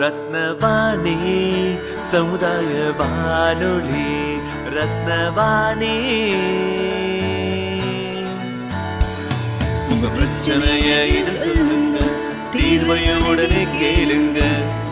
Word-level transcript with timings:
ரத்னவாணி 0.00 1.14
சமுதாய 2.10 2.72
வானொலி 2.98 4.10
ரத்னவாணி. 4.74 5.96
உங்க 9.92 10.06
பிரச்சனைய 10.16 10.90
இது 11.18 11.32
சொல்லுங்க 11.42 11.98
தீர்வைய 12.54 13.08
உடனே 13.30 13.64
கேளுங்க 13.80 14.40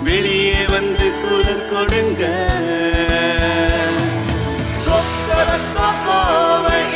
வெளியே 0.09 0.65
வந்து 0.75 1.09
குரல் 1.23 1.69
கொடுங்க. 1.73 2.23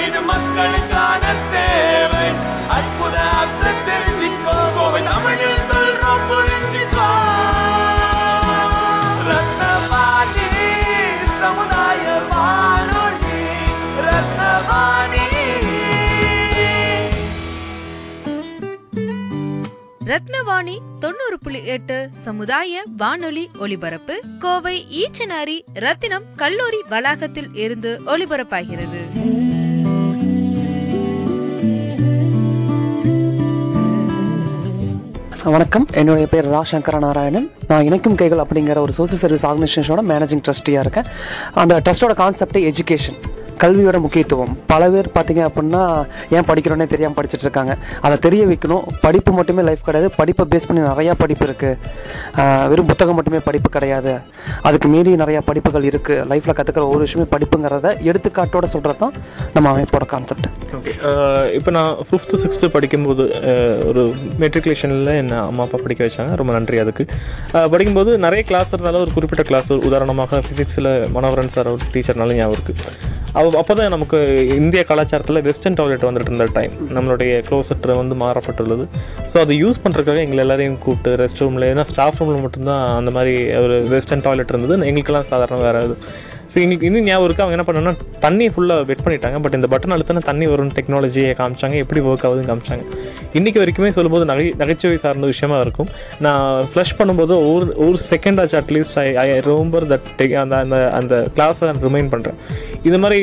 இது 0.07 0.21
மக்களுக்கான 0.33 1.23
சேவை. 1.51 2.29
அற்புத 2.77 3.17
அம்சம் 3.41 3.83
தெரிஞ்சுக்கோ 3.89 4.57
கோவை 4.77 5.03
தமிழில். 5.09 5.60
ரத்னவாணி 20.11 20.77
தொண்ணூறு 21.01 21.37
புள்ளி 21.43 21.65
எட்டு 21.65 22.09
சமுதாய 22.15 22.83
வானொலி 22.97 23.51
ஒலிபரப்பு 23.59 24.21
கோவை 24.39 24.87
ஈச்சனாரி 25.01 25.61
ரத்தினம் 25.75 26.23
கல்லூரி 26.37 26.81
வளாகத்தில் 26.89 27.51
இருந்து 27.55 28.01
ஒலிபரப்பாகிறது. 28.07 29.01
வணக்கம். 35.45 35.87
என்னுடைய 35.93 36.27
பேர் 36.31 36.51
ரா. 36.51 36.63
சங்கர 36.63 36.99
நாராயணன் 36.99 37.51
நான் 37.69 37.85
இணைக்கும் 37.85 38.15
கைகள் 38.15 38.39
அப்படிங்கிற 38.39 38.79
ஒரு 38.79 38.93
சோசியல் 38.99 39.23
சர்வீஸ் 39.25 39.47
ஆர்கனைசேஷனோட 39.47 40.03
மேனேஜிங் 40.09 40.43
ட்ரஸ்டியாக 40.49 40.81
இருக்கேன். 40.81 41.05
அந்த 41.53 41.81
ட்ரஸ்ட்டோட 41.85 42.15
கான்செப்டே 42.23 42.73
எஜுகேஷன் 42.73 43.19
கல்வியோட 43.63 43.99
முக்கியத்துவம். 44.07 44.53
பல 44.73 44.89
பேர் 44.95 45.09
பார்த்தீங்க 45.17 45.43
அப்படின்னா 45.49 45.83
ஏன் 46.37 46.47
படிக்கிறோன்னே 46.51 46.87
தெரியாமல் 46.95 47.19
படிச்சுட்டு 47.19 47.47
இருக்காங்க. 47.47 47.73
அதை 48.07 48.17
தெரிய 48.27 48.43
வைக்கணும். 48.53 48.85
படிப்பு 49.05 49.33
மட்டுமே 49.39 49.65
லைஃப் 49.69 49.87
கிடையாது. 49.89 50.11
படிப்பை 50.21 50.47
பேஸ் 50.53 50.69
பண்ணி 50.69 50.83
நிறையா 50.91 51.15
படிப்பு 51.23 51.47
இருக்குது 51.49 52.69
வெறும் 52.73 52.91
புத்தகம் 52.91 53.19
மட்டுமே 53.19 53.41
படிப்பு 53.49 53.69
கிடையாது. 53.77 54.15
அதுக்கு 54.69 54.89
மீறி 54.95 55.13
நிறையா 55.25 55.41
படிப்புகள் 55.51 55.89
இருக்குது 55.91 56.25
லைஃப்பில் 56.33 56.57
கற்றுக்கிற 56.59 56.85
ஒரு 56.95 57.03
விஷயமே 57.07 57.27
படிப்புங்கிறத 57.35 57.95
எடுத்துக்காட்டோட 58.11 58.67
சொல்கிறது 58.75 59.01
தான் 59.05 59.15
நம்ம 59.55 59.67
அமைப்போட 59.75 60.05
கான்செப்ட் 60.15 60.49
ஓகே 60.79 60.93
இப்போ 61.59 61.71
நான் 61.77 61.93
ஃபிஃப்த்து 62.09 62.41
சிக்ஸ்த்து 62.43 62.73
படிக்கும்போது 62.77 63.25
ஒரு 63.91 64.03
மெட்ரிகுலேஷனில் 64.43 65.13
என்ன 65.23 65.39
அம்மா 65.51 65.63
அப்பா 65.67 65.79
படிக்க 65.85 66.01
வச்சாங்க. 66.07 66.35
ரொம்ப 66.41 66.53
நன்றி 66.57 66.79
அதுக்கு. 66.85 67.05
படிக்கும்போது 67.73 68.11
நிறைய 68.27 68.43
கிளாஸ் 68.51 68.73
இருந்தாலும் 68.75 69.03
ஒரு 69.05 69.13
குறிப்பிட்ட 69.17 69.45
கிளாஸ் 69.51 69.71
உதாரணமாக 69.89 70.41
ஃபிசிக்ஸில் 70.47 70.91
மனோகரன் 71.17 71.55
சார் 71.57 71.73
ஒரு 71.75 71.87
டீச்சர்னாலும் 71.95 72.39
ஞாபகம் 72.41 72.57
இருக்குது 72.59 73.19
அவ 73.39 73.50
அப்போ 73.61 73.75
தான் 73.75 73.93
நமக்கு 73.95 74.19
இந்திய 74.61 74.85
கலாச்சாரத்தில் 74.89 75.43
வெஸ்டர்ன் 75.49 75.77
டாய்லெட் 75.81 76.07
வந்துட்டு 76.09 76.31
இருந்த 76.31 76.47
டைம் 76.59 76.73
நம்மளுடைய 76.97 77.33
க்ளோசெட் 77.49 77.87
வந்து 78.01 78.17
மாறப்பட்டுள்ளது. 78.25 78.85
ஸோ 79.33 79.37
அதை 79.45 79.57
யூஸ் 79.63 79.83
பண்ணுறதுக்காக 79.85 80.23
எங்களை 80.27 80.43
எல்லாரையும் 80.47 80.79
கூப்பிட்டு 80.85 81.13
ரெஸ்ட் 81.23 81.43
ரூமில் 81.45 81.69
ஏன்னா 81.71 81.85
ஸ்டாஃப் 81.93 82.21
ரூமில் 82.21 82.45
மட்டும்தான் 82.47 82.85
அந்த 82.99 83.13
மாதிரி 83.17 83.35
ஒரு 83.65 83.79
வெஸ்டர்ன் 83.95 84.25
டாய்லெட் 84.27 84.53
இருந்தது 84.55 84.87
எங்களுக்கெல்லாம் 84.91 85.31
சாதாரண 85.33 85.59
வேறு 85.67 85.85
இது. 85.89 85.97
ஸோ 86.53 86.57
எங்களுக்கு 86.63 86.87
இன்னும் 86.89 87.07
ஞாபகம் 87.09 87.27
இருக்குது 87.27 87.45
அவங்க 87.45 87.57
என்ன 87.57 87.67
பண்ணணும்னா 87.69 87.95
தண்ணி 88.25 88.47
ஃபுல்லாக 88.53 88.87
வெட் 88.91 89.03
பண்ணிட்டாங்க. 89.05 89.39
பட் 89.45 89.57
இந்த 89.59 89.69
பட்டன் 89.73 89.95
அழுத்தினா 89.97 90.23
தண்ணி 90.31 90.47
வரும் 90.53 90.73
டெக்னாலஜியை 90.79 91.33
காமிச்சாங்க. 91.41 91.77
எப்படி 91.85 92.01
ஒர்க் 92.11 92.25
ஆகுதுன்னு 92.29 92.51
காமிச்சாங்க. 92.51 92.85
இன்றைக்கி 93.39 93.59
வரைக்குமே 93.63 93.91
சொல்லும்போது 93.97 94.25
நகை 94.31 94.47
நகைச்சுவை 94.63 94.97
சார்ந்த 95.05 95.29
விஷயமா 95.33 95.59
இருக்கும். 95.65 95.91
நான் 96.27 96.69
ஃப்ளஷ் 96.73 96.95
பண்ணும்போது 97.01 97.35
ஒரு 97.51 97.69
ஒரு 97.87 97.99
செகண்ட் 98.11 98.41
ஆச்சு 98.45 98.59
at least 98.63 98.99
I 99.05 99.07
I 99.25 99.39
remember 99.51 99.87
that 99.93 100.09
அந்த 100.45 100.57
அந்த 100.65 100.77
அந்த 101.01 101.15
கிளாஸை 101.37 101.69
நான் 101.71 101.83
ரிமைண்ட் 101.89 102.13
பண்ணுறேன் 102.15 102.39
இது 102.89 102.99
மாதிரி 103.05 103.21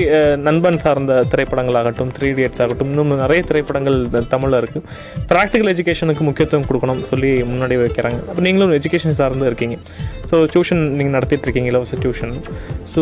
நண்பன் 0.48 0.82
சார்ந்த 0.86 1.14
திரைப்படங்கள் 1.34 1.78
ஆகட்டும் 1.82 2.12
த்ரீ 2.18 2.28
இடியட்ஸ் 2.34 2.62
ஆகட்டும் 2.66 2.90
இன்னும் 2.94 3.14
நிறைய 3.24 3.42
திரைப்படங்கள் 3.50 3.98
தமிழில் 4.34 4.60
இருக்குது 4.62 4.84
ப்ராக்டிக்கல் 5.32 5.72
எஜுகேஷனுக்கு 5.74 6.26
முக்கியத்துவம் 6.30 6.68
கொடுக்கணும் 6.70 7.02
சொல்லி 7.12 7.32
முன்னாடி 7.52 7.78
வைக்கிறாங்க. 7.84 8.20
அப்போ 8.30 8.42
நீங்களும் 8.48 8.76
எஜுகேஷன் 8.80 9.18
சார்ந்து 9.22 9.50
இருக்கீங்க. 9.52 9.78
ஸோ 10.30 10.38
டியூஷன் 10.54 10.82
நீங்கள் 10.98 11.16
நடத்திட்டு 11.18 11.46
இருக்கீங்க 11.48 11.70
இலவச 11.74 11.98
டியூஷன் 12.04 12.34
ஸோ 12.94 13.02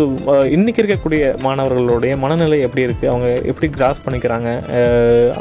இன்றைக்கி 0.55 0.79
இருக்கக்கூடிய 0.81 1.23
மாணவர்களுடைய 1.45 2.13
மனநிலை 2.23 2.57
எப்படி 2.67 2.85
இருக்குது 2.85 3.11
அவங்க 3.13 3.27
எப்படி 3.51 3.67
கிராஸ் 3.77 4.03
பண்ணிக்கிறாங்க? 4.05 4.49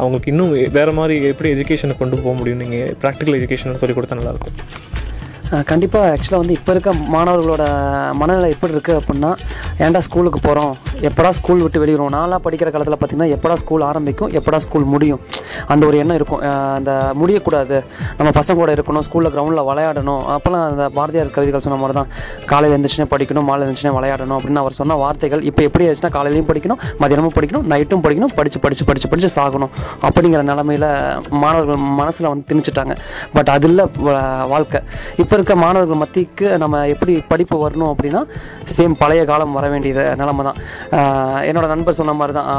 அவங்களுக்கு 0.01 0.33
இன்னும் 0.33 0.53
வேறு 0.79 0.95
மாதிரி 0.99 1.17
எப்படி 1.33 1.51
எஜுகேஷனை 1.57 1.97
கொண்டு 2.03 2.23
போக 2.25 2.35
முடியும்? 2.41 2.62
நீங்கள் 2.65 2.93
ப்ராக்டிக்கல் 3.05 3.39
எஜுகேஷன் 3.41 3.81
சொல்லி 3.85 3.97
கொடுத்தா 3.99 4.21
நல்லாயிருக்கும் 4.21 4.59
கண்டிப்பாக 5.71 6.11
ஆக்சுவலாக 6.15 6.43
வந்து 6.43 6.57
இப்போ 6.59 6.71
இருக்க 6.75 6.91
மாணவர்களோட 7.15 7.65
மனநிலை 8.21 8.49
எப்படி 8.55 8.73
இருக்குது 8.75 8.99
அப்படின்னா 9.01 9.31
ஏன்டா 9.85 10.01
ஸ்கூலுக்கு 10.07 10.41
போகிறோம் 10.47 10.73
எப்படா 11.09 11.31
ஸ்கூல் 11.39 11.63
விட்டு 11.65 11.83
வெளியிடுவோம் 11.83 12.15
நான்லாம் 12.17 12.45
படிக்கிற 12.47 12.69
காலத்தில் 12.75 12.97
பார்த்திங்கன்னா 12.99 13.33
எப்படா 13.37 13.57
ஸ்கூல் 13.63 13.85
ஆரம்பிக்கும்? 13.89 14.31
எப்படா 14.39 14.59
ஸ்கூல் 14.67 14.87
முடியும்? 14.93 15.21
அந்த 15.73 15.83
ஒரு 15.89 15.97
எண்ணம் 16.03 16.19
இருக்கும். 16.19 16.43
அந்த 16.79 16.93
முடியக்கூடாது. 17.21 17.79
நம்ம 18.19 18.31
பசங்க 18.39 18.57
கூட 18.61 18.73
இருக்கணும் 18.77 19.05
ஸ்கூலில் 19.07 19.33
கிரவுண்டில் 19.35 19.67
விளையாடணும். 19.71 20.23
அப்போல்லாம் 20.35 20.65
அந்த 20.71 20.85
பாரதியார் 20.99 21.35
கவிதைகள் 21.37 21.65
சொன்ன 21.67 21.79
மாதிரி 21.83 21.97
தான் 21.99 22.11
காலையில் 22.53 22.77
எழுந்துச்சுனே 22.77 23.07
படிக்கணும் 23.15 23.47
மாலை 23.51 23.61
எழுந்திரிச்சுனே 23.65 23.95
விளையாடணும் 23.99 24.37
அப்படின்னு 24.39 24.63
அவர் 24.63 24.79
சொன்ன 24.81 24.99
வார்த்தைகள் 25.03 25.45
இப்போ 25.51 25.63
எப்படி 25.69 25.89
ஆச்சுன்னா 25.91 26.13
காலையிலையும் 26.19 26.49
படிக்கணும் 26.53 26.81
மதியானமும் 27.03 27.37
படிக்கணும் 27.39 27.67
நைட்டும் 27.75 28.05
படிக்கணும் 28.07 28.35
படித்து 28.39 28.61
படித்து 28.65 28.87
படித்து 28.91 29.11
படித்து 29.13 29.31
சாகணும். 29.39 29.73
அப்படிங்கிற 30.09 30.43
நிலமையில 30.53 30.87
மாணவர்கள் 31.43 31.83
மனசில் 32.01 32.31
வந்து 32.33 32.47
திணிச்சிட்டாங்க. 32.53 32.97
பட் 33.37 33.51
அது 33.57 33.69
இல்லை 33.71 33.87
வாழ்க்கை. 34.55 34.81
இப்போ 35.23 35.35
இருக்க 35.44 35.56
மாணவர்கள் 35.60 36.00
மத்திக்கு 36.00 36.47
நம்ம 36.59 36.77
எப்படி 36.87 37.15
படிப்பு 37.28 37.56
வரணும் 37.62 37.91
அப்படின்னா 37.91 38.21
சேம் 38.75 38.94
பழைய 38.94 39.22
காலம் 39.25 39.53
வர 39.53 39.66
வேண்டியது 39.69 40.05
நிலமை 40.16 40.44
தான் 40.44 40.60
என்னோட 41.49 41.66
நண்பர் 41.66 41.99
சொன்ன 41.99 42.15
மாதிரி 42.15 42.34
தான் 42.38 42.50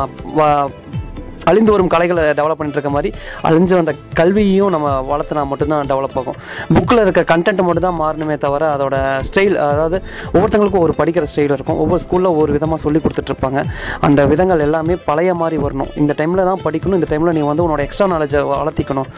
அழிந்து 1.51 1.71
வரும் 1.75 1.91
கலைகளை 1.95 2.23
டெவலப் 2.39 2.59
பண்ணிட்டு 2.59 2.79
இருக்க 2.79 2.91
மாதிரி 2.95 3.09
அழிஞ்சு 3.49 3.73
வந்த 3.79 3.93
கல்வியையும் 4.19 4.71
நம்ம 4.75 4.87
வளர்த்துனா 5.11 5.43
மட்டும்தான் 5.51 5.89
டெவலப் 5.91 6.17
ஆகும். 6.21 6.37
புக்கில் 6.75 7.01
இருக்க 7.05 7.21
கண்டென்ட் 7.33 7.63
மட்டும் 7.67 7.85
தான் 7.87 7.99
மாறணுமே 8.03 8.37
தவிர 8.45 8.63
அதோட 8.75 8.95
ஸ்டைல் 9.29 9.55
அதாவது 9.69 9.97
ஒவ்வொருத்தங்களுக்கும் 10.35 10.85
ஒரு 10.85 10.95
படிக்கிற 10.99 11.25
ஸ்டைல் 11.33 11.53
இருக்கும். 11.55 11.79
ஒவ்வொரு 11.83 12.01
ஸ்கூலில் 12.05 12.31
ஒவ்வொரு 12.33 12.53
விதமாக 12.57 12.79
சொல்லி 12.85 13.01
கொடுத்துட்ருப்பாங்க 13.05 13.61
அந்த 14.07 14.21
விதங்கள் 14.33 14.63
எல்லாமே 14.67 14.97
பழைய 15.09 15.33
மாதிரி 15.41 15.59
வரணும். 15.65 15.91
இந்த 16.03 16.15
டைமில் 16.19 16.45
தான் 16.49 16.61
படிக்கணும். 16.65 16.97
இந்த 16.99 17.09
டைமில் 17.11 17.35
நீ 17.39 17.43
வந்து 17.51 17.63
உன்னோட 17.65 17.83
எக்ஸ்ட்ரா 17.87 18.07
நாலேஜை 18.13 18.41
வளர்த்திக்கணும். 18.53 19.09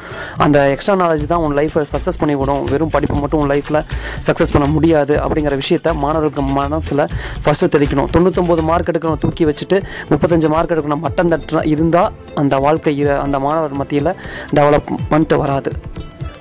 அந்த 0.46 0.58
எக்ஸ்ட்ரா 0.76 0.96
நாலேஜ் 1.04 1.26
தான் 1.34 1.44
உன் 1.46 1.58
லைஃப்பை 1.60 1.86
சக்ஸஸ் 1.94 2.22
பண்ணி 2.24 2.36
விடும். 2.42 2.64
வெறும் 2.74 2.94
படிப்பு 2.96 3.18
மட்டும் 3.24 3.42
உன் 3.44 3.52
லைஃப்பில் 3.54 3.82
சக்ஸஸ் 4.28 4.54
பண்ண 4.56 4.68
முடியாது 4.76 5.16
அப்படிங்கிற 5.24 5.56
விஷயத்த 5.64 5.96
மாணவர்களுக்கு 6.04 6.46
மனசில் 6.60 7.06
ஃபஸ்ட்டு 7.44 7.72
தெளிக்கணும் 7.76 8.10
தொண்ணூத்தொம்பது 8.16 8.64
மார்க் 8.72 8.92
எடுக்கணும் 8.94 9.22
தூக்கி 9.26 9.46
வச்சுட்டு 9.52 9.80
முப்பத்தஞ்சு 10.14 10.50
மார்க் 10.56 10.74
எடுக்கணும் 10.76 11.04
மட்டம் 11.08 11.32
தட்டுற 11.34 11.62
இருந்தால் 11.74 12.14
அந்த 12.42 12.58
வாழ்க்கையில் 12.66 13.14
அந்த 13.26 13.40
மாணவர் 13.46 13.80
மத்தியில் 13.82 14.12
டெவலப்மெண்ட் 14.58 15.36
வராது. 15.44 15.72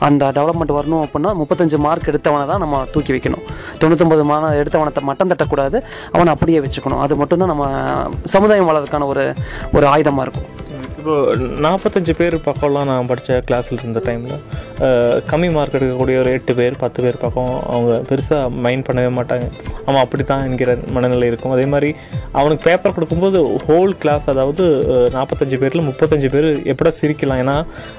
அந்த 0.07 0.25
டெவலப்மெண்ட் 0.37 0.73
வரணும் 0.79 1.03
அப்படின்னா 1.05 1.31
முப்பத்தஞ்சு 1.41 1.79
மார்க் 1.85 2.09
எடுத்தவனை 2.13 2.47
தான் 2.51 2.63
நம்ம 2.65 2.85
தூக்கி 2.93 3.13
வைக்கணும். 3.13 3.45
தொண்ணூத்தொம்பது 3.81 4.25
மான 4.31 4.51
எடுத்தவனை 4.61 5.03
மட்டம் 5.11 5.31
தட்டக்கூடாது. 5.31 5.79
அவனை 6.13 6.33
அப்படியே 6.33 6.59
வச்சுக்கணும். 6.59 7.03
அது 7.05 7.17
மட்டும்தான் 7.17 7.53
நம்ம 7.53 7.67
சமுதாயம் 8.35 8.69
வளர்க்கான 8.71 9.07
ஒரு 9.07 9.25
ஒரு 9.73 9.87
ஆயுதமாக 9.87 10.27
இருக்கும். 10.27 10.51
இப்போ 11.07 11.35
நாற்பத்தஞ்சு 11.65 12.13
பேர் 12.21 12.35
பக்கம்லாம் 12.47 12.89
நான் 12.91 13.09
படித்த 13.11 13.35
கிளாஸில் 13.49 13.81
இருந்த 13.83 14.01
டைமில் 14.07 14.39
கம்மி 15.31 15.49
மார்க் 15.57 15.77
எடுக்கக்கூடிய 15.79 16.17
ஒரு 16.23 16.31
எட்டு 16.37 16.53
பேர் 16.61 16.79
பத்து 16.81 16.99
பேர் 17.05 17.19
பக்கம் 17.21 17.53
அவங்க 17.73 17.93
பெருசாக 18.09 18.49
மைண்ட் 18.65 18.85
பண்ணவே 18.89 19.11
மாட்டாங்க. 19.19 19.47
அவன் 19.87 20.01
அப்படி 20.05 20.25
தான் 20.31 20.43
என்கிற 20.49 20.73
மனநிலை 20.97 21.27
இருக்கும். 21.31 21.53
அதே 21.57 21.67
மாதிரி 21.75 21.91
அவனுக்கு 22.39 22.65
பேப்பர் 22.69 22.95
கொடுக்கும்போது 22.97 23.41
ஹோல் 23.67 23.95
கிளாஸ் 24.05 24.27
அதாவது 24.33 24.65
நாற்பத்தஞ்சு 25.17 25.59
பேரில் 25.63 25.87
முப்பத்தஞ்சு 25.91 26.31
பேர் 26.35 26.49
எப்படா 26.73 26.93
சிரிக்கலாம்? 27.01 27.43
ஏன்னா 27.45 27.57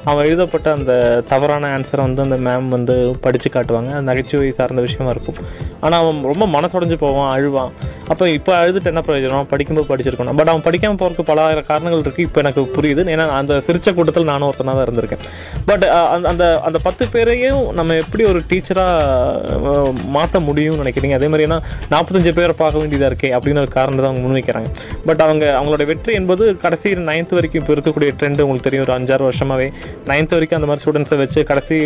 அவன் 0.09 0.27
எழுதப்பட்ட 0.29 0.73
அந்த 0.77 0.91
தவறான 1.31 1.69
ஆன்சரை 1.77 2.03
வந்து 2.07 2.25
அந்த 2.27 2.39
மேம் 2.47 2.67
வந்து 2.77 2.97
படித்து 3.27 3.51
காட்டுவாங்க. 3.55 3.93
நகைச்சுவை 4.09 4.51
சார்ந்த 4.59 4.83
விஷயமா 4.87 5.13
இருக்கும். 5.17 5.39
ஆனால் 5.85 6.01
அவன் 6.03 6.19
ரொம்ப 6.33 6.47
மனசுடைஞ்சு 6.57 6.99
போவான் 7.05 7.31
அழுவான். 7.37 7.73
அப்போ 8.13 8.25
இப்போ 8.37 8.51
அழுதுட்டு 8.59 8.89
என்ன 8.91 9.01
பிரயோஜனம்? 9.07 9.47
படிக்கும்போது 9.51 9.87
படிச்சிருக்கணும். 9.91 10.37
பட் 10.39 10.49
அவன் 10.51 10.63
படிக்காமல் 10.67 10.99
போகிறதுக்கு 11.01 11.25
பல 11.31 11.45
காரணங்கள் 11.69 12.01
இருக்குது 12.03 12.25
இப்போ 12.27 12.39
எனக்கு 12.43 12.61
புரியுது. 12.75 13.03
ஏன்னா 13.15 13.25
அந்த 13.39 13.53
சிரிச்ச 13.67 13.93
கூட்டத்தில் 13.97 14.29
நானும் 14.31 14.47
ஒருத்தனாக 14.49 14.75
தான் 14.77 14.87
இருந்திருக்கேன். 14.87 15.23
பட் 15.69 15.85
அந்த 16.15 16.27
அந்த 16.31 16.45
அந்த 16.67 16.79
பத்து 16.87 17.03
பேரையும் 17.15 17.61
நம்ம 17.79 17.95
எப்படி 18.03 18.23
ஒரு 18.31 18.41
டீச்சராக 18.51 19.93
மாற்ற 20.17 20.39
முடியும்னு 20.49 20.81
நினைக்கிறீங்க? 20.83 21.17
அதே 21.19 21.29
மாதிரி 21.33 21.45
ஏன்னா 21.47 21.59
நாற்பத்தஞ்சு 21.93 22.33
பேரை 22.39 22.55
பார்க்க 22.61 22.81
வேண்டியதாக 22.83 23.11
இருக்கே 23.11 23.31
அப்படின்னு 23.37 23.63
ஒரு 23.65 23.71
காரணத்தை 23.77 24.07
அவங்க 24.09 24.23
முன்வைக்கிறாங்க. 24.27 24.69
பட் 25.09 25.23
அவங்க 25.27 25.45
அவங்களோட 25.57 25.85
வெற்றி 25.91 26.13
என்பது 26.21 26.45
கடைசி 26.65 26.95
நைன்த் 27.09 27.35
வரைக்கும் 27.39 27.61
இப்போ 27.61 27.73
இருக்கக்கூடிய 27.77 28.11
ட்ரெண்ட் 28.19 28.43
உங்களுக்கு 28.45 28.67
தெரியும். 28.69 28.85
ஒரு 28.87 28.95
அஞ்சாறு 28.97 29.23
வருஷமாகவே 29.29 29.67
நைன்த் 30.11 30.35
வரைக்கும் 30.37 30.59
அந்த 30.59 30.69
மாதிரி 30.71 30.83
ஸ்டூடெண்ட்ஸை 30.85 31.19
வச்சு 31.23 31.39
கடைசி 31.51 31.77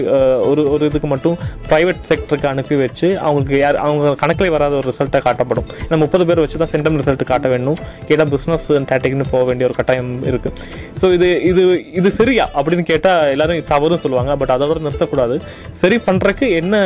ஒரு 0.52 0.64
ஒரு 0.76 0.84
இதுக்கு 0.92 1.10
மட்டும் 1.16 1.38
ப்ரைவேட் 1.72 2.02
செக்டருக்கு 2.12 2.52
அனுப்பி 2.54 2.76
வச்சு 2.86 3.08
அவங்களுக்கு 3.26 3.58
யார் 3.66 3.82
அவங்க 3.86 4.16
கணக்கில் 4.24 4.56
வராத 4.58 4.74
ஒரு 4.82 4.88
ரிசல்ட்டை 4.92 5.22
காட்டப்படும். 5.28 5.68
நம்ம 5.92 6.10
முப்பது 6.12 6.30
பேர் 6.30 6.46
வச்சு 6.46 6.58
தான் 6.58 6.72
சென்டம் 6.72 7.00
ரிசல்ட் 7.00 7.24
காட்ட 7.26 7.48
வேணும். 7.48 7.78
ஏன்னா 8.08 8.26
பிஸ்னஸ் 8.34 8.66
டேட்டிக்னு 8.68 9.24
போக 9.32 9.44
வேண்டிய 9.44 9.66
ஒரு 9.66 9.74
கட்டாயம் 9.74 10.24
இருக்குது 10.24 10.52
ஸோ 11.02 11.14
இது 11.14 11.42
இது 11.42 11.92
இது 11.92 12.12
சரியா? 12.12 12.50
அப்படின்னு 12.56 12.82
கேட்டால் 12.82 13.28
எல்லாரும் 13.28 13.64
தவறும் 13.68 13.98
சொல்லுவாங்க. 13.98 14.36
பட் 14.36 14.50
அதை 14.50 14.68
விட 14.68 14.80
நிறுத்தக்கூடாது. 14.80 15.36
சரி 15.72 15.96
பண்ணுறக்கு 15.96 16.52
என்ன 16.52 16.78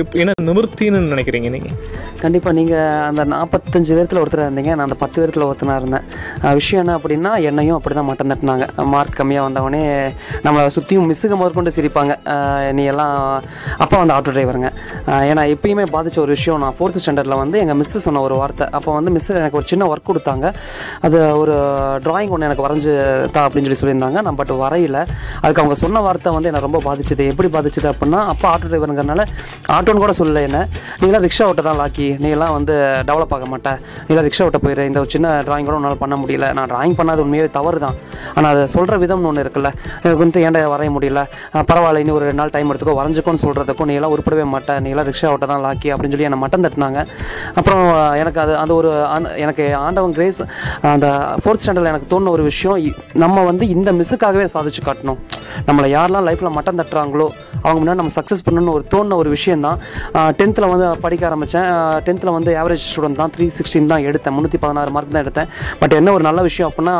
எப்- 0.00 0.14
என்ன 0.14 0.32
நிவர்த்தின்னு 0.42 1.00
நினைக்கிறீங்க 1.12 1.50
நீங்கள் 1.50 1.76
கண்டிப்பாக 2.20 2.56
நீங்கள் 2.56 3.00
அந்த 3.08 3.24
நாற்பத்தஞ்சு 3.24 3.92
பேர்த்தில் 3.98 4.22
ஒருத்தராக 4.22 4.46
இருந்தீங்க. 4.48 4.70
நான் 4.70 4.86
அந்த 4.88 4.94
பத்து 4.94 5.16
பேர்த்தில் 5.22 5.48
ஒருத்தனாக 5.50 5.76
இருந்தேன். 5.76 6.06
விஷயம் 6.54 6.86
என்ன 6.86 6.98
அப்படின்னா 6.98 7.42
என்னையும் 7.42 7.76
அப்படி 7.76 7.94
தான் 7.94 8.04
மட்டம் 8.04 8.30
தட்டினாங்க. 8.30 8.84
மார்க் 8.94 9.20
கம்மியாக 9.20 9.46
வந்தவொடனே 9.48 9.84
நம்மளை 10.44 10.66
சுற்றியும் 10.66 11.08
மிஸ்ஸுக்கு 11.10 11.36
முதற்கொண்டு 11.36 11.72
சிரிப்பாங்க. 11.76 12.12
நீ 12.72 12.84
எல்லாம் 12.84 13.42
அப்பா 13.78 14.04
வந்து 14.04 14.14
ஆட்டோ 14.14 14.34
டிரைவருங்க 14.34 14.70
ஏன்னா 15.06 15.42
எப்பயுமே 15.54 15.86
பாதித்த 15.86 16.20
ஒரு 16.20 16.30
விஷயம் 16.30 16.60
நான் 16.60 16.74
ஃபோர்த்து 16.78 16.98
ஸ்டாண்டர்டில் 17.06 17.36
வந்து 17.36 17.58
எங்கள் 17.58 17.76
மிஸ்ஸு 17.76 18.02
சொன்ன 18.06 18.20
ஒரு 18.20 18.34
வார்த்தை. 18.34 18.59
அப்போ 18.78 18.90
வந்து 18.98 19.12
மிஸ்ஸு 19.16 19.36
எனக்கு 19.40 19.58
ஒரு 19.60 19.66
சின்ன 19.72 19.86
ஒர்க் 19.92 20.08
கொடுத்தாங்க. 20.10 20.46
அது 21.06 21.18
ஒரு 21.42 21.54
ட்ராயிங் 22.06 22.32
ஒன்று 22.34 22.48
எனக்கு 22.48 22.64
வரைஞ்சு 22.66 22.92
தா 23.34 23.42
அப்படின்னு 23.46 23.68
சொல்லி 23.68 23.80
சொல்லியிருந்தாங்க. 23.82 24.20
நான் 24.26 24.38
பட் 24.40 24.52
வரையில. 24.62 24.98
அதுக்கு 25.42 25.62
அவங்க 25.62 25.76
சொன்ன 25.82 26.00
வார்த்தை 26.06 26.32
வந்து 26.36 26.50
என்னை 26.50 26.62
ரொம்ப 26.66 26.80
பாதிச்சது. 26.88 27.26
எப்படி 27.32 27.50
பாதிச்சது 27.56 27.88
அப்படின்னா 27.92 28.20
அப்போ 28.32 28.46
ஆட்டோ 28.52 28.66
டிரைவருங்கிறனால 28.70 29.24
ஆட்டோன்னு 29.76 30.04
கூட 30.04 30.14
சொல்லலை 30.20 30.42
என்ன. 30.48 30.60
நீங்களாம் 31.00 31.24
ரிக்ஷா 31.26 31.46
ஓட்ட 31.50 31.62
தான் 31.68 31.80
லாக்கி 31.82 32.08
நீங்களாம் 32.24 32.54
வந்து 32.58 32.74
டெவலப் 33.10 33.34
ஆக 33.36 33.46
மாட்டேன் 33.52 33.78
நீங்களாம் 34.06 34.28
ரிக்ஷா 34.28 34.44
ஓட்ட 34.48 34.60
போயிரு. 34.64 34.84
இந்த 34.90 34.98
ஒரு 35.02 35.10
சின்ன 35.14 35.28
ட்ராயிங் 35.46 35.68
கூட 35.68 35.76
உன்னால் 35.80 36.00
பண்ண 36.04 36.16
முடியல. 36.22 36.48
நான் 36.58 36.70
ட்ராயிங் 36.72 36.96
பண்ணாது 37.00 37.22
உண்மையாகவே 37.24 37.52
தவறு 37.58 37.78
தான் 37.86 37.96
ஆனால் 38.36 38.50
அதை 38.54 38.64
சொல்கிற 38.74 38.96
விதம்னு 39.04 39.28
ஒன்று 39.30 39.44
இருக்குல்ல. 39.44 39.70
எனக்கு 40.02 40.22
வந்து 40.24 40.44
ஏன்டா 40.46 40.60
வரைய 40.74 40.90
முடியல? 40.96 41.22
பரவாயில்ல. 41.70 42.02
இன்னும் 42.02 42.16
ஒரு 42.18 42.26
ரெண்டு 42.28 42.40
நாள் 42.40 42.52
டைம் 42.56 42.70
எடுத்துக்கோ. 42.72 42.96
வரைஞ்சிக்கோன்னு 43.00 43.42
சொல்கிறதுக்கும் 43.44 43.88
நீ 43.90 43.94
எல்லாம் 43.98 44.12
உருப்படவே 44.14 44.44
மாட்டேன் 44.54 44.80
நீ 44.84 44.90
எல்லாம் 44.94 45.08
ரிக்ஷா 45.10 45.28
ஓட்ட 45.34 45.46
தான் 45.52 45.62
லாக்கி 45.66 45.88
அப்படின்னு 45.94 46.14
சொல்லி 46.14 46.28
என்னை 46.28 46.40
மட்டம் 46.44 46.64
தட்டினாங்க. 46.66 47.00
அப்புறம் 47.60 47.84
எனக்கு 48.22 48.40
அது 48.44 48.49
அந்த 48.62 48.72
ஒரு 48.80 48.90
எனக்கு 49.44 49.64
ஆண்டவன் 49.86 50.14
கிரேஸ் 50.16 50.40
அந்த 50.94 51.08
ஃபோர்த் 51.42 51.62
ஸ்டாண்டர்டில் 51.64 51.92
எனக்கு 51.92 52.10
தோணுன 52.12 52.32
ஒரு 52.36 52.44
விஷயம் 52.50 52.78
நம்ம 53.24 53.44
வந்து 53.50 53.64
இந்த 53.76 53.92
மிஸ்ஸுக்காகவே 53.98 54.46
சாதிச்சு 54.56 54.82
காட்டணும். 54.88 55.20
நம்மளை 55.68 55.88
யாரெல்லாம் 55.96 56.26
லைஃப்பில் 56.28 56.56
மட்டம் 56.58 56.78
தட்டுறாங்களோ 56.80 57.28
அவங்க 57.64 57.78
முன்னாடி 57.80 58.00
நம்ம 58.02 58.14
சக்ஸஸ் 58.18 58.44
பண்ணணும்னு 58.46 58.74
ஒரு 58.76 58.84
தோணுன 58.92 59.16
ஒரு 59.22 59.30
விஷயம் 59.36 59.64
தான் 59.66 59.78
டென்த்தில் 60.38 60.70
வந்து 60.72 60.86
படிக்க 61.04 61.28
ஆரம்பித்தேன் 61.30 61.68
டென்த்தில் 62.06 62.34
வந்து 62.36 62.50
ஆவரேஜ் 62.60 62.86
ஸ்டூடெண்ட் 62.90 63.20
தான் 63.22 63.32
த்ரீ 63.34 63.46
சிக்ஸ்டீன் 63.58 63.90
தான் 63.92 64.06
எடுத்தேன். 64.10 64.34
முந்நூற்றி 64.36 64.60
பதினாறு 64.64 64.92
மார்க் 64.96 65.14
தான் 65.16 65.24
எடுத்தேன். 65.26 65.50
பட் 65.82 65.96
என்ன 66.00 66.12
ஒரு 66.18 66.24
நல்ல 66.28 66.40
விஷயம் 66.48 66.70
அப்படின்னா 66.70 66.96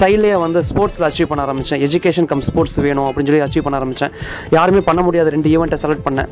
சைட்லேயே 0.00 0.38
வந்து 0.46 0.62
ஸ்போர்ட்ஸில் 0.70 1.08
அச்சீவ் 1.10 1.30
பண்ண 1.32 1.46
ஆரம்பித்தேன் 1.46 1.82
எஜுகேஷன் 1.88 2.30
கம் 2.32 2.44
ஸ்போர்ட்ஸ் 2.48 2.78
வேணும் 2.88 3.08
அப்படின்னு 3.08 3.30
சொல்லி 3.32 3.46
அச்சீவ் 3.48 3.66
பண்ண 3.66 3.80
ஆரம்பித்தேன் 3.80 4.14
யாருமே 4.58 4.82
பண்ண 4.90 5.02
முடியாத 5.08 5.30
ரெண்டு 5.36 5.50
ஈவெண்ட்டை 5.56 5.80
செலக்ட் 5.84 6.06
பண்ணேன். 6.08 6.30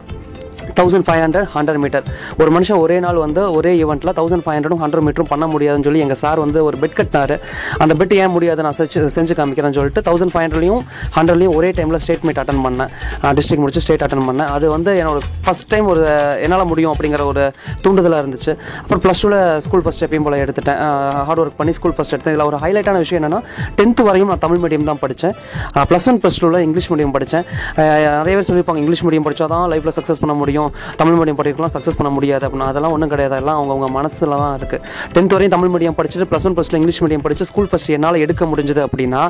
Thousand 0.80 1.06
five 1.08 1.22
hundred 1.24 1.48
hundred 1.56 1.80
metre 1.84 2.04
ஒரு 2.40 2.50
மனுஷன் 2.56 2.80
ஒரே 2.84 2.96
நாள் 3.06 3.18
வந்து 3.24 3.42
ஒரே 3.58 3.72
ஈவெண்ட்டில் 3.82 4.12
தௌசண்ட் 4.18 4.44
ஃபைவ் 4.44 4.56
ஹண்ட்ரடும் 4.56 4.82
ஹண்ட்ரட் 4.84 5.04
மீட்டரும் 5.06 5.30
பண்ண 5.32 5.44
முடியாதுன்னு 5.54 5.86
சொல்லி 5.88 6.02
எங்கள் 6.06 6.20
சார் 6.24 6.40
வந்து 6.44 6.58
ஒரு 6.68 6.76
பெட் 6.82 6.96
கட்டினார். 6.98 7.34
அந்த 7.84 7.92
பெட் 8.00 8.14
ஏன் 8.20 8.32
முடியாது? 8.36 8.60
நான் 8.66 8.76
செஞ்சு 8.78 9.12
செஞ்சு 9.16 9.36
காமிக்கிறேன்னு 9.40 9.78
சொல்லிட்டு 9.78 10.02
தௌசண்ட் 10.08 10.32
ஃபைவ் 10.34 10.44
ஹண்ட்ரட்லையும் 10.46 10.82
ஹண்ட்ரட்லையும் 11.16 11.54
ஒரே 11.58 11.70
டைமில் 11.78 12.00
ஸ்டேட் 12.04 12.24
மீட் 12.28 12.40
அட்டன் 12.42 12.62
பண்ணேன். 12.66 12.90
டிஸ்ட்ரிக்ட் 13.38 13.62
முடிச்சு 13.64 13.82
ஸ்டேட் 13.86 14.04
அட்டன் 14.06 14.26
பண்ணேன். 14.28 14.50
அது 14.56 14.66
வந்து 14.76 14.92
என்னோட 15.02 15.20
ஃபஸ்ட் 15.46 15.68
டைம் 15.74 15.88
ஒரு 15.94 16.02
என்னால் 16.46 16.66
முடியும் 16.72 16.92
அப்படிங்கிற 16.94 17.24
ஒரு 17.32 17.44
தூண்டுதலாக 17.84 18.20
இருந்துச்சு. 18.24 18.52
அப்புறம் 18.82 19.02
ப்ளஸ் 19.06 19.22
டூவில் 19.24 19.38
ஸ்கூல் 19.66 19.84
ஃபஸ்ட் 19.86 20.04
எப்பயும் 20.08 20.26
போல் 20.28 20.38
எடுத்துட்டேன். 20.44 20.80
ஹார்ட் 21.28 21.42
ஒர்க் 21.44 21.58
பண்ணி 21.60 21.74
ஸ்கூல் 21.78 21.96
ஃபஸ்ட் 21.98 22.14
எடுத்தேன். 22.16 22.34
இதில் 22.36 22.46
ஒரு 22.50 22.58
ஹைலைட்டான 22.64 23.00
விஷயம் 23.04 23.20
என்னென்னா 23.20 23.40
டென்த்து 23.80 24.04
வரையும் 24.08 24.30
நான் 24.32 24.42
தமிழ் 24.44 24.62
மீடியம் 24.64 24.86
தான் 24.90 25.00
படித்தேன் 25.04 25.34
ப்ளஸ் 25.90 26.06
ஒன் 26.12 26.20
ப்ளஸ் 26.24 26.38
டூவில் 26.42 26.60
இங்கிலீஷ் 26.66 26.90
மீடியம் 26.92 27.14
படித்தேன் 27.16 27.44
நிறைய 28.20 28.34
பேர் 28.36 28.48
சொல்லியிருப்பாங்க 28.50 28.82
இங்கிலீஷ் 28.84 29.04
மீடியம் 29.08 29.26
படித்தா 29.28 29.48
தான் 29.56 29.66
லைஃப்பில் 29.74 29.96
சக்ஸஸ் 29.98 30.22
பண்ண 30.24 30.36
முடியும். 30.42 30.65
தமிழ் 31.00 31.18
மீடியம் 31.20 31.38
படிக்கலாம் 31.40 31.72
சக்ஸஸ் 31.76 31.98
பண்ண 32.00 32.12
முடியாது 32.16 32.44
அப்படின்னா 32.48 32.68
அதெல்லாம் 32.72 32.94
ஒன்றும் 32.96 33.12
கிடையாது. 33.14 33.36
எல்லாம் 33.42 33.58
அவங்கவுங்க 33.60 33.88
மனசில் 33.98 34.34
தான் 34.42 34.54
இருக்குது 34.58 34.80
டென்த் 35.16 35.34
வரையும் 35.36 35.54
தமிழ் 35.56 35.72
மீடியம் 35.74 35.96
படிச்சுட்டு 36.00 36.28
plus 36.32 36.46
one 36.48 36.56
plus 36.58 36.72
English 36.80 37.00
medium 37.04 37.24
படிச்சு 37.26 37.44
ஸ்கூல் 37.50 37.68
ஃபஸ்ட் 37.70 37.90
என்னால் 37.96 38.20
எடுக்க 38.24 38.44
முடிஞ்சது 38.52 38.82
அப்படின்னா 38.86 39.22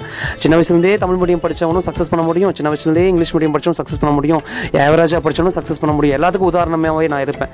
சின்ன 0.42 0.54
வயசுலேருந்தே 0.58 0.94
தமிழ் 1.04 1.20
மீடியம் 1.22 1.42
படித்தவனும் 1.44 1.86
சக்ஸஸ் 1.88 2.10
பண்ண 2.12 2.24
முடியும். 2.28 2.52
சின்ன 2.58 2.70
வயசுலேருந்தே 2.72 3.06
இங்கிலீஷ் 3.12 3.32
மீடியம் 3.36 3.54
படித்தவனும் 3.54 3.80
சக்ஸஸ் 3.80 4.00
பண்ண 4.02 4.12
முடியும். 4.18 4.42
ஏவரேஜாக 4.86 5.20
படித்தவனும் 5.26 5.56
சக்ஸஸ் 5.58 5.80
பண்ண 5.82 5.94
முடியும். 5.98 6.16
எல்லாத்துக்கும் 6.18 6.50
உதாரணமாகவே 6.52 7.08
நான் 7.14 7.24
இருப்பேன். 7.26 7.50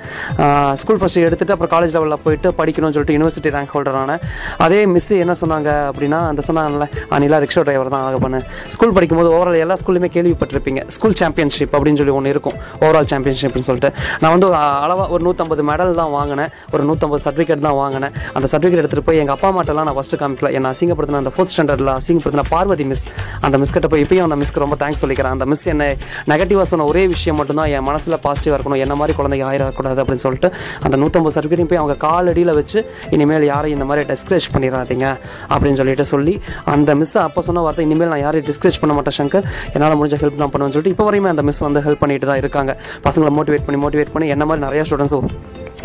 ஸ்கூல் 0.82 1.00
ஃபஸ்ட் 1.02 1.20
எடுத்துட்டு 1.28 1.54
அப்புறம் 1.54 1.72
காலேஜ் 1.74 1.94
லெவலில் 1.96 2.22
போயிட்டு 2.24 2.48
படிக்கணும்னு 2.60 2.96
சொல்லிட்டு 2.96 3.16
யூனிவர்சிட்டி 3.18 3.52
ரேங்க் 3.56 3.72
ஹோல்டரான 3.74 4.18
அதே 4.66 4.80
மிஸ் 4.94 5.10
என்ன 5.24 5.34
சொன்னாங்க 5.42 5.70
அப்படின்னா 5.90 6.20
அந்த 6.30 6.42
சொன்னாங்கல்ல 6.48 6.86
அனிலா 7.16 7.38
ரிக்ஷா 7.44 7.62
டிரைவர் 7.68 7.90
தான் 7.94 8.04
ஆக 8.08 8.18
பண்ணு 8.24 8.40
ஸ்கூல் 8.74 8.94
படிக்கும்போது 8.96 9.30
ஓவரால் 9.36 9.58
எல்லா 9.64 9.76
ஸ்கூல்லையுமே 9.80 10.10
கேள்விப்பட்டிருப்பீங்க. 10.16 10.80
ஸ்கூல் 10.96 11.16
சாம்பியன்ஷிப் 11.20 11.74
அப்படின்னு 11.76 12.00
சொல்லி 12.00 12.14
ஒன்று 12.18 12.32
இருக்கும். 12.34 12.56
ஓவரால் 12.84 13.08
சாம்பியன்ஷிப்னு 13.12 13.66
சொல்லிட்டு 13.72 13.92
நான் 14.22 14.34
வந்து 14.36 14.48
அளவாக 14.84 15.08
ஒரு 15.16 15.22
நூற்றம்பது 15.28 15.64
மெடல் 15.72 15.94
தான் 16.02 16.12
வாங்கினேன். 16.18 16.50
ஒரு 16.74 16.82
நூற்றம்பது 16.90 17.22
சர்டிஃபிகேட் 17.26 17.66
தான் 17.68 17.78
வாங்கினேன். 17.82 18.14
அந்த 18.36 18.46
சர்டிஃபிகேட் 18.52 18.82
எடுத்துகிட்டு 18.82 19.08
போய் 19.10 19.20
எங்கள் 19.24 19.36
அப்பா 19.36 19.48
அம்மாட்டெல்லாம் 19.52 19.86
நான் 19.88 19.98
ஃபஸ்ட்டு 19.98 20.20
காமிக்கல 20.22 20.50
என்னை 20.58 20.70
அசிங்கப்படுத்தின 20.74 21.20
அந்த 21.22 21.32
ஃபோர்த் 21.34 21.52
ஸ்டாண்டர்டில் 21.54 21.92
அசிங்கப்படுத்தின 21.98 22.44
பார்வதி 22.54 22.84
மிஸ் 22.92 23.04
அந்த 23.46 23.56
மிஸ் 23.62 23.74
கிட்ட 23.76 23.88
போய் 23.92 24.02
இப்பயும் 24.04 24.26
அந்த 24.28 24.36
மிஸ்க்கு 24.42 24.62
ரொம்ப 24.64 24.76
தேங்க்ஸ் 24.82 25.02
சொல்லிக்கிறேன். 25.04 25.34
அந்த 25.36 25.46
மிஸ் 25.52 25.64
என்னை 25.72 25.88
நெகட்டிவாக 26.32 26.66
சொன்ன 26.72 26.86
ஒரே 26.92 27.02
விஷயம் 27.14 27.38
மட்டும்தான் 27.40 27.70
என் 27.76 27.86
மனசில் 27.90 28.16
பாசிட்டிவாக 28.26 28.56
இருக்கணும் 28.58 28.82
என்ன 28.84 28.94
மாதிரி 29.00 29.16
குழந்தைங்க 29.18 29.46
ஆயிடக்கூடாது 29.50 30.00
அப்படின்னு 30.04 30.24
சொல்லிட்டு 30.26 30.50
அந்த 30.84 30.94
நூற்றம்பது 31.02 31.34
சர்டிஃபிகேட்டையும் 31.36 31.72
போய் 31.72 31.82
அவங்க 31.82 31.96
காலடியில் 32.06 32.52
வச்சு 32.60 32.78
இனிமேல் 33.16 33.46
யாரையும் 33.52 33.78
இந்த 33.78 33.88
மாதிரி 33.90 34.06
டிஸ்கரேஜ் 34.12 34.48
பண்ணிடாதீங்க 34.54 35.06
அப்படின்னு 35.52 35.78
சொல்லிட்டு 35.82 36.06
சொல்லி 36.14 36.34
அந்த 36.74 36.90
மிஸ் 37.00 37.16
அப்போ 37.26 37.40
சொன்ன 37.48 37.62
வார்த்தை 37.66 37.84
இனிமேல் 37.88 38.10
நான் 38.12 38.22
யாரையும் 38.26 38.48
டிஸ்கரேஜ் 38.50 38.78
பண்ண 38.82 38.92
மாட்டேன் 38.98 39.16
சங்கர். 39.20 39.46
என்னால் 39.74 39.96
முடிஞ்ச 40.00 40.16
ஹெல்ப் 40.22 40.38
தான் 40.42 40.52
பண்ணுவேன்னு 40.52 40.74
சொல்லிட்டு 40.76 40.94
இப்போ 40.94 41.06
வரையுமே 41.08 41.30
அந்த 41.34 41.42
மிஸ் 41.48 41.60
வந்து 41.66 41.82
ஹெல்ப் 41.86 42.00
பண்ணிட்டு 42.02 42.26
தான் 42.30 42.40
இருக்காங்க. 42.42 42.72
பசங்களை 43.06 43.32
மோட்டிவேட் 43.38 43.61
பண்ணி 43.66 43.80
மோட்டிவேட் 43.84 44.12
பண்ணி 44.12 44.28
என்ன 44.28 44.44
மாதிரி 44.44 44.64
நிறையா 44.66 44.84
ஸ்டூடெண்ட்ஸும் 44.86 45.28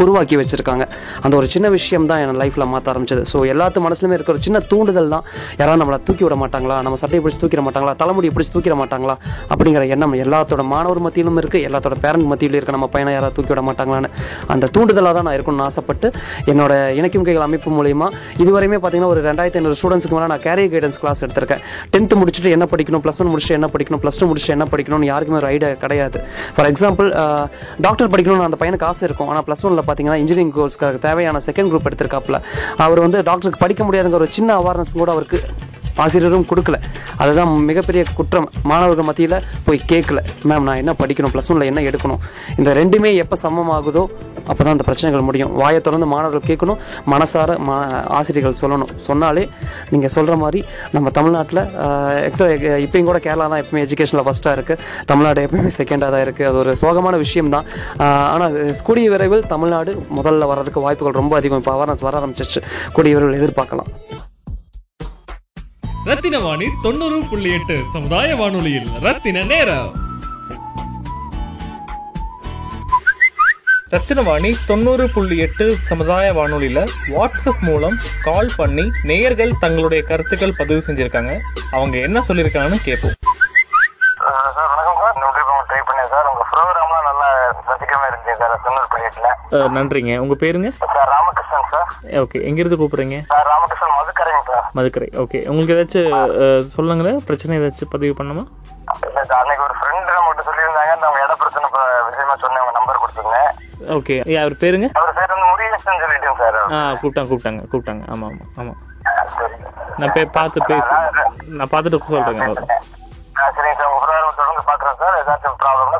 உருவாக்கி 0.03 0.35
வச்சுருக்காங்க. 0.41 0.85
அந்த 1.25 1.33
ஒரு 1.39 1.47
சின்ன 1.53 1.67
விஷயம் 1.77 2.07
தான் 2.11 2.21
என் 2.23 2.39
லைஃப்பில் 2.41 2.67
மாற்ற 2.73 2.87
ஆரம்பிச்சது. 2.93 3.23
ஸோ 3.31 3.37
எல்லாத்து 3.53 3.85
மனசுலையுமே 3.85 4.15
இருக்கிற 4.17 4.35
ஒரு 4.37 4.43
சின்ன 4.47 4.61
தூண்டுதல் 4.71 5.09
தான். 5.15 5.25
யாராவது 5.59 5.81
நம்மளை 5.83 5.99
தூக்கி 6.07 6.23
விட 6.27 6.37
மாட்டாங்களா? 6.43 6.77
நம்ம 6.87 6.99
சட்டையை 7.03 7.21
பிடிச்சி 7.25 7.41
தூக்கிட 7.43 7.63
மாட்டாங்களா? 7.67 7.93
தலைமுடி 8.01 8.31
பிடிச்சி 8.35 8.53
தூக்கிட 8.55 8.77
மாட்டாங்களா? 8.81 9.15
அப்படிங்கிற 9.53 9.83
எண்ணம் 9.95 10.15
எல்லாத்தோட 10.25 10.65
மாணவர் 10.73 11.01
மத்தியிலும் 11.07 11.39
இருக்குது 11.43 11.63
எல்லாத்தோட 11.69 11.97
பேரண்ட் 12.05 12.29
மத்தியிலும் 12.33 12.59
இருக்க. 12.59 12.75
நம்ம 12.77 12.89
பையனை 12.95 13.13
யாராவது 13.17 13.35
தூக்கி 13.37 13.53
விட 13.53 13.63
மாட்டாங்களான்னு. 13.69 14.11
அந்த 14.55 14.69
தூண்டுதலாக 14.75 15.13
தான் 15.19 15.27
நான் 15.29 15.37
இருக்கணும்னு 15.37 15.65
ஆசைப்பட்டு 15.69 16.07
என்னோட 16.53 16.73
இணைக்கும் 16.99 17.25
கைகள் 17.29 17.45
அமைப்பு 17.47 17.69
மூலயமா 17.77 18.09
இதுவரையுமே 18.43 18.77
பார்த்தீங்கன்னா 18.81 19.11
ஒரு 19.15 19.23
ரெண்டாயிரத்தி 19.29 19.59
ஐநூறு 19.61 19.77
ஸ்டூடெண்ட்ஸ்க்கு 19.79 20.15
மேலே 20.17 20.29
நான் 20.33 20.43
கேரியர் 20.47 20.71
கைடன்ஸ் 20.73 20.99
கிளாஸ் 21.03 21.21
எடுத்திருக்கேன். 21.25 21.61
டென்த்து 21.93 22.19
முடிச்சுட்டு 22.21 22.51
என்ன 22.57 22.65
படிக்கணும்? 22.73 23.03
ப்ளஸ் 23.05 23.19
ஒன் 23.23 23.31
முடிச்சுட்டு 23.33 23.57
என்ன 23.59 23.69
படிக்கணும்? 23.73 24.01
ப்ளஸ் 24.03 24.19
டூ 24.21 24.27
முடிச்சுட்டு 24.31 24.55
என்ன 24.57 24.67
படிக்கணும்னு 24.73 25.09
யாருக்குமே 25.11 25.39
ஒரு 25.41 25.49
ஐடியா 25.53 25.69
கிடையாது. 25.83 26.19
ஃபார் 26.55 26.69
எக்ஸாம்பிள் 26.71 27.09
டாக்டர் 27.85 28.11
படிக்கணும்னு 28.13 28.47
அந்த 28.49 28.59
பையனுக்கு 28.61 28.87
ஆசை 28.91 29.03
இருக்கும். 29.09 29.29
ஆனால் 29.31 29.45
ப்ளஸ் 29.49 29.63
ஒனில் 29.67 29.85
பார்த்தீங்கன்னா 29.87 30.19
இன்ஜினியரிங் 30.23 30.53
கோர்ஸ்க்கு 30.53 30.99
தேவையான 30.99 31.37
செகண்ட் 31.45 31.71
குரூப் 31.73 31.87
எடுத்திருக்காப்புல. 31.89 32.39
அவர் 32.77 32.99
வந்து 32.99 33.23
டாக்டருக்கு 33.23 33.59
படிக்க 33.59 33.83
முடியாதுங்கிற 33.83 34.19
ஒரு 34.21 34.27
சின்ன 34.29 34.59
அவேர்னஸ் 34.59 34.93
கூட 34.93 35.11
அவருக்கு 35.11 35.41
ஆசிரியரும் 36.03 36.47
கொடுக்கல. 36.51 36.77
அதுதான் 37.23 37.51
மிகப்பெரிய 37.69 38.01
குற்றம். 38.17 38.47
மாணவர்கள் 38.71 39.07
மத்தியில் 39.09 39.37
போய் 39.67 39.79
கேட்கல. 39.91 40.19
மேம் 40.49 40.65
நான் 40.69 40.81
என்ன 40.83 40.95
படிக்கணும்? 41.01 41.33
ப்ளஸ் 41.35 41.49
ஒனில் 41.53 41.69
என்ன 41.71 41.83
எடுக்கணும்? 41.89 42.21
இந்த 42.59 42.69
ரெண்டுமே 42.79 43.11
எப்போ 43.23 43.37
சமமாகுதோ 43.45 44.03
அப்போ 44.49 44.61
தான் 44.63 44.75
இந்த 44.75 44.85
பிரச்சனைகள் 44.87 45.25
முடியும். 45.29 45.51
வாயை 45.61 45.79
தொடர்ந்து 45.87 46.07
மாணவர்கள் 46.13 46.45
கேட்கணும். 46.49 46.79
மனசார 47.13 47.57
மா 47.67 47.77
ஆசிரியர்கள் 48.19 48.59
சொல்லணும். 48.61 48.91
சொன்னாலே 49.07 49.43
நீங்கள் 49.93 50.13
சொல்கிற 50.15 50.35
மாதிரி 50.43 50.59
நம்ம 50.95 51.09
தமிழ்நாட்டில் 51.17 51.61
எக்ஸா 52.27 52.45
இப்பயும் 52.85 53.09
கூட 53.09 53.19
கேரளா 53.25 53.47
தான் 53.53 53.61
எப்பவுமே 53.63 53.83
எஜுகேஷனில் 53.87 54.25
ஃபஸ்ட்டாக 54.27 54.55
இருக்குது 54.57 54.83
தமிழ்நாடு 55.11 55.45
எப்பவுமே 55.47 55.71
செகண்டாக 55.79 56.11
தான் 56.15 56.23
இருக்குது 56.27 56.49
அது 56.51 56.59
ஒரு 56.63 56.73
சோகமான 56.83 57.17
விஷயம் 57.25 57.51
தான். 57.55 57.67
ஆனால் 58.33 58.55
கூடிய 58.89 59.09
விரைவில் 59.15 59.49
தமிழ்நாடு 59.53 59.93
முதல்ல 60.19 60.49
வர்றதுக்கு 60.53 60.85
வாய்ப்புகள் 60.87 61.19
ரொம்ப 61.21 61.35
அதிகம். 61.41 61.61
இப்போ 61.63 61.73
அவேர்னஸ் 61.75 62.05
வர 62.07 62.21
ஆரம்பிச்சிச்சு 62.21 62.61
கூடிய 62.97 63.13
விரைவில் 63.17 63.39
எதிர்பார்க்கலாம். 63.41 63.91
ரத்தின 66.07 66.39
வாணி 66.39 66.65
தொண்ணூறு 66.83 67.23
புள்ளி 67.29 67.53
எட்டு 67.53 67.81
சமுதாய 67.93 68.35
வானொலியில். 68.35 68.87
ரத்தின 69.01 69.43
நேரம். 69.43 69.91
ரத்தினவாணி 73.91 74.53
தொண்ணூறு 74.67 75.09
புள்ளி 75.09 75.37
எட்டு 75.37 75.75
சமுதாய 75.75 76.33
வானொலியில் 76.33 76.89
வாட்ஸ்அப் 77.07 77.59
மூலம் 77.61 77.97
கால் 78.23 78.49
பண்ணி 78.57 78.91
நேயர்கள் 79.03 79.57
தங்களுடைய 79.59 80.03
கருத்துக்கள் 80.03 80.53
பதிவு 80.57 80.83
செஞ்சுருக்காங்க. 80.87 81.39
அவங்க 81.71 81.97
என்ன 81.97 82.19
சொல்லியிருக்காங்கன்னு 82.27 82.83
கேட்போம் 82.83 83.11
உங்க 84.85 85.05
உங்க 89.51 89.79
நன்றிங்க. 89.79 90.17
உங்கள் 90.17 90.51
பேருங்க? 90.51 90.69
Sir 90.69 91.09
Ramakrishnan 91.09 91.69
sir. 91.71 91.93
ஓகே. 92.03 92.35
எங்கேருந்து 92.35 92.77
கூப்பிட்றீங்க? 92.81 93.21
சார் 93.25 93.47
ராமகிருஷ்ணன் 93.47 93.95
மதுக்கரை. 94.77 95.09
ஓகே 95.23 95.39
உங்களுக்கு 95.51 95.75
ஏதாச்சும் 95.75 96.71
சொல்லுங்களேன். 96.75 97.19
பிரச்சனை 97.27 97.59
ஏதாச்சும் 97.59 97.93
பதிவு 97.95 98.15
பண்ணுமா 98.19 98.45
அன்னைக்கு 99.41 99.63
ஒரு 99.67 99.75
ஃப்ரெண்டு 99.79 100.09
நம்மகிட்ட 100.15 100.43
சொல்லியிருந்தாங்க. 100.49 100.93
நம்ம 101.03 101.21
இட 101.25 101.33
பிரச்சனை 101.43 101.67
விஷயமா 102.09 102.35
சொன்னேன். 102.43 102.63
உங்க 102.63 102.73
நம்பர் 102.79 103.01
கொடுத்துருந்தேன். 103.03 103.49
ஓகே 103.97 104.15
அவர் 104.43 104.61
பேருங்க? 104.63 104.87
அவர் 104.99 105.17
பேர் 105.17 105.33
வந்து 105.33 105.49
முருகேசன் 105.51 106.01
சொல்லிட்டேன் 106.03 106.39
சார் 106.43 106.59
ஆ 106.75 106.81
கூப்பிட்டாங்க 107.01 107.29
கூப்பிட்டாங்க 107.31 107.63
கூப்பிட்டாங்க. 107.71 108.03
ஆமாம் 108.13 108.29
ஆமாம் 108.31 108.51
ஆமாம் 108.61 108.79
நான் 109.99 110.13
போய் 110.15 110.33
பார்த்து 110.37 110.67
பேசி 110.69 110.93
நான் 111.57 111.71
பார்த்துட்டு 111.73 111.99
சொல்கிறேங்க 112.07 112.47
சரிங்க 113.55 113.75
சார் 113.79 113.89
உங்க 113.89 113.99
ப்ரோக்ராம் 114.03 114.37
தொடர்ந்து 114.39 114.63
பார்க்குறேன் 114.69 114.97
சார் 115.01 115.15
ஏதாச்சும் 115.21 115.57
ப்ராப்ளம்னா 115.63 115.99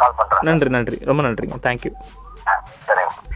கால் 0.00 0.16
பண்ணுறேன் 0.18 0.46
நன்றி 0.48 0.70
நன்றி. 0.76 0.98
ரொம்ப 1.10 1.22
நன்றிங்க. 1.26 1.58
தேங்க்யூ 1.66 1.92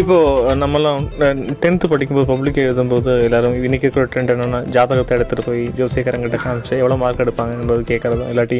இப்போது 0.00 0.54
நம்மலாம் 0.62 1.02
டென்த்து 1.62 1.86
படிக்கும்போது 1.90 2.26
பப்ளிக் 2.30 2.58
எழுதும்போது 2.62 3.10
எல்லாரும் 3.26 3.54
இன்னைக்கு 3.66 3.86
இருக்கிற 3.86 4.04
ட்ரெண்ட் 4.12 4.32
என்னென்னா 4.34 4.60
ஜாதகத்தை 4.74 5.12
எடுத்துகிட்டு 5.16 5.46
போய் 5.48 5.62
ஜோசியக்காரங்கிட்ட 5.78 6.38
காமிச்சு 6.44 6.74
எவ்வளோ 6.80 6.96
மார்க் 7.02 7.22
எடுப்பாங்க 7.24 7.52
என்பது 7.60 7.82
கேட்குறதும் 7.90 8.30
இல்லாட்டி 8.32 8.58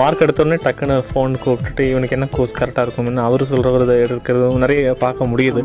மார்க் 0.00 0.22
எடுத்தோடனே 0.26 0.58
டக்குன்னு 0.66 0.96
ஃபோன் 1.08 1.34
கூப்பிட்டுட்டு 1.42 1.84
இவனுக்கு 1.92 2.16
என்ன 2.18 2.28
கோர்ஸ் 2.36 2.56
கரெக்டாக 2.60 2.84
இருக்கும்னு 2.86 3.24
அவர் 3.28 3.44
சொல்கிறத 3.52 3.96
எடுக்கிறதும் 4.04 4.62
நிறைய 4.64 4.94
பார்க்க 5.04 5.30
முடியுது. 5.32 5.62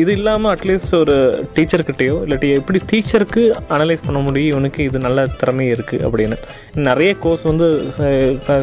இது 0.00 0.12
இல்லாமல் 0.18 0.52
அட்லீஸ்ட் 0.54 0.96
ஒரு 1.02 1.16
டீச்சர்கிட்டயோ 1.58 2.16
இல்லாட்டி 2.26 2.50
எப்படி 2.60 2.80
டீச்சருக்கு 2.92 3.44
அனலைஸ் 3.76 4.06
பண்ண 4.08 4.22
முடியும் 4.28 4.50
இவனுக்கு 4.54 4.82
இது 4.88 5.04
நல்ல 5.06 5.26
திறமை 5.42 5.68
இருக்குது 5.76 6.04
அப்படின்னு. 6.08 6.38
நிறைய 6.90 7.10
கோர்ஸ் 7.24 7.46
வந்து 7.50 7.66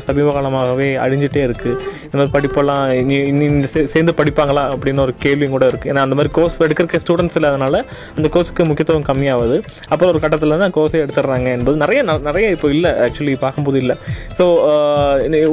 சமீப 0.08 0.28
காலமாகவே 0.38 0.90
அழிஞ்சிட்டே 1.06 1.44
இருக்குது 1.50 1.78
இந்த 2.06 2.16
மாதிரி 2.18 2.34
படிப்பெல்லாம் 2.38 2.86
இனி 3.01 3.18
இனி 3.32 3.46
இந்த 3.56 3.68
சேர்ந்து 3.96 4.13
படிப்பாங்களா 4.22 4.66
அப்படின்னு 4.75 5.06
ஒரு 5.08 5.16
கேள்வியும் 5.25 5.56
கூட 5.58 5.61
இருக்குது 5.70 5.91
ஏன்னா 5.91 6.01
அந்த 6.06 6.15
மாதிரி 6.18 6.32
கோர்ஸ் 6.38 6.56
எடுக்கிற 6.68 7.00
ஸ்டூடெண்ட்ஸ் 7.03 7.38
இல்லாதனால 7.39 7.75
அந்த 8.18 8.27
கோர்ஸுக்கு 8.36 8.65
முக்கியத்துவம் 8.70 9.06
கம்மியாகுது. 9.10 9.58
அப்புறம் 9.91 10.10
ஒரு 10.13 10.20
கட்டத்தில் 10.24 10.56
தான் 10.63 10.74
கோர்ஸே 10.77 11.00
எடுத்துடுறாங்க 11.03 11.48
என்பது 11.58 11.77
நிறைய 11.84 12.01
நிறைய 12.30 12.46
இப்போ 12.56 12.68
இல்லை 12.75 12.91
ஆக்சுவலி 13.06 13.36
பார்க்கும்போது 13.46 13.77
இல்லை. 13.84 13.96
ஸோ 14.38 14.46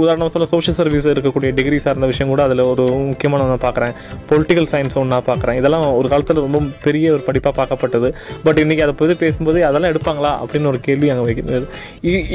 உதாரணம் 0.02 0.32
சொல்ல 0.34 0.48
சோஷியல் 0.54 0.76
சர்வீஸ் 0.80 1.06
இருக்கக்கூடிய 1.14 1.50
டிகிரி 1.58 1.78
சார்ந்த 1.86 2.08
விஷயம் 2.12 2.32
கூட 2.32 2.42
அதில் 2.48 2.64
ஒரு 2.72 2.84
முக்கியமான 3.10 3.42
ஒன்று 3.46 3.58
பார்க்குறேன். 3.66 3.94
பொலிட்டிக்கல் 4.30 4.68
சயின்ஸ் 4.72 4.98
ஒன்றா 5.02 5.20
பார்க்குறேன். 5.30 5.58
இதெல்லாம் 5.60 5.86
ஒரு 6.00 6.08
காலத்தில் 6.12 6.42
ரொம்ப 6.46 6.60
பெரிய 6.86 7.06
ஒரு 7.16 7.22
படிப்பாக 7.28 7.54
பார்க்கப்பட்டது. 7.60 8.10
பட் 8.46 8.60
இன்றைக்கி 8.64 8.84
அதை 8.86 8.94
பற்றி 9.00 9.16
பேசும்போது 9.24 9.58
அதெல்லாம் 9.68 9.92
எடுப்பாங்களா 9.92 10.32
அப்படின்னு 10.42 10.70
ஒரு 10.72 10.80
கேள்வி 10.88 11.10
அங்கே 11.12 11.26
வைக்கிறது. 11.28 11.68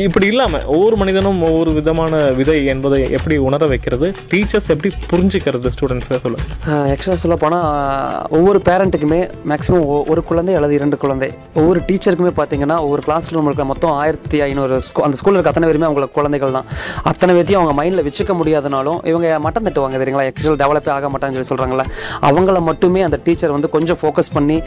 இப்படி 0.06 0.28
இல்லாமல் 0.34 0.66
ஒவ்வொரு 0.76 0.96
மனிதனும் 1.02 1.40
ஒவ்வொரு 1.50 1.72
விதமான 1.80 2.22
விதை 2.40 2.58
என்பதை 2.74 3.00
எப்படி 3.18 3.36
உணர 3.48 3.68
வைக்கிறது? 3.74 4.08
டீச்சர்ஸ் 4.32 4.70
எப்படி 4.74 4.90
புரிஞ்சுக்கிறது 5.12 5.72
ஸ்டூடெண்ட்ஸை 5.76 6.20
சொல்லுங்கள் 6.26 6.82
ஆக்சுவலாக 6.94 7.20
சொல்ல 7.24 7.38
ஆனால் 7.54 8.28
ஒவ்வொரு 8.38 8.60
பேரண்ட்டுக்குமே 8.68 9.20
மேக்ஸிமம் 9.52 9.86
ஒரு 10.12 10.22
குழந்தை 10.30 10.54
அல்லது 10.58 10.74
இரண்டு 10.78 10.98
குழந்தை. 11.04 11.30
ஒவ்வொரு 11.60 11.80
டீச்சருக்குமே 11.88 12.32
பார்த்தீங்கன்னா 12.40 12.78
ஒவ்வொரு 12.86 13.02
கிளாஸ் 13.08 13.28
ரூம் 13.34 13.48
இருக்கிற 13.50 13.66
மொத்தம் 13.72 13.94
ஆயிரத்தி 14.02 14.38
ஐநூறு 14.48 14.76
ஸ்கூ 14.88 15.02
அந்த 15.08 15.18
ஸ்கூலில் 15.20 15.38
இருக்க 15.38 15.52
அத்தனை 15.54 15.68
பேருமே 15.70 15.88
அவங்களுக்கு 15.90 16.16
குழந்தைகள் 16.18 16.56
தான். 16.58 16.68
அத்தனை 17.12 17.32
பேர்த்தையும் 17.36 17.62
அவங்க 17.62 17.74
மைண்டில் 17.80 18.04
வச்சுக்க 18.08 18.34
முடியாதனாலும் 18.40 19.00
இவங்க 19.12 19.28
மட்டம் 19.46 19.66
தட்டுவாங்க 19.68 20.00
தெரியுங்களா? 20.02 20.26
எக்ஸ்ட்ரல் 20.32 20.60
டெவலப்பே 20.64 20.92
ஆக 20.98 21.10
மாட்டான்னு 21.14 21.38
சொல்லி 21.38 21.50
சொல்கிறாங்களே 21.52 21.86
அவங்கள 22.30 22.62
மட்டுமே 22.70 23.04
அந்த 23.08 23.20
டீச்சர் 23.28 23.54
வந்து 23.56 23.70
கொஞ்சம் 23.76 24.00
ஃபோக்கஸ் 24.02 24.32
பண்ணி 24.38 24.58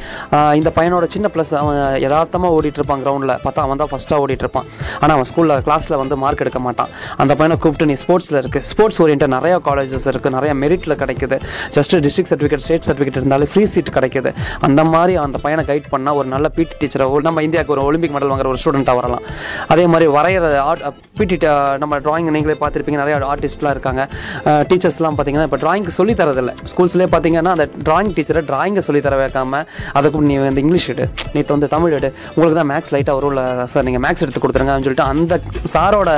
இந்த 0.61 0.73
பையனோட 0.79 1.07
சின்ன 1.17 1.31
ப்ளஸ் 1.37 1.53
அவன் 1.63 1.79
யதார்த்தமாக 2.07 2.59
ஓடிட்டுருப்பான் 2.59 3.03
கிரவுண்டில் 3.07 3.35
பார்த்தா 3.47 3.65
அவன் 3.67 3.83
தான் 3.83 3.93
ஃபஸ்ட்டாக 3.93 4.25
ஓடிட்டுருப்பான் 4.25 4.69
ஆனால் 5.01 5.17
அவன் 5.17 5.29
ஸ்கூலில் 5.33 5.65
கிளாஸில் 5.69 5.99
வந்து 6.03 6.19
மார்க் 6.25 6.45
எடுக்க 6.47 6.63
மாட்டான். 6.69 6.91
அந்த 7.23 7.33
பையனை 7.41 7.59
கூப்பிட்டு 7.65 7.91
நீ 7.93 7.97
ஸ்போர்ட்ஸில் 8.05 8.41
இருக்குது 8.43 8.67
ஸ்போர்ட்ஸ் 8.73 9.01
ஓரியன்ட் 9.05 9.27
நிறையா 9.37 9.59
காலேஜஸ் 9.71 10.09
இருக்குது 10.13 10.35
நிறையா 10.39 10.55
மெரிட்டில் 10.65 10.99
கிடைக்குது. 11.03 11.39
Just 11.79 11.95
district 12.07 12.33
certificate 12.33 12.65
state 12.77 12.89
certificate 12.89 13.19
இருந்தாலே 13.21 13.47
ஃப்ரீ 13.53 13.65
சீட் 13.73 13.91
கிடைக்குது. 13.97 14.31
அந்த 14.67 14.81
மாதிரி 14.93 15.13
அந்த 15.25 15.39
பையனை 15.45 15.63
கைட் 15.71 15.89
பண்ணால் 15.95 16.17
ஒரு 16.21 16.29
நல்ல 16.35 16.47
பிடி 16.57 16.75
டீச்சரை 16.81 17.07
நம்ம 17.29 17.43
இந்தியாவுக்கு 17.47 17.75
ஒரு 17.77 17.83
ஒலிம்பிக் 17.89 18.15
மெடல் 18.17 18.31
வாங்குற 18.33 18.49
ஒரு 18.53 18.61
ஸ்டூடெண்ட்டாக 18.63 18.97
வரலாம். 19.01 19.25
அதே 19.73 19.85
மாதிரி 19.93 20.07
வரைகிற 20.17 20.51
ஆர்ட் 20.69 20.83
பிடி 21.19 21.37
நம்ம 21.83 21.99
டிராயிங் 22.07 22.31
நீங்களே 22.37 22.57
பார்த்துருப்பீங்க 22.63 23.01
நிறைய 23.03 23.17
ஆர்டிஸ்ட்லாம் 23.33 23.75
இருக்காங்க. 23.77 24.03
Uh, 24.49 24.63
டீச்சர்ஸ்லாம் 24.71 25.17
பார்த்தீங்கன்னா 25.17 25.47
இப்போ 25.49 25.61
டிராயிங்க்கு 25.65 25.95
சொல்லி 25.99 26.15
தரதில்லை. 26.21 26.55
ஸ்கூல்ஸ்லேயே 26.73 27.09
பார்த்தீங்கன்னா 27.15 27.53
அந்த 27.57 27.67
டிராயிங் 27.87 28.13
டீச்சரை 28.17 28.43
டிராயிங்கை 28.51 28.83
சொல்லி 28.89 29.03
தர 29.07 29.17
வைக்காம 29.23 29.63
அதுக்கு 29.99 30.25
நீ 30.31 30.37
வந்து 30.43 30.63
இங்கிலீஷ் 30.65 30.89
எடு 30.95 31.07
நீ 31.35 31.43
வந்து 31.55 31.71
தமிழ் 31.77 31.97
எடு 31.99 32.11
உங்களுக்கு 32.35 32.59
தான் 32.61 32.71
மேக்ஸ் 32.73 32.93
லைட்டாக 32.97 33.17
வரும்ல 33.19 33.43
சார் 33.75 33.87
நீங்கள் 33.89 34.05
மேக்ஸ் 34.07 34.25
எடுத்து 34.27 34.43
கொடுத்துருங்க 34.45 34.73
அப்படின்னு 34.75 34.89
சொல்லிட்டு 34.89 35.11
அந்த 35.13 35.41
சாரோட 35.75 36.11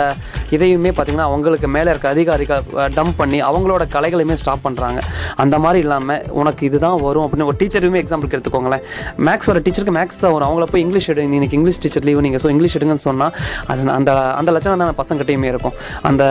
இதையுமே 0.56 0.92
பார்த்தீங்கன்னா 0.92 1.28
அவங்களுக்கு 1.30 1.70
மேலே 1.76 1.90
இருக்க 1.94 2.08
அதிகாரிகள் 2.16 2.64
uh, 2.80 2.88
டம்ப் 2.98 3.18
பண்ணி 3.22 3.40
அவங்களோட 3.50 3.84
கலைகளையுமே 3.96 4.38
ஸ்டாப் 4.44 4.64
பண்ணுறாங்க 4.66 5.00
அந்த 5.44 5.56
மாதிரி 5.64 5.80
இல்லாமல் 5.86 6.24
உனக்கு 6.40 6.47
இதுதான் 6.68 6.96
வரும் 7.06 7.24
அப்படின்னு 7.26 7.46
ஒரு 7.50 7.58
டீச்சருமே 7.60 8.00
எக்ஸாம்பிளுக்கு 8.02 8.36
எடுத்துக்கோங்களேன். 8.38 8.82
மேக்ஸ் 9.28 9.48
வர 9.50 9.60
டீச்சருக்கு 9.66 9.94
மேக்ஸ் 9.98 10.20
தான் 10.22 10.34
வரும். 10.36 10.48
அவங்கள 10.48 10.66
போய் 10.72 10.84
இங்கிலீஷ் 10.86 11.08
எடுங்க 11.12 11.36
இன்னைக்கு 11.38 11.56
இங்கிலீஷ் 11.58 11.80
டீச்சர் 11.84 12.06
லீவு 12.08 12.24
நீங்கள் 12.26 12.42
ஸோ 12.44 12.50
இங்கிலீஷ் 12.54 12.76
எடுங்கன்னு 12.78 13.04
சொன்னால் 13.08 13.32
அது 13.72 13.90
அந்த 13.98 14.12
அந்த 14.40 14.50
லட்சணம் 14.56 14.82
தான் 14.84 14.98
பசங்கிட்டையுமே 15.02 15.50
இருக்கும். 15.52 15.76
அந்த 16.10 16.24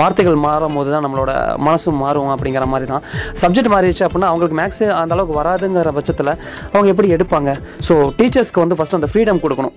வார்த்தைகள் 0.00 0.38
மாறும் 0.46 0.78
போது 0.80 0.90
தான் 0.96 1.06
நம்மளோட 1.06 1.32
மனசும் 1.68 2.00
மாறும் 2.04 2.32
அப்படிங்கிற 2.34 2.66
மாதிரி 2.74 2.88
தான். 2.92 3.04
சப்ஜெக்ட் 3.44 3.72
மாறிடுச்சு 3.74 4.06
அப்படின்னா 4.08 4.30
அவங்களுக்கு 4.32 4.58
மேக்ஸ் 4.62 4.84
அந்த 5.02 5.14
அளவுக்கு 5.18 5.38
வராதுங்கிற 5.40 5.92
பட்சத்தில் 5.98 6.34
அவங்க 6.74 6.88
எப்படி 6.94 7.10
எடுப்பாங்க? 7.18 7.52
ஸோ 7.88 7.96
டீச்சர்ஸ்க்கு 8.20 8.64
வந்து 8.64 8.78
ஃபஸ்ட் 8.80 8.98
அந்த 9.00 9.10
ஃப்ரீடம் 9.12 9.42
கொடுக்கணும். 9.44 9.76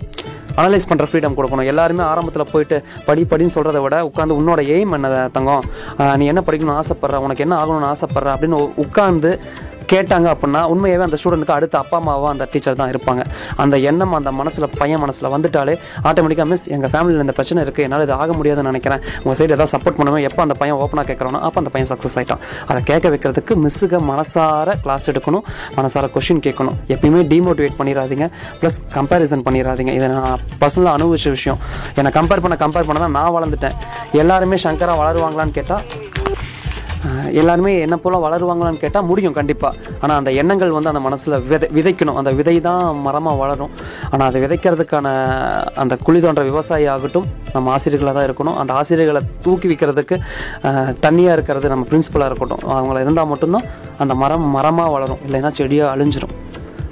அனலைஸ் 0.60 0.86
பண்ணுற 0.90 1.04
ஃப்ரீடம் 1.10 1.34
கொடுக்கணும். 1.36 1.66
எல்லாருமே 1.72 2.02
ஆரம்பத்தில் 2.12 2.50
போயிட்டு 2.52 2.76
படி 3.08 3.22
படின்னு 3.30 3.54
சொல்கிறத 3.54 3.78
விட 3.84 3.96
உட்காந்து 4.08 4.36
உன்னோட 4.38 4.60
எய்ம் 4.74 4.94
என்ன 4.96 5.08
தங்கம்? 5.36 5.64
நீ 6.20 6.24
என்ன 6.32 6.40
படிக்கணும்னு 6.46 6.80
ஆசைப்பட்ற? 6.80 7.18
உனக்கு 7.26 7.44
என்ன 7.44 7.54
ஆகணும்னு 7.60 7.88
ஆசைப்பட்ற? 7.92 8.28
அப்படின்னு 8.34 8.58
உட்காந்து 8.84 9.30
கேட்டாங்க 9.92 10.26
அப்படின்னா 10.34 10.62
உண்மையாகவே 10.72 11.04
அந்த 11.08 11.18
ஸ்டூடெண்ட்டுக்கு 11.20 11.56
அடுத்த 11.58 11.76
அப்பா 11.82 11.96
அம்மாவாக 12.00 12.30
அந்த 12.34 12.44
டீச்சர் 12.52 12.78
தான் 12.80 12.90
இருப்பாங்க. 12.92 13.22
அந்த 13.62 13.74
எண்ணம் 13.90 14.14
அந்த 14.18 14.30
மனசில் 14.40 14.66
பையன் 14.80 15.02
மனசில் 15.04 15.28
வந்துட்டாலே 15.34 15.74
ஆட்டோமேட்டிக்காக 16.08 16.48
மிஸ் 16.52 16.66
எங்கள் 16.76 16.92
ஃபேமிலியில் 16.92 17.24
இந்த 17.26 17.34
பிரச்சனை 17.38 17.64
இருக்குது 17.66 17.86
என்னால் 17.86 18.04
இது 18.06 18.14
ஆக 18.22 18.30
முடியாதுன்னு 18.38 18.70
நினைக்கிறேன். 18.72 19.02
உங்கள் 19.24 19.38
சைடு 19.40 19.52
ஏதாவது 19.56 19.72
சப்போர்ட் 19.74 19.98
பண்ணுவேன். 20.00 20.24
எப்போ 20.30 20.40
அந்த 20.46 20.56
பையன் 20.62 20.78
ஓப்பனாக 20.84 21.06
கேட்குறானோ 21.10 21.40
அப்போ 21.48 21.60
அந்த 21.62 21.72
பையன் 21.74 21.90
சக்ஸஸ் 21.92 22.16
ஆகிட்டான் 22.20 22.42
அதை 22.70 22.80
கேட்க 22.90 23.14
வைக்கிறதுக்கு 23.14 23.56
மிஸ்ஸுக 23.64 24.00
மனசார 24.10 24.76
கிளாஸ் 24.84 25.08
எடுக்கணும். 25.12 25.44
மனசார 25.78 26.10
கொஷின் 26.16 26.42
கேட்கணும். 26.46 26.76
எப்பயுமே 26.94 27.22
டிமோட்டிவேட் 27.32 27.78
பண்ணிடாதீங்க 27.80 28.28
ப்ளஸ் 28.62 28.78
கம்பேரிசன் 28.96 29.44
பண்ணிடாதீங்க 29.48 29.94
இதை 29.98 30.08
நான் 30.14 30.44
பர்சனலாக 30.62 30.94
அனுபவிச்ச 30.98 31.30
விஷயம். 31.38 31.60
என்னை 31.98 32.12
கம்பேர் 32.18 32.44
பண்ண 32.46 32.58
கம்பேர் 32.64 32.88
பண்ண 32.90 33.00
தான் 33.06 33.16
நான் 33.18 33.34
வளர்ந்துட்டேன். 33.38 33.76
எல்லாருமே 34.22 34.58
சங்கரா 34.66 34.94
வளருவாங்களான்னு 35.02 35.56
கேட்டால் 35.58 35.84
எல்லாருமே 37.40 37.72
என்ன 37.86 37.96
போல 38.04 38.18
வளருவாங்களான்னு 38.24 38.80
கேட்டால் 38.82 39.06
முடியும் 39.10 39.36
கண்டிப்பாக 39.38 39.92
ஆனால் 40.02 40.16
அந்த 40.20 40.30
எண்ணங்கள் 40.40 40.74
வந்து 40.76 40.90
அந்த 40.92 41.02
மனசில் 41.06 41.36
விதை 41.50 41.68
விதைக்கணும். 41.76 42.18
அந்த 42.20 42.30
விதை 42.38 42.56
தான் 42.68 42.84
மரமாக 43.06 43.36
வளரும். 43.42 43.72
ஆனால் 44.12 44.26
அதை 44.30 44.40
விதைக்கிறதுக்கான 44.44 45.06
அந்த 45.82 45.96
குழி 46.06 46.20
தோன்ற 46.24 46.44
விவசாயி 46.50 46.86
ஆகட்டும் 46.94 47.28
நம்ம 47.54 47.72
ஆசிரியர்களாக 47.76 48.14
தான் 48.18 48.28
இருக்கணும். 48.28 48.58
அந்த 48.62 48.72
ஆசிரியர்களை 48.80 49.22
தூக்கி 49.46 49.68
வைக்கிறதுக்கு 49.72 50.18
தண்ணியாக 51.06 51.36
இருக்கிறது 51.38 51.72
நம்ம 51.74 51.86
பிரின்சிபலாக 51.92 52.30
இருக்கட்டும். 52.32 52.64
அவங்கள 52.76 53.00
இருந்தால் 53.04 53.30
மட்டும்தான் 53.32 53.68
அந்த 54.04 54.16
மரம் 54.24 54.46
மரமாக 54.58 54.94
வளரும். 54.96 55.22
இல்லைன்னா 55.28 55.52
செடியாக 55.60 55.92
அழிஞ்சிரும். 55.94 56.34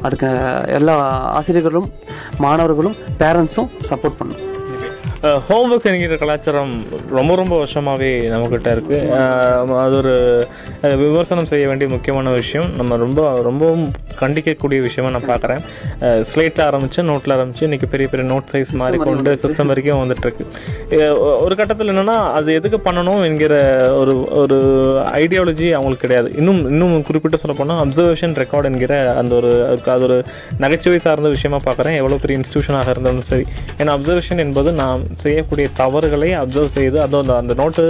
அதுக்கு 0.06 0.28
எல்லா 0.78 0.94
ஆசிரியர்களும் 1.38 1.88
மாணவர்களும் 2.44 2.96
பேரண்ட்ஸும் 3.22 3.70
சப்போர்ட் 3.90 4.18
பண்ணணும். 4.20 4.44
ஹோம்ஒர்க் 5.22 5.86
என்கிற 5.90 6.16
கலாச்சாரம் 6.16 6.72
ரொம்ப 7.10 7.34
ரொம்ப 7.34 7.54
வருஷமாகவே 7.56 8.10
நம்மக்கிட்ட 8.32 8.68
இருக்குது 8.74 9.68
அது 9.84 9.96
ஒரு 9.96 10.12
விமர்சனம் 10.82 11.44
செய்ய 11.44 11.66
வேண்டிய 11.66 11.90
முக்கியமான 11.90 12.30
விஷயம். 12.30 12.76
நம்ம 12.76 12.96
ரொம்ப 12.96 13.40
ரொம்பவும் 13.42 13.90
கண்டிக்கக்கூடிய 14.22 14.80
விஷயமா 14.86 15.12
நான் 15.14 15.28
பார்க்குறேன் 15.30 15.62
ஸ்லேட்டில் 16.30 16.64
ஆரம்பித்து 16.68 17.06
நோட்டில் 17.10 17.34
ஆரம்பித்து 17.36 17.66
இன்றைக்கி 17.68 17.88
பெரிய 17.94 18.08
பெரிய 18.12 18.26
நோட் 18.32 18.50
சைஸ் 18.52 18.72
மாதிரி 18.82 18.98
கொண்டு 19.06 19.32
சிஸ்டம் 19.42 19.70
வரைக்கும் 19.72 20.00
வந்துட்டுருக்கு. 20.02 20.44
ஒரு 21.44 21.54
கட்டத்தில் 21.60 21.92
என்னென்னா 21.94 22.16
அது 22.38 22.48
எதுக்கு 22.58 22.80
பண்ணணும் 22.86 23.22
என்கிற 23.28 23.54
ஒரு 24.00 24.14
ஒரு 24.42 24.58
ஐடியாலஜி 25.22 25.68
அவங்களுக்கு 25.76 26.04
கிடையாது. 26.06 26.28
இன்னும் 26.40 26.62
இன்னும் 26.72 26.94
குறிப்பிட்டு 27.08 27.40
சொல்ல 27.42 27.56
போனால் 27.60 27.82
அப்சர்வேஷன் 27.84 28.36
ரெக்கார்ட் 28.42 28.68
என்கிற 28.70 28.94
அந்த 29.20 29.34
ஒரு 29.40 29.50
அதுக்கு 29.70 29.92
அது 29.96 30.06
ஒரு 30.08 30.18
நகைச்சுவை 30.64 30.98
சார்ந்த 31.06 31.30
விஷயமா 31.36 31.60
பார்க்குறேன் 31.68 31.98
எவ்வளோ 32.00 32.18
பெரிய 32.24 32.38
இன்ஸ்டியூஷனாக 32.40 32.94
இருந்தாலும் 32.94 33.28
சரி. 33.32 33.46
ஏன்னா 33.80 33.92
அப்சர்வேஷன் 33.96 34.42
என்பது 34.46 34.72
நாம் 34.82 35.04
செய்யக்கூடிய 35.24 35.68
தவறுகளை 35.82 36.30
அப்சர்வ் 36.42 36.74
செய்து 36.78 36.98
அதுவும் 37.04 37.22
அந்த 37.24 37.36
அந்த 37.42 37.54
நோட்டு 37.62 37.84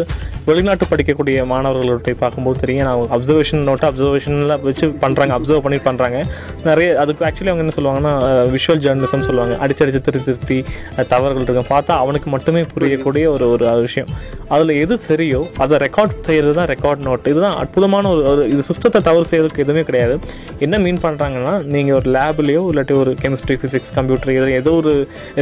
வெளிநாட்டு 0.48 0.84
படிக்கக்கூடிய 0.90 1.38
மாணவர்கள்ட்ட 1.52 2.12
பார்க்கும்போது 2.22 2.62
தெரியும். 2.64 2.86
நான் 2.88 3.12
அப்சர்வேஷன் 3.16 3.66
நோட்டு 3.70 3.86
அப்சர்வேஷனில் 3.90 4.54
வச்சு 4.68 4.86
பண்ணுறாங்க 5.04 5.32
அப்சர்வ் 5.38 5.64
பண்ணி 5.66 5.80
பண்ணுறாங்க 5.88 6.17
நிறைய 6.68 6.88
அதுக்கு 7.02 7.24
ஆக்சுவலி 7.28 7.50
அவங்க 7.52 7.64
என்ன 7.64 7.74
சொல்லுவாங்கன்னா 7.78 8.14
விஷுவல் 8.54 8.82
ஜேர்னலிசம் 8.84 9.26
சொல்லுவாங்க. 9.28 9.54
அடிச்சடிச்சு 9.64 10.02
திருத்தி 10.08 10.28
திருத்தி 10.30 10.58
தவறுகள் 11.12 11.44
இருக்கும் 11.46 11.70
பார்த்தா 11.74 11.94
அவனுக்கு 12.04 12.30
மட்டுமே 12.34 12.62
புரியக்கூடிய 12.74 13.24
ஒரு 13.34 13.46
ஒரு 13.54 13.64
விஷயம். 13.86 14.10
அதில் 14.54 14.74
எது 14.82 14.94
சரியோ 15.06 15.40
அதை 15.62 15.74
ரெக்கார்ட் 15.86 16.14
செய்கிறது 16.28 16.54
தான் 16.58 16.70
ரெக்கார்ட் 16.72 17.02
நோட் 17.08 17.26
இதுதான் 17.32 17.56
அற்புதமான 17.62 18.04
ஒரு 18.14 18.22
ஒரு 18.32 18.42
இது 18.52 18.62
சிஸ்டத்தை 18.70 19.00
தவறு 19.08 19.26
செய்கிறதுக்கு 19.30 19.64
எதுவுமே 19.66 19.82
கிடையாது. 19.88 20.14
என்ன 20.66 20.78
மீன் 20.84 21.00
பண்ணுறாங்கன்னா 21.06 21.54
நீங்கள் 21.74 21.96
ஒரு 21.98 22.08
லேப்லேயோ 22.16 22.62
இல்லாட்டி 22.72 22.94
ஒரு 23.02 23.12
கெமிஸ்ட்ரி 23.22 23.56
ஃபிசிக்ஸ் 23.60 23.92
கம்ப்யூட்டர் 23.96 24.32
இதில் 24.36 24.54
ஏதோ 24.60 24.72
ஒரு 24.80 24.92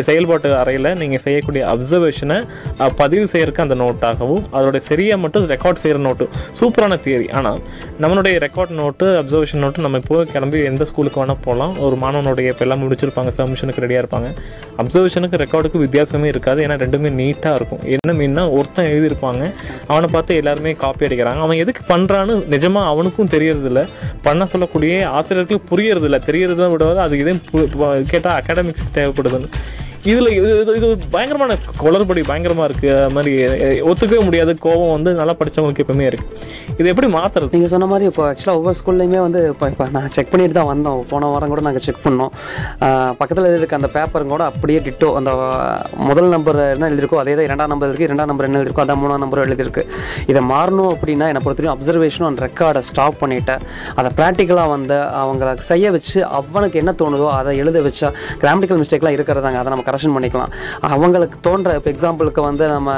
செயல்பாட்டு 0.09 0.49
அறையில் 0.63 0.91
நீங்கள் 1.03 1.23
செய்யக்கூடிய 1.27 1.63
அப்சர்வேஷனை 1.75 2.39
பதிவு 3.03 3.25
செய்கிறதுக்கு 3.33 3.65
அந்த 3.67 3.77
நோட்டாகவும் 3.83 4.43
அதோட 4.57 4.79
சரியாக 4.91 5.21
மட்டும் 5.25 5.47
ரெக்கார்ட் 5.55 5.83
செய்கிற 5.83 6.01
நோட்டு 6.09 6.27
சூப்பரான 6.61 6.99
தியரி 7.07 7.29
ஆனால் 7.39 7.61
நம்மளுடைய 8.03 8.37
ரெக்கார்ட் 8.47 8.75
நோட்டு 8.81 9.07
அப்சர்வேஷன் 9.21 9.63
நோட்டு 9.65 9.85
நம்ம 9.87 10.01
இப்போ 10.03 10.19
கிளம்பி 10.33 10.61
எந்த 10.71 10.83
ஸ்கூலுக்கு 10.89 11.21
வேணால் 11.21 11.43
போகலாம் 11.47 11.75
ஒரு 11.87 11.97
மாணவனுடைய 12.03 12.53
இப்போ 12.53 12.65
எல்லாம் 12.67 12.83
முடிச்சிருப்பாங்க 12.83 13.31
சப்மிஷனுக்கு 13.39 13.85
ரெடியாக 13.85 14.03
இருப்பாங்க. 14.05 14.29
அப்சர்வேஷனுக்கு 14.83 15.41
ரெக்கார்டுக்கு 15.45 15.83
வித்தியாசமே 15.85 16.29
இருக்காது 16.35 16.61
ஏன்னா 16.67 16.77
ரெண்டுமே 16.85 17.11
நீட்டாக 17.21 17.59
இருக்கும். 17.61 17.83
என்ன 17.97 18.15
மீன்னா 18.21 18.45
ஒருத்தன் 18.59 18.91
எழுதியிருப்பாங்க 18.93 19.43
அவனை 19.93 20.09
பார்த்து 20.17 20.41
எல்லாருமே 20.43 20.75
காப்பி 20.85 21.07
அடிக்கிறாங்க. 21.09 21.43
அவன் 21.47 21.63
எதுக்கு 21.65 21.85
பண்ணுறான்னு 21.93 22.37
நிஜமாக 22.55 22.93
அவனுக்கும் 22.93 23.33
தெரியறதில்ல. 23.37 23.83
பண்ண 24.27 24.47
சொல்லக்கூடிய 24.55 24.93
ஆசிரியர்களுக்கு 25.17 25.69
புரியறதில்ல. 25.73 26.21
தெரியறதை 26.31 26.69
விடாது 26.75 27.01
அது 27.07 27.19
இதே 27.23 27.35
கேட்டால் 28.13 28.37
அகாடமிக்ஸுக்கு 28.41 28.97
தேவைப்படுதுன்னு. 29.01 29.51
இதில் 30.11 30.31
இது 30.39 30.51
இது 30.63 30.73
இது 30.79 30.89
பயங்கரமான 31.15 31.53
குளறுபடி 31.83 32.23
பயங்கரமாக 32.31 32.67
இருக்குது 32.69 32.93
அது 33.03 33.15
மாதிரி 33.17 33.33
ஒத்துக்கவே 33.91 34.21
முடியாது. 34.29 34.53
கோபம் 34.65 34.93
வந்து 34.97 35.11
நல்லா 35.21 35.35
படித்தவங்களுக்கு 35.41 35.85
எப்பவுமே 35.85 36.07
இருக்குது 36.11 36.35
இது 36.81 36.87
எப்படி 36.93 37.09
மாற்றுறது 37.17 37.55
நீங்கள் 37.57 37.73
சொன்ன 37.75 37.87
மாதிரி 37.93 38.07
இப்போ 38.11 38.23
ஆக்சுவலாக 38.31 38.59
ஒவ்வொரு 38.61 38.77
ஸ்கூல்லையுமே 38.81 39.21
வந்து 39.27 39.41
இப்போ 39.53 39.67
இப்போ 39.73 39.85
நான் 39.97 40.09
செக் 40.17 40.31
பண்ணிட்டு 40.33 40.57
தான் 40.59 40.69
வந்தோம். 40.73 41.01
போன 41.13 41.31
வாரம் 41.33 41.53
கூட 41.53 41.63
நாங்கள் 41.69 41.85
செக் 41.87 42.03
பண்ணோம். 42.07 42.33
பக்கத்தில் 43.21 43.49
இருக்க 43.59 43.81
அந்த 43.81 43.91
பேப்பரும் 43.97 44.33
கூட 44.35 44.45
அப்படியே 44.51 44.81
டிட்டோ 44.87 45.09
அந்த 45.21 45.31
முதல் 46.09 46.31
நம்பர் 46.35 46.61
என்ன 46.75 46.91
எழுதிருக்கோ 46.91 47.19
அதே 47.23 47.35
தான் 47.39 47.49
இரண்டாம் 47.49 47.73
நம்பர் 47.75 47.91
இருக்குது 47.91 48.09
இரண்டாம் 48.11 48.31
நம்பர் 48.33 48.49
என்ன 48.49 48.59
எழுதியிருக்கோ 48.61 48.85
அதான் 48.87 49.01
மூணாம் 49.03 49.23
நம்பர் 49.25 49.43
எழுதியிருக்கு. 49.47 49.85
இதை 50.33 50.43
மாறணும் 50.53 50.91
அப்படின்னா 50.95 51.29
என்னை 51.33 51.43
பொறுத்தவரைக்கும் 51.47 51.77
அப்சர்வேஷனும் 51.77 52.31
அந்த 52.31 52.43
ரெக்கார்டை 52.47 52.83
ஸ்டாப் 52.91 53.19
பண்ணிவிட்டு 53.23 53.57
அதை 53.99 54.11
ப்ராக்டிக்கலாக 54.21 54.75
வந்து 54.77 54.99
அவங்கள 55.23 55.55
செய்ய 55.71 55.91
வச்சு 55.97 56.19
அவனுக்கு 56.41 56.81
என்ன 56.85 56.95
தோணுதோ 57.03 57.29
அதை 57.39 57.57
எழுத 57.65 57.81
வச்சா 57.89 58.11
கிராமட்டிக்கல் 58.45 58.81
மிஸ்டேக்லாம் 58.83 59.17
இருக்கிறதாங்க. 59.19 59.59
அதை 59.63 59.71
நம்ம 59.73 59.85
கரெக்ஷன் 59.97 60.17
பண்ணிக்கலாம். 60.19 60.53
அவங்களுக்கு 60.95 61.39
தோன்ற 61.49 61.77
இப்போ 61.81 61.93
எக்ஸாம்பிளுக்கு 61.97 62.45
வந்து 62.51 62.67
நம்ம 62.77 62.91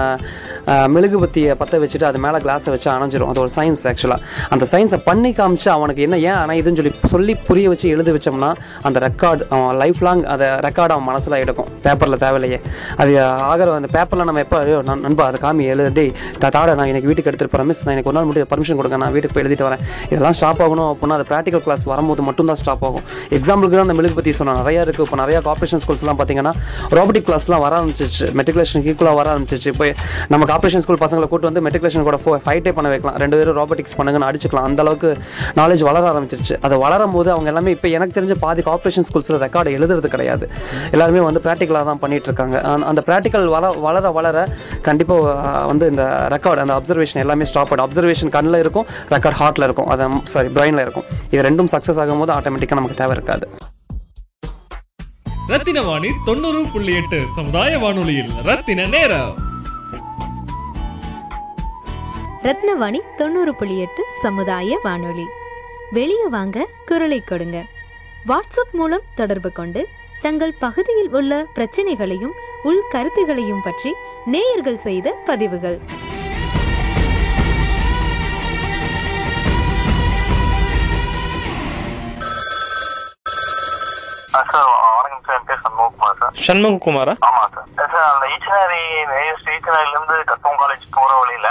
மெழுகு 0.97 1.17
மெழுகுபத்தியை 1.19 1.53
பற்ற 1.61 1.77
வச்சுட்டு 1.83 2.07
அது 2.09 2.19
மேலே 2.25 2.39
கிளாஸை 2.45 2.71
வச்சு 2.73 2.89
அணைஞ்சிரும். 2.93 3.29
அது 3.33 3.41
ஒரு 3.43 3.51
சயின்ஸ் 3.57 3.83
ஆக்சுவலாக 3.91 4.21
அந்த 4.55 4.65
சயின்ஸை 4.73 4.99
பண்ணி 5.07 5.31
காமிச்சு 5.39 5.69
அவனுக்கு 5.75 6.01
என்ன 6.07 6.17
ஏன் 6.29 6.37
ஆனால் 6.41 6.59
இதுன்னு 6.61 6.79
சொல்லி 6.81 6.93
சொல்லி 7.13 7.35
புரிய 7.47 7.67
வச்சு 7.73 7.87
எழுதி 7.95 8.13
வச்சோம்னா 8.17 8.51
அந்த 8.89 8.99
ரெக்கார்டு 9.07 9.43
அவன் 9.55 9.79
லைஃப் 9.83 10.01
லாங் 10.07 10.23
அதை 10.35 10.47
ரெக்கார்டு 10.67 10.93
அவன் 10.95 11.07
மனசில் 11.11 11.37
எடுக்கும். 11.45 11.69
பேப்பரில் 11.85 12.19
தேவையில்லையே. 12.25 12.59
அது 13.03 13.13
ஆகிற 13.51 13.75
அந்த 13.81 13.91
பேப்பரில் 13.97 14.29
நம்ம 14.31 14.43
எப்போ 14.47 14.59
ஐயோ 14.65 14.79
நண்பா 15.07 15.25
அதை 15.31 15.41
காமி 15.47 15.65
எழுதி 15.75 15.91
டேய் 15.99 16.13
நான் 16.81 16.91
எனக்கு 16.93 17.09
வீட்டுக்கு 17.11 17.31
எடுத்துகிட்டு 17.31 17.55
போகிறேன் 17.55 17.71
மிஸ் 17.71 17.83
நான் 17.87 17.95
எனக்கு 17.97 18.13
ஒரு 18.13 18.19
நாள் 18.19 18.29
முடியும் 18.31 18.51
பர்மிஷன் 18.53 18.81
கொடுங்க 18.81 18.99
நான் 19.05 19.15
வீட்டுக்கு 19.17 19.37
போய் 19.37 19.45
எழுதிட்டு 19.45 19.67
வரேன். 19.69 19.83
இதெல்லாம் 20.13 20.37
ஸ்டாப் 20.41 20.63
ஆகணும் 20.67 20.89
அப்படின்னா 20.93 21.19
அது 21.21 21.27
ப்ராக்டிக்கல் 21.33 21.65
கிளாஸ் 21.67 21.85
வரும்போது 21.93 22.23
மட்டும் 22.29 22.51
தான் 22.53 22.61
ஸ்டாப் 22.63 22.85
ஆகும். 22.91 23.05
எக்ஸாம்பிளுக்கு 23.39 23.79
தான் 23.79 23.89
அந்த 23.89 23.97
மெழுகு 24.01 24.17
பற்றி 24.21 24.37
சொன்னேன் 24.41 24.61
நிறையா 24.63 24.83
இருக்குது 24.87 25.07
இப்போ 25.09 25.19
நிறையா 25.25 25.41
கார்பரேஷன் 25.49 25.83
ஸ்கூல்ஸ்லாம் 25.85 26.21
பார்த்தீங்கன்னா 26.21 26.55
ரோபோட்டிக் 26.89 27.29
கிளாஸ்லாம் 27.29 27.61
வர 27.61 27.79
ஆரம்பிச்சிச்சு 27.81 28.21
மெட்ரிகுலேஷன் 28.21 28.83
ஈக்குவலாக 28.89 29.15
வர 29.15 29.35
ஆரம்பிச்சிச்சு 29.35 29.67
இப்போ 29.67 29.95
நம்ம 30.29 30.45
கார்பரேஷன் 30.45 30.81
ஸ்கூல் 30.81 30.97
பசங்களை 30.97 31.29
கூட்டு 31.29 31.53
வந்து 31.53 31.79
மெட்ரிகுலேஷன் 31.79 32.03
கூட 32.03 32.21
ஃபோ 32.25 32.49
ஃபைட்டே 32.49 32.73
பண்ண 32.73 32.91
வைக்கலாம். 32.91 33.19
ரெண்டு 33.19 33.37
பேரும் 33.37 33.57
ரோபோட்டிக்ஸ் 33.57 33.99
பண்ணுங்கன்னு 33.99 34.35
அடிச்சுக்கலாம். 34.35 34.67
அந்த 34.69 34.83
அளவுக்கு 34.83 35.17
நாலேஜ் 35.57 35.85
வளர 35.85 36.11
ஆரம்பிச்சிருச்சு. 36.11 36.59
அது 36.61 36.79
வளரும் 36.79 37.11
போது 37.11 37.31
அவங்க 37.31 37.49
எல்லாமே 37.49 37.71
இப்போ 37.71 37.89
எனக்கு 37.89 38.21
தெரிஞ்ச 38.21 38.35
பாதி 38.41 38.63
கார்பரேஷன் 38.63 39.05
ஸ்கூல்ஸில் 39.13 39.43
ரெக்கார்டு 39.43 39.69
எழுதுறது 39.79 40.07
கிடையாது. 40.07 40.51
எல்லாருமே 40.91 41.21
வந்து 41.21 41.41
ப்ராக்டிக்கலாக 41.45 41.85
தான் 41.85 41.99
பண்ணிகிட்டு 42.03 42.27
இருக்காங்க. 42.29 42.61
அந்த- 42.61 43.03
ப்ராக்டிக்கல் 43.07 43.45
வள 43.45 43.71
வளர 43.71 44.11
வளர 44.11 44.49
கண்டிப்பாக 44.83 45.67
வந்து 45.67 45.91
இந்த 45.91 46.27
ரெக்கார்டு 46.31 46.57
அந்த 46.57 46.75
அப்சர்வேஷன் 46.75 47.15
எல்லாமே 47.15 47.45
ஸ்டாப் 47.45 47.81
ஆகும் 47.81 47.91
அப்சர்வேஷன் 47.91 48.29
கண்ணில் 48.29 48.59
இருக்கும் 48.59 48.87
ரெக்கார்ட் 49.11 49.35
ஹார்ட்டில் 49.41 49.63
இருக்கும். 49.63 49.87
அது 49.87 50.09
சாரி 50.25 50.49
பிரெயினில் 50.49 50.81
இருக்கும். 50.81 51.05
இது 51.31 51.43
ரெண்டும் 51.43 51.75
சக்ஸஸ் 51.75 52.01
ஆகும்போது 52.03 52.33
ஆட்டோமேட்டிக்காக 52.33 52.75
நமக்கு 52.75 52.95
தேவை 52.95 53.13
இருக்காது. 53.13 53.49
ரத்தின 55.49 55.83
வாணி 55.83 56.09
தொண்ணூறு 56.25 56.65
புள்ளி 56.73 56.95
எட்டு 56.95 57.25
சமுதாய 57.35 57.79
வானொலியில் 57.79 58.31
ரத்தின 58.43 58.87
நேரம். 58.87 59.37
ரத்னவாணி 62.43 63.01
தொண்ணூறு 63.17 63.55
புள்ளி 63.55 63.81
எட்டு 63.81 64.05
சமுதாய 64.23 64.81
வானொலி. 64.83 65.25
வெளியே 65.91 66.27
வாங்க 66.29 66.67
குரலை 66.87 67.21
கொடுங்க. 67.21 67.65
வாட்ஸ்அப் 68.29 68.73
மூலம் 68.73 69.01
தொடர்பு 69.15 69.53
கொண்டு 69.53 69.89
தங்கள் 70.21 70.55
பகுதியில் 70.59 71.11
உள்ள 71.11 71.47
பிரச்சனைகளையும் 71.55 72.33
உள் 72.63 72.83
கருத்துகளையும் 72.91 73.63
பற்றி 73.65 73.95
நேயர்கள் 74.25 74.79
செய்த 74.79 75.23
பதிவுகள். 75.25 75.81
சார் 84.31 84.67
வணக்கம் 84.95 85.23
சார் 85.27 85.39
என் 85.39 85.45
பேர் 85.47 86.28
சண்முககுமார்? 86.45 87.13
ஆமா 87.29 87.43
சார் 87.55 87.67
சார் 87.93 88.07
அந்த 88.11 88.27
ஈச்சனாரி 88.35 88.81
ஈச்சனாரில 89.49 89.93
இருந்து 89.93 90.17
கத்தம் 90.31 90.59
காலேஜ் 90.61 90.85
போற 90.97 91.11
வழியில 91.21 91.49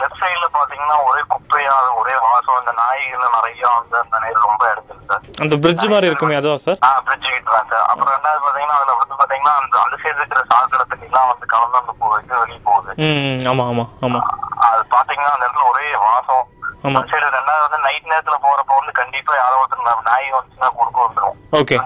லெஃப்ட் 0.00 0.20
சைடுல 0.22 0.46
பாத்தீங்கன்னா 0.54 0.96
ஒரே 1.08 1.22
குப்பையா 1.32 1.74
ஒரே 2.00 2.14
வாசம் 2.24 2.58
அந்த 2.60 2.72
நாய்கள் 2.80 3.34
நிறைய 3.36 3.62
வந்து 3.74 3.96
அந்த 4.02 4.16
நேரம் 4.24 4.46
ரொம்ப 4.46 4.64
இடத்துல 4.72 4.98
சார் 5.08 5.24
அந்த 5.44 5.56
பிரிட்ஜ் 5.62 5.86
மாதிரி 5.92 6.10
இருக்குமே 6.10 6.38
அதுவா 6.40 6.56
சார் 6.64 6.78
ஆ 6.82 6.92
பிரிட்ஜ் 7.06 7.28
கிட்ட 7.28 7.50
தான் 7.50 7.70
சார் 7.72 7.84
அப்புறம் 7.88 8.12
ரெண்டாவது 8.14 8.44
பாத்தீங்கன்னா 8.46 8.78
அதுல 8.80 8.96
வந்து 9.00 9.16
பாத்தீங்கன்னா 9.20 9.54
அந்த 9.60 9.76
அந்த 9.84 9.96
சைடு 10.02 10.18
இருக்கிற 10.18 10.42
சாக்கடை 10.52 10.86
தண்ணி 10.86 11.08
எல்லாம் 11.10 11.30
வந்து 11.32 11.46
கலந்து 11.46 11.80
அந்த 11.80 11.94
வெளியே 12.38 12.60
போகுது. 12.66 12.90
ம் 13.06 13.42
ஆமாம் 13.50 13.68
ஆமாம் 13.70 13.90
ஆமாம் 14.06 14.26
அது 14.68 14.82
பாத்தீங்கன்னா 14.94 15.32
அந்த 15.34 15.46
இடத்துல 15.46 15.70
ஒரே 15.72 15.86
வாசம் 16.06 16.44
ஆமா. 16.86 17.00
சைடு 17.10 17.28
ரெண்டாவது 17.36 17.64
வந்து 17.66 17.78
நைட் 17.86 18.10
நேரத்துல 18.10 18.36
போறப்ப 18.44 18.72
வந்து 18.78 18.92
கண்டிப்பா 18.98 19.32
யாரோ 19.40 19.56
ஒருத்தர் 19.60 20.04
நாய் 20.10 20.34
வந்துச்சுன்னா 20.36 20.68
குறுக்க 20.78 20.98
வந்துரும். 21.06 21.36
ஓகே 21.60 21.76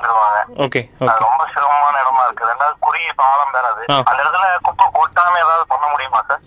ஓகே 0.66 0.81
ரொம்ப 1.26 1.42
சிரமமான 1.52 1.94
இடமா 2.02 2.24
இருக்கு. 2.26 2.48
ரெண்டாவது 2.50 2.76
குறுகிய 2.87 3.12
பாலம் 3.20 3.55
வேற 3.57 3.66
அது. 3.72 3.83
அந்த 4.11 4.18
இடத்துல 4.22 4.46
குப்பை 4.68 4.87
கொட்டாம 4.98 5.38
ஏதாவது 5.44 5.64
பண்ண 5.72 5.85
முடியுமா 5.92 6.20
சார் 6.28 6.42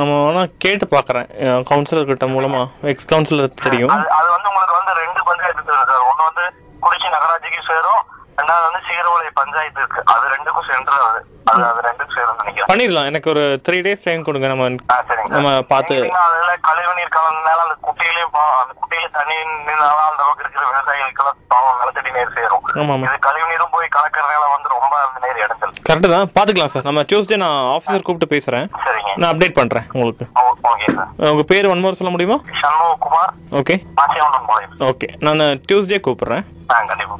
நம்ம 0.00 0.12
வேணால் 0.26 0.52
கேட்டு 0.64 0.86
பார்க்குறேன் 0.94 1.28
கவுன்சிலர் 1.70 2.10
கிட்ட 2.10 2.26
மூலமாக 2.34 2.90
எக்ஸ் 2.92 3.10
கவுன்சிலர் 3.12 3.54
தெரியும். 3.66 3.92
அது 4.18 4.28
வந்து 4.36 4.50
உங்களுக்கு 4.52 4.78
வந்து 4.78 4.94
ரெண்டு 5.02 5.22
பஞ்சாயத்து 5.30 5.78
சார் 5.92 6.08
ஒண்ணு 6.10 6.28
வந்து 6.30 6.46
குறிச்சி 6.86 7.08
நகராட்சிக்கு 7.16 7.62
சேரும். 7.70 8.02
ரெண்டாவது 8.40 8.66
வந்து 8.68 8.80
சீரவளை 8.88 9.30
பஞ்சாயத்து 9.40 9.80
இருக்கு. 9.82 10.00
அது 10.14 10.24
ரெண்டுக்கும் 10.34 10.68
சென்டர் 10.70 11.04
அது. 11.08 11.20
அது 11.50 11.62
அது 11.68 11.80
ரெண்டுக்கும் 11.86 12.16
சேரும் 12.16 12.38
நினைக்கிறேன். 12.40 12.68
பண்ணிடலாம். 12.70 13.08
எனக்கு 13.10 13.28
ஒரு 13.32 13.42
த்ரீ 13.66 13.78
டேஸ் 13.86 14.04
டைம் 14.06 14.26
கொடுங்க. 14.26 14.48
நம்ம 14.52 14.66
நம்ம. 15.34 15.50
பார்த்து 15.72 15.94
அதுல 16.24 16.52
கழிவு 16.68 16.92
நீர் 16.98 17.14
கலந்தனால 17.16 17.64
அந்த 17.66 17.76
குட்டையிலயும் 17.86 18.36
அந்த 18.62 18.72
குட்டையில 18.80 19.08
தண்ணி 19.16 19.36
நின்னாலும் 19.68 20.04
அந்த 20.10 20.22
அளவுக்கு 20.24 20.44
இருக்கிற 20.44 20.64
விவசாயிகளுக்கெல்லாம் 20.70 21.38
பாவம் 21.54 21.80
நிலத்தடி 21.82 22.10
நீர் 22.16 22.34
சேரும். 22.38 22.64
இது 23.06 23.18
கழிவு 23.28 23.46
நீரும் 23.52 23.74
போய் 23.76 23.94
கலக்கறதுனால 23.96 24.50
வந்து 24.54 24.68
ரொம்ப 24.76 24.94
அந்த 25.06 25.18
நீர் 25.26 25.42
இடத்துல 25.46 25.70
கரெக்டு 25.88 26.10
தான். 26.14 26.30
பார்த்துக்கலாம் 26.36 26.72
சார். 26.74 26.86
நம்ம 26.88 27.04
டியூஸ்டே 27.10 27.40
நான் 27.44 27.58
ஆஃபீஸர் 27.76 28.06
கூப்பிட்டு 28.08 28.30
சரிங்க. 28.86 29.12
நான் 29.22 29.30
அப்டேட் 29.32 29.58
பண்ணுறேன் 29.60 29.86
உங்களுக்கு. 29.96 30.26
Okay 30.72 30.88
sir. 30.96 31.10
உங்கள் 31.32 31.48
பேர் 31.52 31.70
ஒன் 31.72 31.82
மோர் 31.84 31.98
சொல்ல 32.00 32.12
முடியுமா? 32.14 32.38
சண்முககுமார் 32.62 32.99
ஓகே 33.58 33.74
ஆசியவனம் 34.02 34.46
பாளையம் 34.46 34.76
ஓகே 34.78 35.06
நான் 35.26 35.40
டியூஸ்டே 35.68 35.98
கூப்பிட்றேன். 36.06 36.44
ஆ 36.72 36.76
கண்டிப்பா. 36.90 37.16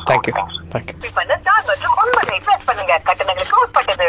மற்றும் 1.71 1.97
ஒன்பதை 2.03 2.37
பிரஸ் 2.47 2.67
பண்ணுங்க. 2.69 2.95
கட்டணங்களுக்கு 3.09 3.63
உட்பட்டது 3.65 4.09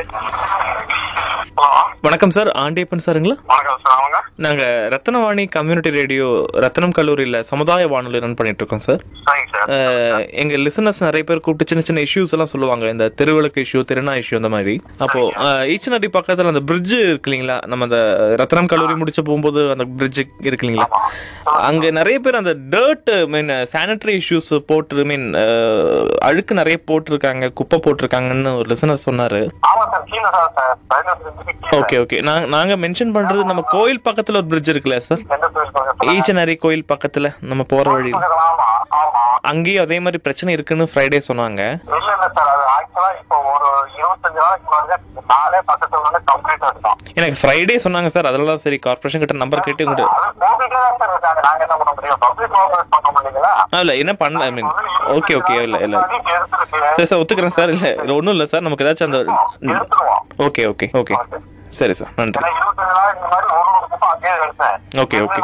வணக்கம் 2.06 2.34
சார். 2.36 2.50
ஆண்டியப்பன் 2.62 3.04
சாருங்களா? 3.06 3.36
வணக்கம் 3.52 3.82
சார். 3.84 3.96
அவங்க? 3.96 4.18
நாங்கள் 4.46 4.88
ரத்னவாணி 4.94 5.44
கம்யூனிட்டி 5.56 5.90
ரேடியோ 5.98 6.28
ரத்னம் 6.64 6.96
கல்லூரியில் 6.98 7.38
சமுதாய 7.50 7.88
வானொலி 7.92 8.22
ரன் 8.24 8.38
பண்ணிட்டு 8.40 8.62
இருக்கோம் 8.62 8.84
சார். 8.86 9.02
எங்க 10.42 10.56
லிசனர்ஸ் 10.66 11.02
நிறைய 11.08 11.24
பேர் 11.30 11.44
கூப்பிட்டு 11.46 11.70
சின்ன 11.72 11.84
சின்ன 11.88 12.04
இஷ்யூஸ் 12.08 12.34
எல்லாம் 12.36 12.52
சொல்லுவாங்க. 12.54 12.86
இந்த 12.96 13.08
தெருவிளக்கு 13.20 13.66
இஷ்யூ 13.66 13.82
திருநா 13.92 14.14
இஷ்யூ 14.22 14.40
அந்த 14.42 14.52
மாதிரி. 14.56 14.76
அப்போ 15.06 15.22
ஈச்சனடி 15.74 16.10
பக்கத்துல 16.18 16.54
அந்த 16.54 16.64
பிரிட்ஜ் 16.72 16.96
இருக்கு 17.10 17.30
இல்லைங்களா? 17.32 17.58
நம்ம 17.74 17.88
அந்த 17.90 18.00
ரத்னம் 18.42 18.72
கல்லூரி 18.74 18.96
முடிச்சு 19.02 19.26
போகும்போது 19.30 19.64
அந்த 19.76 19.88
பிரிட்ஜ் 20.00 20.22
இருக்கு 20.50 20.66
இல்லைங்களா? 20.68 20.90
அங்க 21.70 21.92
நிறைய 22.00 22.18
பேர் 22.26 22.42
அந்த 22.42 22.56
டர்ட் 22.76 23.14
மீன் 23.36 23.54
சானிட்டரி 23.76 24.16
இஷ்யூஸ் 24.22 24.52
போட்டு 24.72 25.06
மீன் 25.14 25.28
அழுக்கு 26.30 26.60
நிறைய 26.62 26.80
போட்டிருக்காங்க. 26.92 27.51
குப்பை 27.54 27.80
போட்டிருக்காங்கன்னு 27.80 28.58
ஒரு 28.58 28.68
லிசனர் 28.70 29.06
சொன்னாரு. 29.06 29.42
ஓகே 31.80 31.98
ஓகே 32.00 32.18
நாங்க 32.52 32.74
மென்ஷன் 32.78 33.14
பண்றது 33.16 33.44
நம்ம 33.44 33.62
கோயில் 33.70 34.02
பக்கத்துல 34.06 34.36
ஒரு 34.36 34.48
பிரிட்ஜ் 34.48 34.72
இருக்குல்ல 34.72 34.98
சார்? 35.02 35.22
ஈச்சனரி 36.14 36.56
கோயில் 36.58 36.90
பக்கத்துல 36.94 37.28
நம்ம 37.44 37.64
போற 37.70 37.86
வழி 37.90 38.14
அங்கேயும் 39.52 39.84
அதே 39.84 40.00
மாதிரி 40.00 40.18
பிரச்சனை 40.22 40.54
இருக்குன்னு 40.54 40.86
ஃப்ரைடே 40.92 41.20
சொன்னாங்க. 41.28 41.62
இல்ல 41.90 42.10
இல்ல 42.10 42.28
சார். 42.30 42.50
அது 42.54 42.64
ஆக்சுவலா 42.76 43.10
இப்போ 43.22 43.38
ஒரு 43.54 43.70
இருபத்தஞ்சு 44.12 44.40
நாளைக்கு 44.44 44.68
முன்னாடி 44.68 44.96
நாளே 45.32 45.60
பக்கத்துல 45.70 46.02
வந்து 46.06 46.20
கம்ப்ளீட் 46.32 46.64
ஆகிட்டோம் 46.68 46.98
எனக்கு 47.20 47.40
ஃப்ரைடே 47.42 47.76
சொன்னாங்க 47.84 48.10
சார் 48.16 48.30
அதெல்லாம் 48.30 48.62
சரி 48.64 48.78
கார்பரேஷன் 48.86 49.22
கிட்ட 49.24 49.36
நம்பர் 49.42 49.66
கேட்டு 49.66 49.84
இருக்காங்க. 49.84 50.06
நாங்க 51.46 51.62
என்ன 51.66 51.76
பண்ண 51.80 51.92
முடியும்? 51.98 52.20
பப்ளிக் 52.24 52.54
கோஆபரேட் 52.56 52.92
பண்ண 52.96 53.10
முடியுங்களா? 53.16 53.52
இல்ல 53.82 53.94
என்ன 54.04 54.14
பண்ண 54.22 54.44
ஐ 54.48 54.52
மீன் 54.58 54.70
ஓகே 55.18 55.36
ஓகே 55.40 55.56
இல்ல 55.68 55.78
இல்ல. 55.86 55.98
சரி 56.98 57.08
சார் 57.10 57.22
ஒத்துக்கிறேன் 57.22 57.58
சார். 57.58 57.74
இல்ல 57.76 57.88
ஒன்றும் 58.18 58.36
இல்லை 58.36 58.48
சார். 58.54 58.66
நமக்கு 58.68 58.86
ஏதாச்சும் 58.86 59.10
அந்த 59.10 59.22
ஓகே 60.48 60.64
ஓகே 60.74 60.90
ஓகே. 61.02 61.16
சரி 61.72 61.94
சார் 61.94 62.12
நன்றி. 62.16 62.40
ஏன்னா 62.40 62.52
இருபத்தஞ்சு 62.56 62.94
நாள் 62.94 63.14
இந்த 63.16 63.28
மாதிரி 63.28 63.48
ஒரு 63.52 63.70
ஒரு 63.72 63.86
குப்பை 63.86 64.08
அங்கேயே 64.10 64.34
எடுத்தேன் 64.40 64.78
ஓகே 65.02 65.18
ஓகே. 65.20 65.40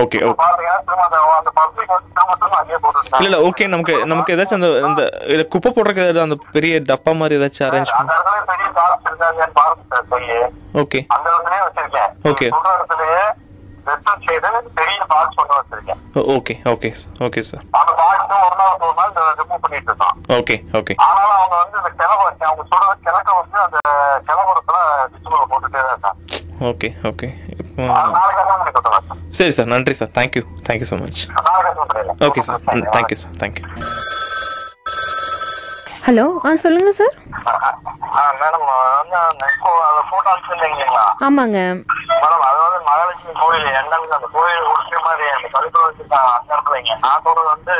okay 0.00 0.18
okay. 0.22 0.38
இல்ல 3.14 3.26
இல்ல 3.26 3.38
ஓகே 3.48 3.66
நமக்கு 3.66 3.94
நமக்கு 4.06 4.34
ஏதாச்சும் 4.34 4.58
அந்த 4.60 4.70
இந்த 4.88 5.02
இது 5.28 5.42
குப்பை 5.48 5.70
போடுறதுக்கு 5.72 6.24
அந்த 6.24 6.38
பெரிய 6.52 6.80
டப்பா 6.90 7.14
மாதிரி 7.16 7.38
ஏதாச்சும் 7.38 7.68
அரேஞ்ச் 7.68 7.92
போய். 7.92 8.08
ஓகே 12.28 12.48
அந்த 13.84 13.94
இடத்துலயே 13.94 14.38
வச்சிருக்கேன் 14.40 14.58
Okay. 14.62 14.62
நீங்க 14.62 14.64
சொல்ற 14.64 14.64
இடத்துலயே 14.64 14.64
ரெஸ்ட் 14.64 14.68
செய்து 14.68 14.78
பெரிய 14.78 15.04
பாக்ஸ் 15.12 15.38
கொண்டு 15.38 15.54
வச்சிருக்கேன் 15.58 16.00
ஓகே 16.34 16.54
ஓகே 16.72 16.90
ஓகே 17.26 17.42
சார் 17.48 17.64
அந்த 17.78 17.92
பாக்ஸ் 18.00 18.34
ஒரு 18.38 18.56
நாள் 18.60 18.76
ஒரு 18.84 18.94
நாள் 19.00 19.12
ரிமூவ் 19.40 19.62
பண்ணிட்டு 19.64 19.90
இருக்கோம் 19.90 20.16
ஓகே 20.38 20.56
ஓகே 20.80 20.94
ஆனாலும் 21.06 21.36
அவங்க 21.38 21.56
வந்து 21.62 21.76
இந்த 21.80 21.90
கிழக்கு 22.00 22.24
வச்சு 22.28 22.44
அவங்க 22.48 22.64
சொல்ற 22.72 22.92
கிழக்க 23.06 23.30
வந்து 23.38 23.58
அந்த 23.64 23.78
கிழவரத்துல 24.28 24.78
டிஸ்பிளே 25.12 25.40
போட்டுட்டே 25.50 25.80
தான் 25.82 25.92
இருக்காங்க. 25.92 26.18
ஓகே 26.70 26.88
ஓகே 27.10 27.28
சார் 28.84 29.08
சரி 29.36 29.52
சார் 29.56 29.70
நன்றி 29.72 29.94
sir 29.96 30.12
thank you 30.16 30.42
thank you 30.66 30.88
so 30.90 30.98
much 31.02 31.22
okay 32.26 32.42
sir 32.48 32.62
thank you 32.94 33.18
sir 33.22 33.36
thank you 33.42 33.64
hello 36.06 36.24
ஆ 36.42 36.52
சொல்லுங்கள் 36.62 36.96
சார் 36.96 37.14
மேடம் 38.38 38.64
இப்போ 39.48 39.68
அந்த 39.88 40.00
போட்டோ 40.08 40.28
அனுப்பிச்சிருந்தீங்களா 40.30 41.04
ஆமாங்க. 41.26 41.58
மேடம் 42.14 42.42
அது 43.34 43.44
வந்து 43.44 43.62
மகாலட்சுமி 43.62 43.64
கோயில் 43.64 43.78
எங்களுக்கு 43.80 44.16
அந்த 44.16 44.28
கோயில் 44.34 44.64
முடிச்ச 44.68 44.96
மாதிரி 45.06 45.24
அந்த 45.36 45.46
கழுத்து 45.54 45.78
வச்சிருக்காங்க 45.82 46.30
அந்த 46.36 46.50
இடத்துலங்க 46.54 46.94
நான் 47.04 47.22
சொல்றது 47.24 47.48
வந்து 47.54 47.76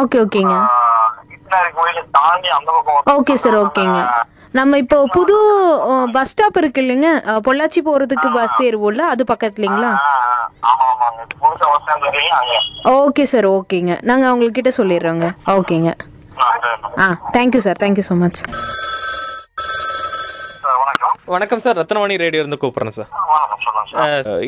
ஓகே 0.00 0.18
ஓகேங்க. 0.24 0.54
கிருஷ்ணாரி 1.30 1.70
கோயிலை 1.76 2.02
தாண்டி 2.12 2.48
அந்த 2.50 2.68
பக்கம் 2.76 2.96
வந்து 2.98 3.12
ஓகே 3.16 3.34
சார் 3.36 3.56
ஓகேங்க. 3.62 3.98
நம்ம 4.54 4.78
இப்போ 4.78 4.98
புது 5.14 5.36
பஸ் 6.14 6.30
ஸ்டாப் 6.30 6.58
இருக்கு 6.60 6.82
இல்லைங்க? 6.82 7.08
பொள்ளாச்சி 7.46 7.80
போகிறதுக்கு 7.82 8.28
பஸ் 8.36 8.58
ஏறுவோம்ல 8.66 9.04
அது 9.12 9.22
பக்கத்துலங்களா 9.24 9.92
ஓகே 12.96 13.24
சார் 13.24 13.46
ஓகேங்க. 13.50 13.92
நாங்கள் 14.02 14.30
அவங்கக்கிட்ட 14.30 14.70
சொல்லிடுறோங்க. 14.78 15.26
ஓகேங்க. 15.54 15.90
ஆ, 16.98 17.06
thank you 17.34 17.60
sir. 17.60 17.78
Thank you 17.82 18.04
so 18.08 18.16
much 18.16 18.40
வணக்கம் 21.28 21.60
சார் 21.60 21.78
ரத்னவாணி 21.78 22.14
ரேடியோ 22.22 22.40
இருந்து 22.40 22.58
கூப்பிட்றேன் 22.62 22.96
சார். 22.96 23.10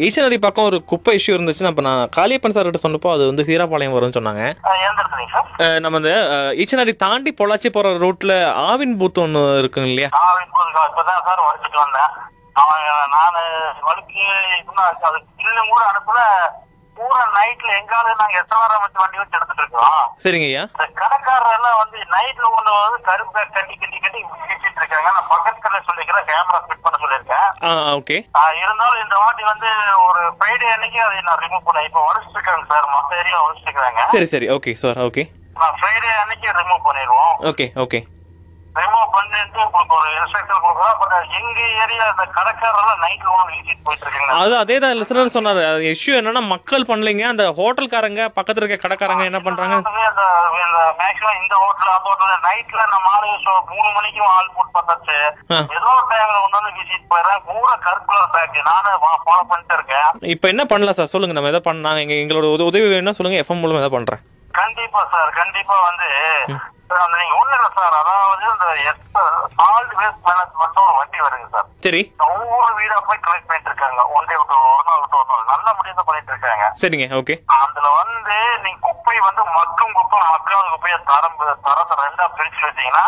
ஈச்சனடி 0.00 0.38
பக்கம் 0.38 0.66
ஒரு 0.66 0.78
குப்பை 0.84 1.12
இஷ்யூ 1.18 1.34
இருந்துச்சுன்னா 1.34 1.70
அப்போ 1.70 1.82
நான் 1.82 2.10
காளியப்பன் 2.16 2.54
சார் 2.56 2.68
கிட்ட 2.68 2.80
சொன்னப்போ 2.82 3.10
அது 3.12 3.24
வந்து 3.26 3.46
சீராபாளையம் 3.48 3.94
வரும்னு 3.96 4.18
சொன்னாங்க. 4.18 4.42
நம்ம 5.80 6.00
இந்த 6.00 6.12
அஹ், 6.34 6.52
ஈச்சனடி 6.56 6.94
தாண்டி 6.96 7.32
பொள்ளாச்சி 7.32 7.70
போகிற 7.70 7.92
ரூட்டில் 7.98 8.34
ஆவின் 8.64 8.94
பூத் 9.00 9.22
ஒன்று 9.24 9.42
இருக்குங்க 9.60 9.88
இல்லையா? 9.88 10.10
அவன் 12.56 12.84
நானு 13.14 13.40
இன்னும் 14.60 14.84
அது 14.84 15.18
கூட 15.70 15.82
அனுப்புல. 15.86 16.20
பூரா 16.96 17.22
நைட்ல 17.36 17.70
எங்காலும் 17.80 18.20
நாங்க 18.20 18.36
எத்தனை 18.42 18.78
வச்சு 18.84 19.00
வண்டி 19.02 19.18
வச்சு 19.20 19.36
எடுத்துட்டு 19.38 19.62
இருக்கோம்? 19.64 20.04
சரிங்க 20.24 20.46
ஐயா. 20.50 20.64
இந்த 20.74 20.86
கடைக்காரர் 21.00 21.56
எல்லாம் 21.58 21.78
வந்து 21.82 21.98
நைட்ல 22.14 22.46
ஒண்ணு 22.56 22.70
வந்து 22.76 22.98
கருப்பை 23.08 23.42
கட்டி 23.56 23.74
கட்டி 23.82 23.98
கட்டி 24.04 24.20
வீசிட்டு 24.48 24.80
இருக்காங்க. 24.82 25.08
நான் 25.16 25.30
பக்கத்துல 25.34 25.80
சொல்லிக்கிறேன் 25.88 26.28
கேமரா 26.30 26.60
ஃபிட் 26.66 26.84
பண்ண 26.86 26.96
சொல்லியிருக்கேன். 27.04 27.48
ஓகே 27.98 28.18
இருந்தாலும் 28.62 29.02
இந்த 29.04 29.16
வாட்டி 29.24 29.44
வந்து 29.52 29.70
ஒரு 30.06 30.22
ஃப்ரைடே 30.38 30.68
அன்னைக்கு 30.74 31.00
அதை 31.06 31.22
நான் 31.28 31.42
ரிமூவ் 31.44 31.66
பண்ணேன். 31.68 31.88
இப்போ 31.90 32.02
உடச்சிட்டு 32.08 32.38
இருக்காங்க 32.38 32.66
சார் 32.72 32.92
மற்ற 32.96 33.20
ஏரியா 33.22 33.40
உடச்சிட்டு 33.46 33.70
இருக்காங்க 33.72 34.04
சரி 34.16 34.28
சரி. 34.34 34.48
ஓகே 34.58 34.74
சார் 34.84 35.00
ஓகே 35.08 35.24
நான் 35.62 35.76
ஃப்ரைடே 35.80 36.12
அன்னைக்கு 36.22 36.58
ரிமூவ் 36.60 36.86
பண்ணிடுவோம். 36.88 37.34
ஓகே 37.52 37.68
ஓகே 37.84 38.00
பண்ணிட்டு 39.16 39.58
உங்களுக்கு 39.64 39.94
ஒரு 39.98 40.08
இன்ஸ்ட்ரக்ஷன் 40.18 40.64
கொடுக்குறோம் 40.64 40.98
பட் 41.00 41.14
எங்க 41.38 41.58
ஏரியா 41.82 42.04
இந்த 42.12 42.24
கடைக்காரெல்லாம் 42.38 43.00
ஒன்று 43.36 43.52
வீசிட்டு 43.52 43.84
போயிட்டு 43.84 44.06
இருக்காங்க 44.06 44.40
அது 44.42 44.54
அதே 44.62 44.76
தான் 44.78 44.96
லிசனர் 45.00 45.34
சொன்னார். 45.36 45.60
இஷ்யூ 45.92 46.12
என்னன்னா 46.20 46.42
மக்கள் 46.52 46.88
பண்ணலைங்க. 46.90 47.24
அந்த 47.32 47.44
ஹோட்டல்காரங்க 47.58 48.20
பக்கத்துல 48.38 48.62
இருக்க 48.62 48.82
கடைக்காரங்க 48.84 49.24
என்ன 49.30 49.40
பண்றாங்க? 49.46 49.74
அந்த 49.76 49.92
மேக்ஸிமம் 51.00 51.38
இந்த 51.42 51.54
ஹோட்டல் 51.62 51.92
அந்த 51.96 52.08
ஹோட்டல் 52.08 52.44
நைட்ல 52.46 52.80
நம்ம 52.94 53.08
ஆளு 53.16 53.28
மூணு 53.72 53.88
மணிக்கும் 53.96 54.30
ஆள் 54.36 54.52
போட்டு 54.54 54.72
பார்த்தாச்சு. 54.76 55.16
ஏதோ 55.76 55.92
டைம்ல 56.10 56.38
வந்து 56.46 56.74
விசிட் 56.78 57.08
போயிடுறேன் 57.10 57.42
பூரா 57.48 57.74
கருக்குலர் 57.86 58.32
பேக் 58.34 58.58
நானும் 58.70 59.02
ஃபாலோ 59.26 59.44
பண்ணிட்டு 59.48 59.74
இருக்கேன். 59.74 60.08
இப்போ 60.34 60.48
என்ன 60.48 60.64
பண்ணலாம் 60.64 60.98
சார் 61.00 61.12
சொல்லுங்க. 61.14 61.34
நம்ம 61.34 61.52
எதை 61.52 61.62
பண்ண 61.68 61.94
எங்க 62.04 62.14
எங்களோட 62.22 62.46
உத- 62.54 62.68
உதவி 62.70 62.88
வேணும்னா 62.88 63.16
சொல்லுங்க. 63.18 63.40
எஃப்எம் 63.42 63.60
மூலம் 63.60 63.80
எதை 63.82 63.90
பண்றேன். 63.96 64.22
கண்டிப்பா 64.52 65.00
சார் 65.12 65.30
கண்டிப்பா 65.40 65.76
வந்து 65.88 66.08
அந்த 67.04 67.16
நீங்க 67.20 67.36
ஒண்ணு 67.40 67.70
சார். 67.78 67.94
அதாவது 68.00 68.44
இந்த 68.52 68.66
சால்ட் 69.58 69.94
வேஸ்ட் 70.00 70.22
மேனேஜ்மெண்ட் 70.28 70.80
ஒரு 70.84 70.94
வண்டி 70.98 71.18
வருங்க 71.24 71.48
சார். 71.54 71.66
சரி. 71.86 72.00
ஒவ்வொரு 72.28 72.70
வீடா 72.78 72.96
போய் 73.08 73.24
கலெக்ட் 73.26 73.48
பண்ணிட்டு 73.48 73.70
இருக்காங்க 73.70 74.02
ஒன் 74.16 74.28
டே 74.28 74.36
விட்டு 74.40 74.56
ஒரு 74.72 74.84
நாள் 74.88 75.00
விட்டு 75.02 75.18
ஒரு 75.20 75.28
நாள். 75.30 75.44
நல்ல 75.52 75.66
முடியாத 75.78 76.02
பண்ணிட்டு 76.08 76.32
இருக்காங்க 76.34 76.66
சரிங்க 76.82 77.06
ஓகே. 77.20 77.34
அதுல 77.58 77.88
வந்து 78.00 78.36
நீங்க 78.64 78.78
குப்பை 78.86 79.16
வந்து 79.28 79.42
மக்கும் 79.56 79.96
குப்பை 79.98 80.20
மக்காத 80.30 80.64
குப்பைய 80.74 80.96
தரம் 81.10 81.38
தரத்தை 81.66 81.96
ரெண்டா 82.02 82.26
பிரிச்சு 82.36 82.62
வச்சீங்கன்னா 82.66 83.04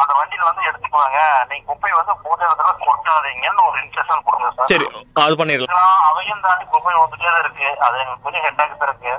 அந்த 0.00 0.12
வண்டியில 0.18 0.48
வந்து 0.50 0.66
எடுத்துக்குவாங்க 0.68 1.18
நீங்க 1.50 1.64
குப்பை 1.72 1.92
வந்து 1.98 2.14
போட்ட 2.24 2.42
இடத்துல 2.48 2.74
கொட்டாதீங்கன்னு 2.86 3.66
ஒரு 3.68 3.76
இன்ஸ்ட்ரக்ஷன் 3.82 4.26
கொடுங்க 4.28 4.50
சார். 4.56 4.70
சரி 4.72 4.86
அது 5.24 5.40
பண்ணிடலாம். 5.40 5.70
இதெல்லாம் 5.72 6.06
அவையும் 6.10 6.44
தாண்டி 6.46 6.64
குப்பை 6.74 6.94
வந்துட்டே 7.02 7.34
இருக்கு. 7.42 7.68
அது 7.86 8.00
எங்களுக்கு 8.02 8.26
பெரிய 8.28 8.42
ஹெட்டாக் 8.46 8.86
இருக்கு. 8.88 9.12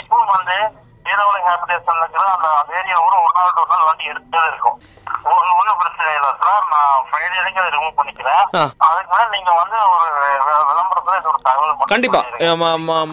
இப்போ 0.00 0.18
வந்து 0.36 0.56
ஏதோட 1.04 1.36
ஹேபிடேஷன் 1.46 1.96
இருக்கிற 1.96 2.24
அந்த 2.24 2.64
ஏரியாவோட 2.68 3.14
ஒரு 3.24 3.32
நாள் 3.34 3.52
ஒரு 3.54 3.66
நாள் 3.68 3.84
வண்டி 3.84 4.10
எடுத்துட்டே 4.10 4.46
இருக்கும். 4.46 4.80
ஒரு 5.22 5.56
ஒன்றும் 5.56 5.76
பிரச்சனை 5.76 6.14
இல்லை 6.14 6.30
சார் 6.42 6.64
நான் 6.70 7.04
ஃப்ரைடே 7.10 7.36
அன்னைக்கு 7.36 7.60
அதை 7.60 7.78
ரிமூவ் 7.78 7.98
பண்ணிக்கிறேன். 8.00 8.44
அதுக்கு 8.78 9.16
மேல 9.16 9.28
நீங்க 9.28 9.50
வந்து 9.52 9.76
ஒரு 9.90 10.10
வி- 10.10 10.40
ஒரு 11.30 11.90
கண்டிப்பா. 11.92 12.20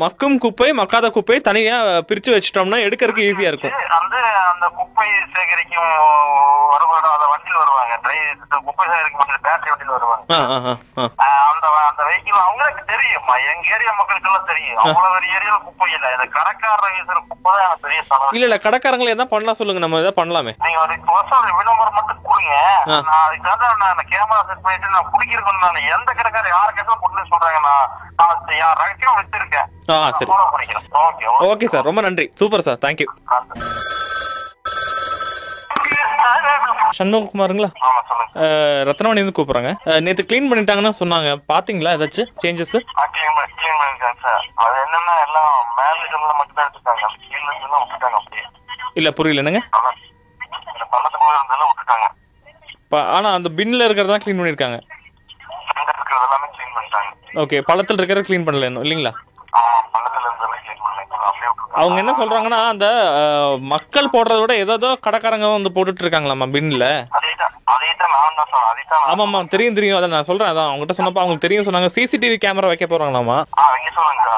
மக்கும் 0.03 0.37
குப்பை 0.43 0.69
மக்காத 0.81 1.09
குப்பை 1.17 1.37
தனியா 1.49 1.77
பிரிச்சு 2.09 2.33
வச்சிட்டோம்னா 2.35 2.79
எடுக்கிறதுக்கு 2.87 3.27
ஈஸியா 3.29 3.51
இருக்கும். 3.51 3.75
வந்து 3.97 4.19
அந்த 4.51 4.65
குப்பை 4.79 5.07
சேகரிக்கும் 5.35 5.91
வருவாங்க 6.73 7.07
அந்த 7.15 7.27
வண்டியில் 7.31 7.61
வருவாங்க. 7.63 7.95
குப்பை 8.67 8.85
சேகரிக்கும் 8.91 9.21
வண்டியில் 9.23 9.45
பேட்டரி 9.47 9.71
வண்டியில் 9.73 9.95
வருவாங்க. 9.97 10.23
அந்த 11.49 11.65
அந்த 11.89 12.01
வெஹிக்கிள் 12.07 12.43
அவங்களுக்கு 12.45 12.83
தெரியும். 12.93 13.25
எங்க 13.53 13.67
ஏரியா 13.75 13.91
மக்களுக்கு 13.99 14.29
எல்லாம் 14.29 14.49
தெரியும். 14.51 14.79
அவ்வளவு 14.83 15.13
பெரிய 15.15 15.37
ஏரியால 15.37 15.57
குப்பை 15.67 15.89
இல்லை. 15.95 16.09
இந்த 16.15 16.25
கடைக்காரர் 16.37 16.93
வீசுற 16.95 17.19
குப்பை 17.31 17.51
தான் 17.59 17.81
பெரிய 17.85 17.99
சவால் 18.09 18.35
இல்ல 18.35 18.47
இல்ல 18.49 18.57
கடைக்காரங்களை 18.65 19.13
எதாவது 19.13 19.33
பண்ணலாம் 19.33 19.59
சொல்லுங்க. 19.59 19.81
நம்ம 19.83 19.99
எதாவது 20.01 20.19
பண்ணலாமே. 20.21 20.53
நீங்க 20.65 20.79
ஒரு 20.85 20.95
வருஷம் 21.15 21.39
ஒரு 21.41 21.57
விளம்பரம் 21.59 21.97
மட்டும் 21.99 22.23
கொடுங்க. 22.29 22.53
நான் 23.09 23.25
அதுக்காக 23.27 23.71
நான் 23.83 24.09
கேமரா 24.13 24.41
செட் 24.49 24.63
பண்ணிட்டு 24.65 24.95
நான் 24.95 25.11
குடிக்கிறேன் 25.13 25.63
நான் 25.65 25.89
எந்த 25.95 26.09
கடைக்காரர் 26.19 26.55
யார் 26.55 26.75
கேட்டாலும் 26.77 27.03
கொடுன்னு 27.03 27.31
சொல்றாங்க. 27.33 27.59
நான் 27.69 27.88
ஆ 29.93 29.97
சரி. 30.17 30.31
ஓகே 31.49 31.67
சார் 31.73 31.87
ரொம்ப 31.87 32.01
நன்றி. 32.01 32.25
சூப்பர் 32.39 32.65
சார் 32.67 32.81
தேங்க்யூ 32.85 33.07
சண்முககுமாருங்களா? 36.97 37.67
ஆமா 37.87 37.99
சொல்லுங்க. 38.07 38.31
அஹ் 38.43 38.81
ரத்னவாணி 38.87 39.21
வந்து 39.21 39.35
கூப்பிட்றாங்க. 39.37 39.71
நேற்று 40.05 40.23
க்ளீன் 40.29 40.49
பண்ணிட்டாங்கன்னு 40.49 40.99
சொன்னாங்க. 40.99 41.29
பார்த்தீங்களா 41.51 41.93
ஏதாச்சும் 41.97 42.29
சேஞ்சஸ் 42.43 42.73
கிளீன் 42.73 42.87
பண்ணி 43.37 43.53
கிளீன் 43.59 43.77
பண்ணிருக்காங்க 43.79 44.17
சார். 44.25 44.43
அது 44.63 44.75
என்னன்னா 44.85 45.13
எல்லாம் 45.25 45.49
மேல 45.77 45.95
இருக்கிறதுல 45.99 46.33
மட்டும் 46.39 46.57
தான் 46.57 46.67
எடுத்துட்டாங்க. 46.67 47.05
கீழே 47.23 47.43
இருந்தெல்லாம் 47.45 47.83
விட்டுட்டாங்க 47.83 48.17
அப்படியே. 48.21 48.45
இல்லை 48.93 49.11
புரியல 49.19 49.43
என்னங்க? 49.43 49.61
பள்ளத்துக்குள்ள 50.93 51.37
விட்டுட்டாங்க. 51.63 52.07
ஆனா 53.17 53.29
அந்த 53.37 53.49
பின்ல 53.57 53.85
இருக்கிறதா 53.85 54.19
க்ளீன் 54.23 54.39
பண்ணியிருக்காங்க 54.39 54.77
எங்க 55.71 55.89
இருக்கிறது 55.93 56.25
எல்லாமே 56.27 56.47
கிளீன் 56.55 56.73
பண்ணிட்டாங்க 56.75 57.09
ஓகே 57.39 57.57
பள்ளத்தில் 57.67 57.99
இருக்கிற 57.99 58.21
க்ளீன் 58.27 58.45
பண்ணல 58.45 58.69
இன்னும் 58.69 58.85
இல்லைங்களா 58.85 59.13
அவங்க 61.79 61.97
என்ன 62.01 62.13
சொல்றாங்கன்னா 62.19 62.59
அந்த 62.71 62.87
மக்கள் 63.73 64.13
போடுறத 64.13 64.39
விட 64.41 64.53
ஏதோ 64.63 64.89
கடைக்காரங்க 65.05 65.49
வந்து 65.49 65.73
போட்டுட்டு 65.75 66.03
இருக்காங்களாமா 66.03 66.47
பின்ல 66.55 66.85
அதே 67.17 67.31
தான் 67.41 67.53
அதே 67.73 67.89
தான் 67.93 68.11
நான் 68.15 68.37
தான் 68.39 68.49
சார் 68.53 68.67
அதே 68.71 68.83
தான் 68.83 68.88
ஆமா 69.11 69.23
ஆமா 69.27 69.39
தெரியும் 69.53 69.77
தெரியும். 69.77 69.97
அதை 69.99 70.07
நான் 70.13 70.27
சொல்றேன் 70.29 70.49
அதான். 70.51 70.69
அவங்ககிட்ட 70.69 70.95
சொன்னப்போ 70.97 71.21
அவங்களுக்கு 71.21 71.45
தெரியும் 71.45 71.65
சொன்னாங்க. 71.67 71.89
சிசிடிவி 71.95 72.37
கேமரா 72.45 72.69
வைக்க 72.71 72.85
போறாங்களாமா 72.93 73.37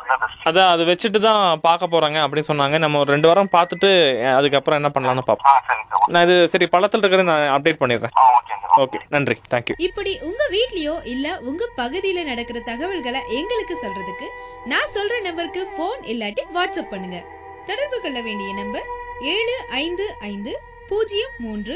அதான் 0.01 0.19
பெஸ்ட் 0.23 0.47
அதான் 0.49 0.71
அது 0.73 0.83
வச்சுட்டு 0.89 1.19
தான் 1.25 1.43
பார்க்க 1.65 1.93
போறாங்க 1.93 2.17
அப்படின்னு 2.25 2.49
சொன்னாங்க. 2.51 2.77
நம்ம 2.83 2.99
ஒரு 3.03 3.09
ரெண்டு 3.15 3.29
வாரம் 3.29 3.51
பார்த்துட்டு 3.55 3.89
அதுக்கப்புறம் 4.37 4.79
என்ன 4.81 4.89
பண்ணலாம்னு 4.95 5.25
பார்ப்போம். 5.29 5.57
நான் 6.13 6.25
இது 6.27 6.35
சரி 6.53 6.65
பள்ளத்தில் 6.73 7.01
இருக்கிறத 7.01 7.27
நான் 7.31 7.51
அப்டேட் 7.55 7.81
பண்ணிடுறேன். 7.81 8.15
ஓகே 8.83 8.99
நன்றி. 9.15 9.35
தேங்க்யூ 9.53 9.75
இப்படி 9.87 10.11
உங்க 10.29 10.43
வீட்லயோ 10.55 10.95
இல்ல 11.13 11.27
உங்க 11.49 11.63
பகுதியில 11.81 12.23
நடக்கிற 12.31 12.59
தகவல்களை 12.71 13.21
எங்களுக்கு 13.39 13.77
சொல்றதுக்கு 13.83 14.27
நான் 14.73 14.91
சொல்ற 14.97 15.21
நம்பருக்கு 15.27 15.63
ஃபோன் 15.75 16.01
இல்லாட்டி 16.13 16.43
வாட்ஸ்அப் 16.57 16.91
பண்ணுங்க. 16.93 17.19
தொடர்பு 17.69 17.97
கொள்ள 18.05 18.19
வேண்டிய 18.27 18.51
நம்பர் 18.61 18.87
ஏழு 19.35 19.55
ஐந்து 19.83 20.05
ஐந்து 20.31 20.53
பூஜ்ஜியம் 20.91 21.35
மூன்று 21.45 21.75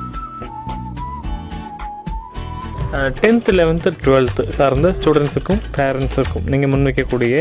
டென்த்து 3.19 3.51
லெவன்த்து 3.59 3.89
டுவெல்த்து 4.05 4.43
சார்ந்த 4.57 4.87
ஸ்டூடெண்ட்ஸுக்கும் 4.97 5.61
பேரண்ட்ஸுக்கும் 5.77 6.45
நீங்கள் 6.53 6.71
முன்வைக்கக்கூடிய 6.73 7.35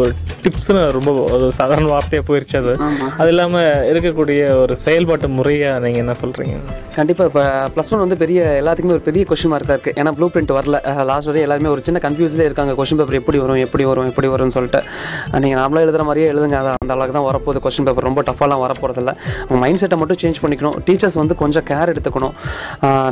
ஒரு 0.00 0.12
டிப்ஸ்னு 0.44 0.82
ரொம்ப 0.96 1.10
சாதாரண 1.58 1.86
வார்த்தையாக 1.94 2.24
போயிடுச்சு 2.28 2.56
அது. 2.62 2.72
அது 3.20 3.28
இல்லாமல் 3.34 3.68
இருக்கக்கூடிய 3.90 4.40
ஒரு 4.62 4.76
செயல்பாட்டு 4.84 5.28
முறையாக 5.38 5.82
நீங்கள் 5.84 6.02
என்ன 6.04 6.16
சொல்கிறீங்க 6.22 6.56
கண்டிப்பாக 6.96 7.28
இப்போ 7.30 7.44
ப்ளஸ் 7.74 7.90
ஒன் 7.94 8.02
வந்து 8.04 8.18
பெரிய 8.22 8.40
எல்லாத்துக்குமே 8.62 8.96
ஒரு 8.98 9.04
பெரிய 9.08 9.22
கொஷின் 9.30 9.52
மார்க்காக 9.52 9.76
இருக்குது 9.76 9.96
ஏன்னா 10.00 10.12
ப்ளூ 10.18 10.28
பிரிண்ட் 10.34 10.52
வரல 10.58 10.80
லாஸ்ட் 11.10 11.28
வரையும் 11.30 11.46
எல்லாருமே 11.46 11.70
ஒரு 11.74 11.82
சின்ன 11.86 12.00
கன்ஃபியூஸ்லேயே 12.06 12.48
இருக்காங்க. 12.50 12.74
கொஷின் 12.80 12.98
பேப்பர் 13.00 13.18
எப்படி 13.20 13.38
வரும் 13.44 13.60
எப்படி 13.66 13.84
வரும் 13.90 14.08
எப்படி 14.10 14.28
வரும்னு 14.34 14.56
சொல்லிட்டு. 14.56 14.80
நீங்கள் 15.44 15.60
நாமளாக 15.60 15.84
எழுதுகிற 15.86 16.06
மாதிரியே 16.08 16.28
எழுதுங்க. 16.32 16.58
அது 16.62 16.70
அந்த 16.84 16.92
அளவுக்கு 16.96 17.16
தான் 17.18 17.26
வரப்போகுது. 17.30 17.62
கொஷின் 17.66 17.86
பேப்பர் 17.88 18.08
ரொம்ப 18.08 18.22
டஃபாலாம் 18.28 18.62
வரப்போகிறதில்ல 18.64 19.14
உங்கள் 19.46 19.62
மைண்ட் 19.64 19.80
செட்டை 19.82 19.98
மட்டும் 20.02 20.20
சேஞ்ச் 20.24 20.42
பண்ணிக்கணும். 20.44 20.76
டீச்சர்ஸ் 20.88 21.18
வந்து 21.22 21.36
கொஞ்சம் 21.44 21.66
கேர் 21.72 21.92
எடுத்துக்கணும். 21.94 22.34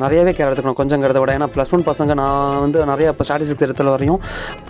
நிறையவே 0.04 0.34
கேர் 0.38 0.48
எடுத்துக்கணும். 0.50 0.78
கொஞ்சங்கிறத 0.82 1.20
விட. 1.24 1.32
ஏன்னா 1.38 1.50
ப்ளஸ் 1.56 1.72
ஒன் 1.76 1.84
பசங்க 1.90 2.14
நான் 2.22 2.60
வந்து 2.64 2.78
நிறைய 2.92 3.12
இப்போ 3.14 3.24
ஸ்டாட்டிஸ்டிக்ஸ் 3.28 3.64
இடத்துல 3.66 3.90
வரையும் 3.94 4.20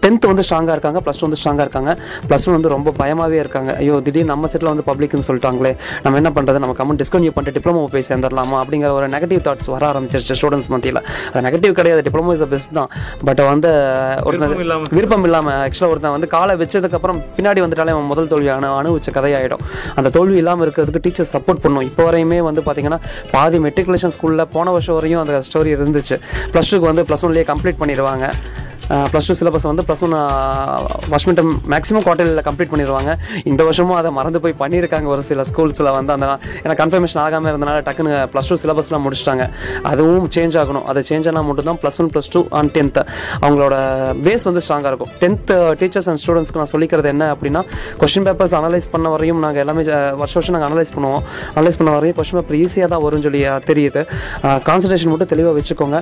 டென்த்து 0.05 0.31
வந்து 0.33 0.45
ஸ்ட்ராங்காக 0.49 0.77
இருக்காங்க 0.77 1.01
ப்ளஸ் 1.05 1.21
டூ 1.21 1.27
வந்து 1.29 1.41
ஸ்ட்ராங்காக 1.41 1.67
இருக்காங்க. 1.67 1.91
ப்ளஸ் 2.29 2.47
ஒன் 2.49 2.57
வந்து 2.59 2.73
ரொம்ப 2.77 2.93
பயமாகவே 3.01 3.39
இருக்காங்க. 3.43 3.71
ஐயோ 3.83 3.97
திடீர்னு 4.07 4.31
நம்ம 4.33 4.49
செட்டில் 4.53 4.71
வந்து 4.73 4.85
பப்ளிக்னு 4.91 5.27
சொல்லிட்டாங்களே 5.29 5.73
நம்ம 6.05 6.19
என்ன 6.23 6.33
பண்ணுறது 6.37 6.63
நம்ம 6.65 6.77
கமெண்ட் 6.81 7.01
டிஸ்கன்யூ 7.03 7.33
பண்ணிட்டு 7.37 7.57
டிப்ளமோ 7.59 7.83
போய் 7.95 8.07
சேர்ந்துடலாமா? 8.11 8.57
அப்படிங்கிற 8.63 8.91
ஒரு 8.99 9.09
நெகட்டிவ் 9.17 9.43
தாட்ஸ் 9.47 9.71
வர 9.75 9.83
ஆரம்பிச்சிருச்சு 9.93 10.37
ஸ்டூடெண்ட்ஸ் 10.41 10.71
மத்தியில். 10.75 11.01
அது 11.33 11.45
நெகட்டிவ் 11.49 11.75
கிடையாது 11.81 12.03
டிப்ளமோ 12.09 12.35
இஸ் 12.37 12.45
பெஸ்ட் 12.55 12.75
தான். 12.81 12.91
பட் 13.29 13.43
வந்து 13.53 13.71
விருப்பம் 14.29 14.57
ஒரு 14.57 14.65
இல்லாம 14.67 14.89
விருப்பம் 14.99 15.27
இல்லாமல் 15.29 15.59
ஆக்சுவலாக 15.67 15.93
ஒருத்தன் 15.95 16.15
வந்து 16.17 16.29
காலை 16.37 16.57
வச்சதுக்கப்புறம் 16.63 17.19
பின்னாடி 17.37 17.61
வந்துட்டாலே 17.65 17.95
அவன் 17.97 18.09
முதல் 18.13 18.31
தோல்வி 18.33 18.51
அணு 18.57 18.71
அணுவிச்ச 18.81 19.11
கதையாயிடும். 19.19 19.63
அந்த 19.99 20.09
தோல்வி 20.17 20.37
இல்லாமல் 20.43 20.65
இருக்கிறதுக்கு 20.67 21.03
டீச்சர் 21.07 21.31
சப்போர்ட் 21.35 21.63
பண்ணும் 21.65 21.85
இப்போ 21.91 22.03
வரையுமே 22.09 22.39
வந்து 22.49 22.63
பார்த்தீங்கன்னா 22.67 23.01
பாதி 23.35 23.59
மெட்ரிகுலேஷன் 23.67 24.15
ஸ்கூலில் 24.17 24.45
போன 24.57 24.73
வருஷம் 24.77 24.97
வரையும் 24.99 25.21
அந்த 25.23 25.41
ஸ்டோரி 25.49 25.71
இருந்துச்சு. 25.77 26.19
ப்ளஸ் 26.55 26.72
டூக்கு 26.73 26.91
வந்து 26.91 27.07
ப்ளஸ் 27.11 27.25
ஒன்லேயே 27.29 27.47
கம்ப்ளீட் 27.53 27.81
பண்ணிடுவாங்க. 27.83 28.27
ப்ளஸ் 29.13 29.29
டூ 29.31 29.35
சிலபஸ் 29.41 29.67
வந்து 29.71 29.85
plus 29.89 30.03
one 30.07 30.15
first 31.11 31.29
midterm 31.31 31.51
maximum 31.73 32.05
குவார்டரில் 32.07 32.43
complete 32.49 32.71
பண்ணிடுவாங்க 32.73 33.11
இந்த 33.51 33.63
வருஷமும் 33.69 33.97
அதை 34.01 34.11
மறந்து 34.19 34.39
போய் 34.45 34.55
பண்ணியிருக்காங்க 34.63 35.07
ஒரு 35.15 35.23
சில 35.29 35.45
ஸ்கூல்ஸில் 35.51 35.91
வந்து 35.99 36.13
அந்த 36.17 36.27
ஏன்னா 36.65 36.77
கன்ஃபர்மேஷன் 36.83 37.21
ஆகாமல் 37.25 37.51
இருந்தனால 37.53 37.79
டக்குன்னு 37.89 38.15
ப்ளஸ் 38.33 38.51
டூ 38.53 38.59
சிலபஸ்லாம் 38.63 39.05
முடிச்சிட்டாங்க. 39.07 39.47
அதுவும் 39.91 40.27
சேஞ்ச் 40.37 40.57
ஆகணும். 40.63 40.85
அது 40.93 41.03
சேஞ்ச் 41.11 41.29
ஆனால் 41.33 41.47
மட்டும்தான் 41.49 41.79
plus 41.85 41.99
one 42.05 42.11
plus 42.15 42.31
two 42.35 42.43
and 42.61 42.73
tenth 42.77 43.05
அவங்களோட 43.45 43.75
பேஸ் 44.27 44.47
வந்து 44.51 44.63
ஸ்ட்ராங்காக 44.67 44.93
இருக்கும். 44.93 45.13
டென்த் 45.23 45.53
டீச்சர்ஸ் 45.83 46.09
அண்ட் 46.13 46.23
ஸ்டூடெண்ட்ஸ்க்கு 46.25 46.61
நான் 46.63 46.73
சொல்லிக்கிறது 46.75 47.11
என்ன 47.15 47.31
அப்படின்னா 47.35 47.63
கொஸ்டின் 48.03 48.27
பேப்பர்ஸ் 48.29 48.57
அனலைஸ் 48.61 48.89
பண்ண 48.95 49.09
வரையும் 49.15 49.41
நாங்கள் 49.47 49.63
எல்லாமே 49.65 49.85
வருஷம் 50.23 50.39
வருஷம் 50.41 50.57
நாங்கள் 50.57 50.71
அனலைஸ் 50.71 50.93
பண்ணுவோம். 50.97 51.25
அனலைஸ் 51.57 51.79
பண்ண 51.81 51.91
வரையும் 51.97 52.19
கொஸ்டின் 52.21 52.39
பேப்பர் 52.41 52.59
ஈஸியாக 52.63 52.91
தான் 52.95 53.03
வரும்னு 53.07 53.27
சொல்லி 53.29 53.43
தெரியுது. 53.71 54.03
கான்சன்ட்ரேஷன் 54.69 55.13
மட்டும் 55.15 55.33
தெளிவாக 55.35 55.55
வச்சுக்கோங்க. 55.61 55.99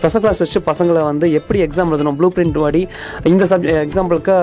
ஸ்பெஷல் 0.00 0.24
கிளாஸ் 0.26 0.42
வச்சு 0.44 0.60
பசங்களை 0.70 1.02
வந்து 1.10 1.26
எப்படி 1.40 1.58
எக்ஸாம் 1.68 1.90
எழுதணும்? 1.92 2.16
ப்ளூ 2.18 2.25
பிரிண்ட் 2.34 2.60
படி 2.60 2.88
இந்த 3.22 3.46
சப் 3.46 3.62
எக்ஸாம்பிளுக்கு 3.62 4.34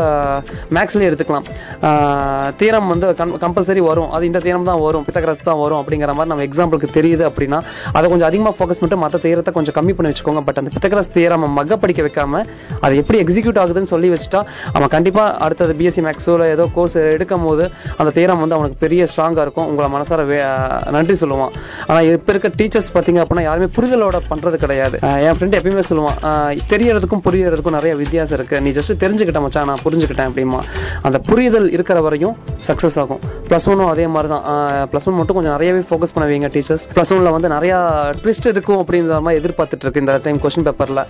மேக்ஸ்லேயே 0.73 1.09
எடுத்துக்கலாம். 1.09 1.43
Eh, 1.81 2.53
தீரம் 2.57 2.87
வந்து 2.87 3.11
கம்பல்சரி 3.11 3.77
வரும். 3.77 4.11
அது 4.11 4.25
இந்த 4.25 4.39
தீரம் 4.39 4.63
தான் 4.63 4.79
வரும். 4.79 5.05
பித்தகரஸ் 5.05 5.43
தான் 5.43 5.59
வரும் 5.59 5.77
அப்படிங்கிற 5.77 6.13
மாதிரி 6.13 6.27
நம்ம 6.27 6.43
எக்ஸாம்பிளுக்கு 6.43 6.87
தெரியுது 6.93 7.29
அப்படின்னா 7.29 7.61
அதை 7.93 8.09
கொஞ்சம் 8.09 8.27
அதிகமாக 8.27 8.55
ஃபோக்கஸ் 8.55 8.79
பண்ணிட்டு 8.79 8.97
மற்ற 8.97 9.17
தீரத்தை 9.17 9.53
கொஞ்சம் 9.53 9.73
கம்மி 9.73 9.93
பண்ணி 9.93 10.13
வச்சுக்கோங்க. 10.13 10.41
பட் 10.45 10.57
அந்த 10.57 10.71
பித்தகரஸ் 10.73 11.11
தீரம் 11.11 11.51
மக 11.51 11.77
படிக்க 11.77 12.01
வைக்காம 12.01 12.45
அது 12.81 12.95
எப்படி 12.95 13.23
எக்ஸிக்யூட் 13.23 13.59
ஆகுதுன்னு 13.63 13.81
சொல்லி 13.81 14.09
வச்சுட்டா 14.09 14.45
அவன் 14.73 14.87
கண்டிப்பாக 14.87 15.37
அடுத்தது 15.37 15.73
பிஎஸ்சி 15.73 15.99
மேக்ஸோ 15.99 16.33
இல்லை 16.33 16.49
ஏதோ 16.49 16.69
கோர்ஸ் 16.73 16.95
எடுக்கும் 16.97 17.43
போது 17.43 17.71
அந்த 17.97 18.11
தீரம் 18.11 18.39
வந்து 18.39 18.55
அவனுக்கு 18.55 18.79
பெரிய 18.79 19.07
ஸ்ட்ராங்காக 19.17 19.41
இருக்கும். 19.41 19.67
உங்களை 19.67 19.91
மனசார 19.91 20.13
வே- 20.13 20.41
eh, 20.43 20.89
நன்றி 20.89 21.27
சொல்லுவான். 21.27 21.49
ஆனால் 21.87 22.03
இப்போ 22.03 22.33
இருக்க 22.33 22.63
டீச்சர்ஸ் 22.63 22.97
பார்த்தீங்க 22.97 23.25
அப்படின்னா 23.25 23.41
யாருமே 23.41 23.65
புரிதலோட 23.65 24.19
பண்ணுறது 24.29 24.53
கிடையாது. 24.53 24.99
Eh, 25.01 25.17
என் 25.17 25.33
ஃப்ரெண்ட் 25.33 25.53
எப்பயுமே 25.53 25.83
சொல்லுவான் 25.89 26.57
தெரியறதுக்கும் 26.69 27.19
புரியறதுக்கும் 27.23 27.72
நிறைய 27.77 27.93
வித்தியாசம் 28.01 28.37
இருக்குது 28.37 28.61
நீ 28.65 28.71
ஜஸ்ட் 28.77 28.93
தெரிஞ்சுக்கிட்டேன் 29.03 29.45
மச்சான் 29.45 29.67
நான் 29.71 29.81
புரிஞ்சுக்கிட்டேன் 29.85 30.29
அப்படிமா. 30.29 30.59
அந்த 31.07 31.17
புரிதல் 31.29 31.67
இருக்கிற 31.75 31.97
வரையும் 32.05 32.35
சக்ஸஸ் 32.67 32.97
ஆகும். 33.01 33.21
ப்ளஸ் 33.49 33.65
ஒன்னும் 33.71 33.89
அதே 33.93 34.05
மாதிரி 34.15 34.29
தான் 34.33 34.43
ப்ளஸ் 34.91 35.05
ஒன் 35.09 35.17
மட்டும் 35.19 35.37
கொஞ்சம் 35.37 35.53
நிறையவே 35.55 35.81
ஃபோக்கஸ் 35.89 36.13
பண்ண 36.15 36.25
வைங்க 36.29 36.49
டீச்சர்ஸ் 36.55 36.85
ப்ளஸ் 36.95 37.11
ஒன்ல 37.15 37.31
வந்து 37.35 37.49
நிறையா 37.55 37.77
ட்விஸ்ட் 38.21 38.47
இருக்கும் 38.51 38.79
அப்படின்ற 38.83 39.19
மாதிரி 39.25 39.39
எதிர்பார்த்துட்டு 39.41 39.85
இருக்கு 39.85 40.01
இந்த 40.03 40.13
டைம் 40.25 40.39
கொஸ்டின் 40.45 40.65
பேப்பரில் 40.67 41.01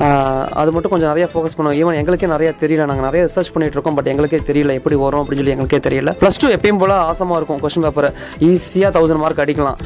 அது 0.61 0.73
மட்டும் 0.75 0.93
கொஞ்சம் 0.93 1.11
நிறைய 1.13 1.27
ஃபோக்கஸ் 1.33 1.55
பண்ணுவோம். 1.57 1.77
ஈவன் 1.81 1.99
எங்களுக்கே 2.01 2.29
நிறைய 2.35 2.49
தெரியல. 2.63 2.87
நாங்கள் 2.91 3.07
நிறைய 3.09 3.21
ரிசர்ச் 3.29 3.51
பண்ணிட்டு 3.57 3.77
இருக்கோம் 3.77 3.97
பட் 3.99 4.09
எங்களுக்கே 4.13 4.41
தெரியல 4.49 4.73
எப்படி 4.81 4.97
வரும் 5.03 5.21
அப்படின்னு 5.23 5.43
சொல்லி 5.43 5.55
எங்களுக்கே 5.55 5.81
தெரியல. 5.89 6.13
ப்ளஸ் 6.23 6.41
டூ 6.43 6.49
எப்பயும் 6.57 6.81
போல 6.83 6.97
ஆசமாக 7.11 7.39
இருக்கும் 7.41 7.61
கொஸ்டின் 7.65 7.87
பேப்பர் 7.87 8.09
ஈஸியாக 8.49 8.91
தௌசண்ட் 8.97 9.23
மார்க் 9.25 9.43
அடிக்கலாம். 9.45 9.79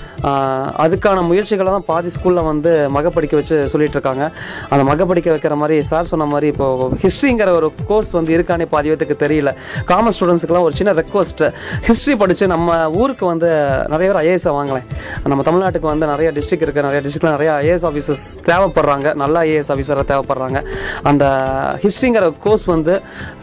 அதுக்கான 0.85 1.25
முயற்சிகளை 1.31 1.69
தான் 1.77 1.87
பாதி 1.91 2.11
ஸ்கூலில் 2.17 2.47
வந்து 2.51 2.73
மக 2.97 3.15
படிக்க 3.19 3.35
வச்சு 3.41 3.59
சொல்லிட்டு 3.75 3.97
இருக்காங்க. 3.99 4.23
அந்த 4.71 4.83
மகப்படிக்க 4.91 5.15
படிக்க 5.17 5.35
வைக்கிற 5.35 5.55
மாதிரி 5.61 5.75
சார் 5.89 6.09
சொன்ன 6.09 6.25
மாதிரி 6.31 6.47
இப்போ 6.57 6.91
ஹிஸ்ட்ரிங்கிற 7.01 7.49
ஒரு 7.57 7.67
கோர்ஸ் 7.87 8.11
வந்து 8.17 8.31
இருக்கானே 8.37 8.65
பாதி 8.69 8.89
பேத்துக்கு 8.89 9.15
தெரியல. 9.23 9.49
காமர்ஸ் 9.89 10.17
ஸ்டூடெண்ட்ஸுக்குலாம் 10.17 10.65
ஒரு 10.67 10.75
சின்ன 10.79 10.91
ரெக்வஸ்ட் 10.99 11.43
ஹிஸ்ட்ரி 11.87 12.15
படித்து 12.21 12.47
நம்ம 12.53 12.77
ஊருக்கு 13.01 13.25
வந்து 13.25 13.49
நிறைய 13.93 14.07
பேர் 14.11 14.21
ஐஏஎஸ் 14.23 14.47
வாங்கலேன் 14.55 14.87
நம்ம 15.23 15.45
தமிழ்நாட்டுக்கு 15.49 15.89
வந்து 15.91 16.09
நிறைய 16.13 16.31
டிஸ்ட்ரிக் 16.37 16.65
இருக்குது 16.65 16.87
நிறைய 16.87 17.01
டிஸ்ட்ரிக்டில் 17.05 17.35
நிறைய 17.37 17.51
ஐஏஎஸ் 17.61 17.87
ஆஃபீஸர்ஸ் 17.89 18.25
தேவைப்படுறாங்க. 18.49 19.13
நல்ல 19.23 19.43
ஐஏஎஸ் 19.43 19.71
ஆஃபீஸராக 19.75 20.07
தேவைப்படுறாங்க. 20.13 20.65
அந்த 21.03 21.25
ஹிஸ்ட்ரிங்கிற 21.83 22.33
கோர்ஸ் 22.39 22.65
வந்து 22.65 23.01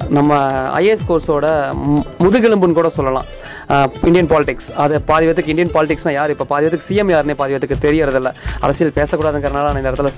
நம்ம 0.08 0.40
ஐஏஎஸ் 0.80 1.08
கோர்ஸோட 1.08 1.46
முதுகெலும்புன்னு 2.18 2.78
கூட 2.80 2.88
சொல்லலாம். 2.88 3.28
இந்தியன் 4.02 4.30
பாலிடிக்ஸ் 4.30 4.68
அது 4.76 5.00
பாதி 5.00 5.26
பேத்துக்கு 5.26 5.52
இந்தியன் 5.52 5.72
பாலிடிக்ஸ்னா 5.74 6.12
யார்? 6.12 6.30
இப்போ 6.30 6.44
பாதி 6.44 6.66
பேத்துக்கு 6.66 6.86
சிஎம் 6.88 7.10
யாருன்னு 7.10 7.36
பாதி 7.36 7.54
பேத்துக்கு 7.54 7.84
தெரியறதில்ல. 7.86 8.32
அரசியல் 8.60 8.92
பேசக்கூடாதுங்கிறனால 8.96 9.64
நான் 9.66 9.76
இந்த 9.76 9.90
இடத்துல 9.90 10.10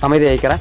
அமைதி 0.00 0.24
வைக்கிறேன். 0.24 0.60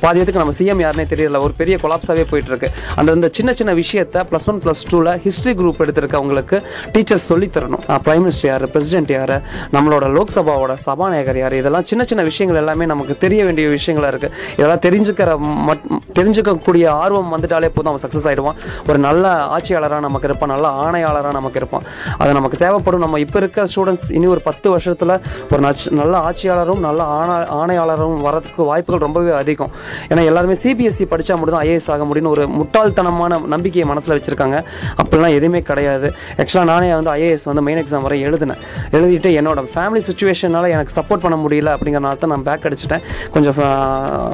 பாதி 0.00 0.20
பேத்துக்கு 0.20 0.42
நம்ம 0.42 0.56
சிஎம் 0.58 0.82
யாருன்னே 0.86 1.06
தெரியறதில்ல. 1.12 1.44
ஒரு 1.46 1.52
பெரிய 1.56 1.78
கொலாப்ஸாகவே 1.82 2.24
போயிட்டுருக்கு. 2.30 2.70
அந்த 2.96 3.12
இந்த 3.12 3.28
சின்ன 3.32 3.52
சின்ன 3.52 3.74
விஷயத்த 3.74 4.24
ப்ளஸ் 4.30 4.46
ஒன் 4.46 4.60
ப்ளஸ் 4.64 4.84
டூவில் 4.90 5.20
ஹிஸ்ட்ரி 5.26 5.52
குரூப் 5.52 5.80
எடுத்திருக்கவங்களுக்கு 5.84 6.62
டீச்சர்ஸ் 6.94 7.28
சொல்லித் 7.30 7.56
தரணும். 7.56 7.84
மினிஸ்டர் 8.22 8.46
யார்? 8.46 8.64
பிரசிடென்ட் 8.70 9.10
யார்? 9.10 9.34
நம்மளோட 9.72 10.06
லோக்சபாவோட 10.16 10.72
சபாநாயகர் 10.86 11.38
யார்? 11.38 11.54
இதெல்லாம் 11.60 11.84
சின்ன 11.84 12.04
சின்ன 12.04 12.22
விஷயங்கள் 12.22 12.60
எல்லாமே 12.62 12.86
நமக்கு 12.92 13.16
தெரிய 13.24 13.44
வேண்டிய 13.44 13.68
விஷயங்களாக 13.68 14.12
இருக்குது 14.14 14.32
இதெல்லாம் 14.56 14.82
தெரிஞ்சுக்கிற 14.86 15.38
மட் 15.68 15.84
தெரிஞ்சுக்கக்கூடிய 16.18 16.86
ஆர்வம் 16.88 17.30
வந்துட்டாலே 17.34 17.68
போதும். 17.76 17.92
அவன் 17.92 18.04
சக்ஸஸ் 18.04 18.28
ஆகிடுவான் 18.30 18.58
ஒரு 18.88 18.98
நல்ல 19.06 19.28
ஆட்சியாளராக 19.56 20.06
நமக்கு 20.08 20.28
இருப்பான் 20.28 20.52
நல்ல 20.54 20.68
ஆணையாளராக 20.84 21.31
நமக்கு 21.38 21.60
இருப்பான் 21.62 21.84
அது 22.18 22.30
நமக்கு 22.38 22.60
தேவைப்படும். 22.64 23.02
நம்ம 23.04 23.18
இப்போ 23.24 23.38
இருக்க 23.42 23.66
ஸ்டூடெண்ட்ஸ் 23.72 24.06
இனி 24.18 24.26
ஒரு 24.34 24.40
பத்து 24.48 24.70
வருஷத்தில் 24.74 25.14
ஒரு 25.52 25.62
நச் 25.66 25.84
நல்ல 26.00 26.14
ஆட்சியாளரும் 26.28 26.82
நல்ல 26.86 27.02
ஆணா 27.18 27.36
ஆணையாளரும் 27.60 28.16
வரதுக்கு 28.26 28.62
வாய்ப்புகள் 28.70 29.04
ரொம்பவே 29.06 29.32
அதிகம். 29.40 29.72
ஏன்னா 30.08 30.24
எல்லாருமே 30.30 30.56
சிபிஎஸ்சி 30.62 31.06
படித்தா 31.12 31.36
மட்டும் 31.40 31.56
தான் 31.56 31.64
ஐஏஎஸ் 31.66 31.90
ஆக 31.94 32.04
முடியும்னு 32.10 32.32
ஒரு 32.36 32.44
முட்டாள்தனமான 32.58 33.40
நம்பிக்கையை 33.54 33.86
மனசில் 33.92 34.14
வச்சுருக்காங்க. 34.16 34.58
அப்படிலாம் 35.02 35.36
எதுவுமே 35.38 35.62
கிடையாது. 35.70 36.08
ஆக்சுவலாக 36.36 36.68
நானே 36.72 36.90
வந்து 36.94 37.12
ஐஏஎஸ் 37.16 37.46
வந்து 37.50 37.62
மெயின் 37.68 37.80
எக்ஸாம் 37.84 38.06
வரை 38.06 38.18
எழுதினேன். 38.28 38.60
எழுதிட்டு 38.96 39.30
என்னோட 39.40 39.60
ஃபேமிலி 39.74 40.02
சுச்சுவேஷனால் 40.08 40.68
எனக்கு 40.74 40.92
சப்போர்ட் 40.98 41.24
பண்ண 41.24 41.36
முடியல 41.44 41.70
அப்படிங்கிறனால 41.76 42.18
தான் 42.22 42.32
நான் 42.34 42.46
பேக் 42.48 42.66
அடிச்சிட்டேன். 42.68 43.02
கொஞ்சம் 43.34 43.56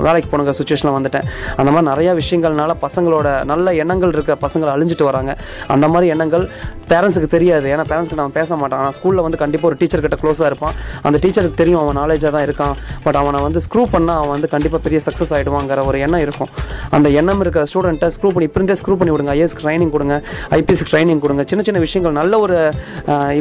வேலைக்கு 0.06 0.30
போனுங்க 0.32 0.54
சுச்சுவேஷனில் 0.60 0.96
வந்துட்டேன். 0.98 1.26
அந்த 1.60 1.70
மாதிரி 1.74 1.86
நிறையா 1.90 2.12
விஷயங்கள்னால 2.20 2.74
பசங்களோட 2.86 3.28
நல்ல 3.52 3.74
எண்ணங்கள் 3.82 4.12
இருக்கிற 4.16 4.36
பசங்களை 4.46 4.70
அழிஞ்சிட்டு 4.76 5.04
வராங்க. 5.10 5.32
அந்த 5.74 5.88
மாதிரி 5.92 6.06
எண்ணங்கள் 6.14 6.44
பேரண்ட்ஸுக்கு 6.92 7.30
தெரியாது. 7.36 7.66
ஏன்னா 7.74 7.84
பேரண்ட்ஸ்க்கு 7.90 8.20
நம்ம 8.20 8.34
பேச 8.40 8.56
மாட்டான். 8.60 8.80
ஆனால் 8.82 8.94
ஸ்கூலில் 8.98 9.24
வந்து 9.26 9.40
கண்டிப்பாக 9.42 9.70
ஒரு 9.70 9.78
டீச்சர் 9.80 10.04
கிட்ட 10.06 10.18
க்ளோஸாக 10.22 10.50
இருப்பான். 10.50 10.74
அந்த 11.08 11.16
டீச்சருக்கு 11.24 11.60
தெரியும் 11.62 11.80
அவன் 11.82 11.98
நாலேஜாக 12.02 12.32
தான் 12.36 12.46
இருக்கான். 12.48 12.74
பட் 13.06 13.18
அவனை 13.22 13.40
வந்து 13.46 13.62
ஸ்க்ரூ 13.66 13.84
பண்ணால் 13.94 14.20
அவன் 14.22 14.34
வந்து 14.36 14.50
கண்டிப்பாக 14.54 14.82
பெரிய 14.86 15.00
சக்ஸஸ் 15.06 15.32
ஆகிடுவாங்கிற 15.36 15.84
ஒரு 15.90 15.98
எண்ணம் 16.06 16.24
இருக்கும். 16.26 16.52
அந்த 16.98 17.08
எண்ணம் 17.20 17.42
இருக்கிற 17.44 17.64
ஸ்டூடெண்ட்டை 17.72 18.10
ஸ்க்ரூ 18.16 18.30
பண்ணி 18.34 18.48
இப்போ 18.50 18.60
இருந்தே 18.60 18.78
ஸ்க்ரூ 18.82 18.96
பண்ணி 19.00 19.14
விடுங்க. 19.14 19.34
ஐஎஸ்க்கு 19.38 19.64
ட்ரைனிங் 19.66 19.92
கொடுங்க. 19.96 20.16
ஐபிஎஸ்க்கு 20.58 20.92
ட்ரைனிங் 20.94 21.22
கொடுங்க. 21.26 21.44
சின்ன 21.52 21.64
சின்ன 21.68 21.80
விஷயங்கள் 21.86 22.18
நல்ல 22.20 22.34
ஒரு 22.46 22.58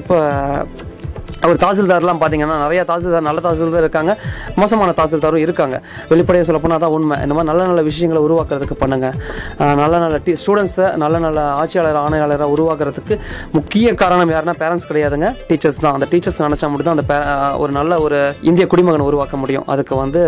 இப்போ 0.01 0.17
ஒரு 1.49 1.57
தாசில்தார்லாம் 1.65 2.19
பார்த்தீங்கன்னா 2.21 2.57
நிறைய 2.65 2.81
தாசில்தார் 2.91 3.27
நல்ல 3.29 3.41
தாசில்தார் 3.47 3.83
இருக்காங்க. 3.86 4.12
மோசமான 4.62 4.93
தாசில்தாரும் 4.99 5.43
இருக்காங்க. 5.45 5.75
வெளிப்படையாக 6.12 6.47
சொல்லப்போனால் 6.49 6.81
தான் 6.83 6.93
உண்மை. 6.97 7.17
இந்த 7.25 7.33
மாதிரி 7.38 7.49
நல்ல 7.51 7.62
நல்ல 7.69 7.81
விஷயங்களை 7.89 8.21
உருவாக்குறதுக்கு 8.27 8.77
பண்ணுங்கள் 8.83 9.15
நல்ல 9.81 9.93
நல்ல 10.05 10.17
டி 10.25 10.33
ஸ்டூடெண்ட்ஸை 10.43 10.88
நல்ல 11.03 11.15
நல்ல 11.25 11.39
ஆட்சியாளர் 11.62 11.99
ஆணையாளரை 12.05 12.47
உருவாக்குறதுக்கு 12.55 13.17
முக்கிய 13.57 13.93
காரணம் 14.01 14.33
யாருன்னா 14.36 14.55
பேரண்ட்ஸ் 14.63 14.88
கிடையாதுங்க. 14.89 15.29
டீச்சர்ஸ் 15.49 15.81
தான். 15.83 15.95
அந்த 15.97 16.07
டீச்சர்ஸ் 16.13 16.39
நினச்சா 16.45 16.69
மட்டும் 16.71 16.89
தான் 16.89 16.97
அந்த 16.97 17.05
பே 17.12 17.17
ஒரு 17.63 17.71
நல்ல 17.79 17.99
ஒரு 18.05 18.19
இந்திய 18.49 18.65
குடிமகனை 18.73 19.05
உருவாக்க 19.12 19.38
முடியும். 19.43 19.65
அதுக்கு 19.75 19.93
வந்து 20.03 20.21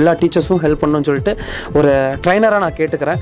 எல்லா 0.00 0.14
டீச்சர்ஸும் 0.22 0.62
ஹெல்ப் 0.64 0.82
பண்ணணும்னு 0.82 1.08
சொல்லிட்டு 1.10 1.34
ஒரு 1.78 1.92
ட்ரைனராக 2.26 2.62
நான் 2.64 2.78
கேட்டுக்கிறேன். 2.80 3.20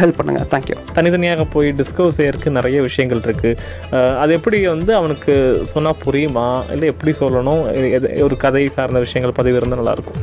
ஹெல்ப் 0.00 0.18
பண்ணுங்கள் 0.20 0.48
தேங்க்யூ 0.54 0.78
தனித்தனியாக 0.98 1.46
போய் 1.54 1.70
டிஸ்கஸ் 1.80 2.16
செய்யறதுக்கு 2.18 2.56
நிறைய 2.58 2.78
விஷயங்கள் 2.88 3.24
இருக்குது 3.26 4.10
அது 4.22 4.32
எப்படி 4.38 4.58
வந்து 4.74 4.92
அவனுக்கு 5.00 5.34
சொன்னால் 5.72 6.00
புரியுமா? 6.04 6.46
இல்லை 6.74 6.91
எப்படி 6.92 7.14
சொல்லணும் 7.20 7.62
ஒரு 8.22 8.36
கதை 8.36 8.64
சார்ந்த 8.68 9.00
விஷயங்கள் 9.00 9.38
பதிவு 9.40 9.58
இருந்தால் 9.58 9.82
நல்லாயிருக்கும் 9.82 10.20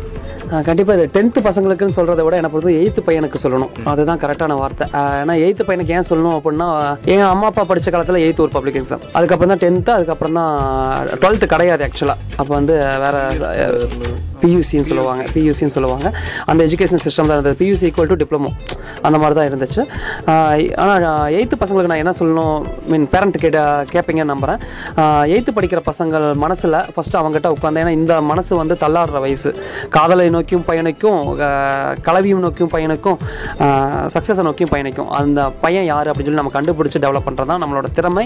கண்டிப்பாக 0.68 0.98
இது 0.98 1.06
டென்த்து 1.16 1.40
பசங்களுக்குன்னு 1.48 1.96
சொல்கிறத 1.98 2.24
விட 2.26 2.36
என்ன 2.42 2.50
பொறுத்து 2.54 2.76
எயித்து 2.82 3.02
பையனுக்கு 3.08 3.42
சொல்லணும். 3.44 3.74
அதுதான் 3.92 4.22
கரெக்டான 4.24 4.58
வார்த்தை. 4.62 4.86
ஏன்னா 5.22 5.36
எயித்து 5.46 5.68
பையனுக்கு 5.68 5.96
ஏன் 5.98 6.10
சொல்லணும் 6.12 6.36
அப்படின்னா 6.38 6.70
என் 7.14 7.30
அம்மா 7.34 7.50
அப்பா 7.52 7.66
படித்த 7.72 7.92
காலத்தில் 7.96 8.24
எயித்து 8.26 8.46
ஒரு 8.46 8.54
பப்ளிக் 8.58 8.80
எக்ஸாம் 8.82 9.06
அதுக்கப்புறம் 9.20 9.54
தான் 9.54 9.64
டென்த்து 9.66 9.94
அதுக்கப்புறம் 9.98 10.40
தான் 10.40 10.54
டுவெல்த்து 11.24 11.54
கிடையாது 11.54 11.86
ஆக்சுவலாக 11.88 12.26
அப்போ 12.40 12.52
வந்து 12.60 12.76
வேற 13.06 13.16
பியூசின்னு 14.42 14.88
சொல்லுவாங்க. 14.90 15.24
பியூசின்னு 15.36 15.74
சொல்லுவாங்க. 15.76 16.08
அந்த 16.50 16.62
எஜுகேஷன் 16.68 17.02
சிஸ்டம் 17.06 17.30
தான் 17.30 17.38
இருந்தது. 17.38 17.58
பியூசி 17.62 17.86
ஈக்குவல் 17.88 18.12
டு 18.12 18.18
டிப்ளமோ 18.22 18.50
அந்த 19.08 19.18
மாதிரி 19.22 19.36
தான் 19.40 19.50
இருந்துச்சு. 19.50 19.82
ஆனால் 20.84 21.06
எயித்து 21.38 21.56
பசங்களுக்கு 21.62 21.92
நான் 21.92 22.04
என்ன 22.04 22.14
சொல்லணும்? 22.20 22.60
மீன் 22.92 23.08
பேரண்ட் 23.14 23.38
கேட்ட 23.44 23.62
கேட்பீங்கன்னு 23.94 24.34
நம்புகிறேன் 24.34 24.62
எயித்து 25.34 25.54
படிக்கிற 25.58 25.82
பசங்கள் 25.90 26.28
மனசில் 26.44 26.78
ஃபஸ்ட்டு 26.94 27.20
அவங்ககிட்ட 27.22 27.50
உட்காந்து 27.56 27.82
ஏன்னா 27.84 27.94
இந்த 28.00 28.16
மனசு 28.32 28.52
வந்து 28.62 28.78
தள்ளாடுற 28.84 29.20
வயசு. 29.26 29.52
காதலை 29.98 30.28
நோக்கியும் 30.40 30.66
பயணிக்கும் 30.72 31.22
கலவியும் 32.10 32.44
நோக்கியும் 32.48 32.74
பயணிக்கும் 32.76 33.18
சக்ஸஸை 34.16 34.44
நோக்கியும் 34.50 34.74
பயணிக்கும். 34.74 35.10
அந்த 35.20 35.40
பையன் 35.64 35.88
யார் 35.92 36.10
அப்படின்னு 36.12 36.30
சொல்லி 36.30 36.42
நம்ம 36.42 36.56
கண்டுபிடிச்சி 36.58 37.00
டெவலப் 37.06 37.28
பண்ணுறது 37.28 37.50
தான் 37.52 37.64
நம்மளோட 37.64 37.88
திறமை 37.98 38.26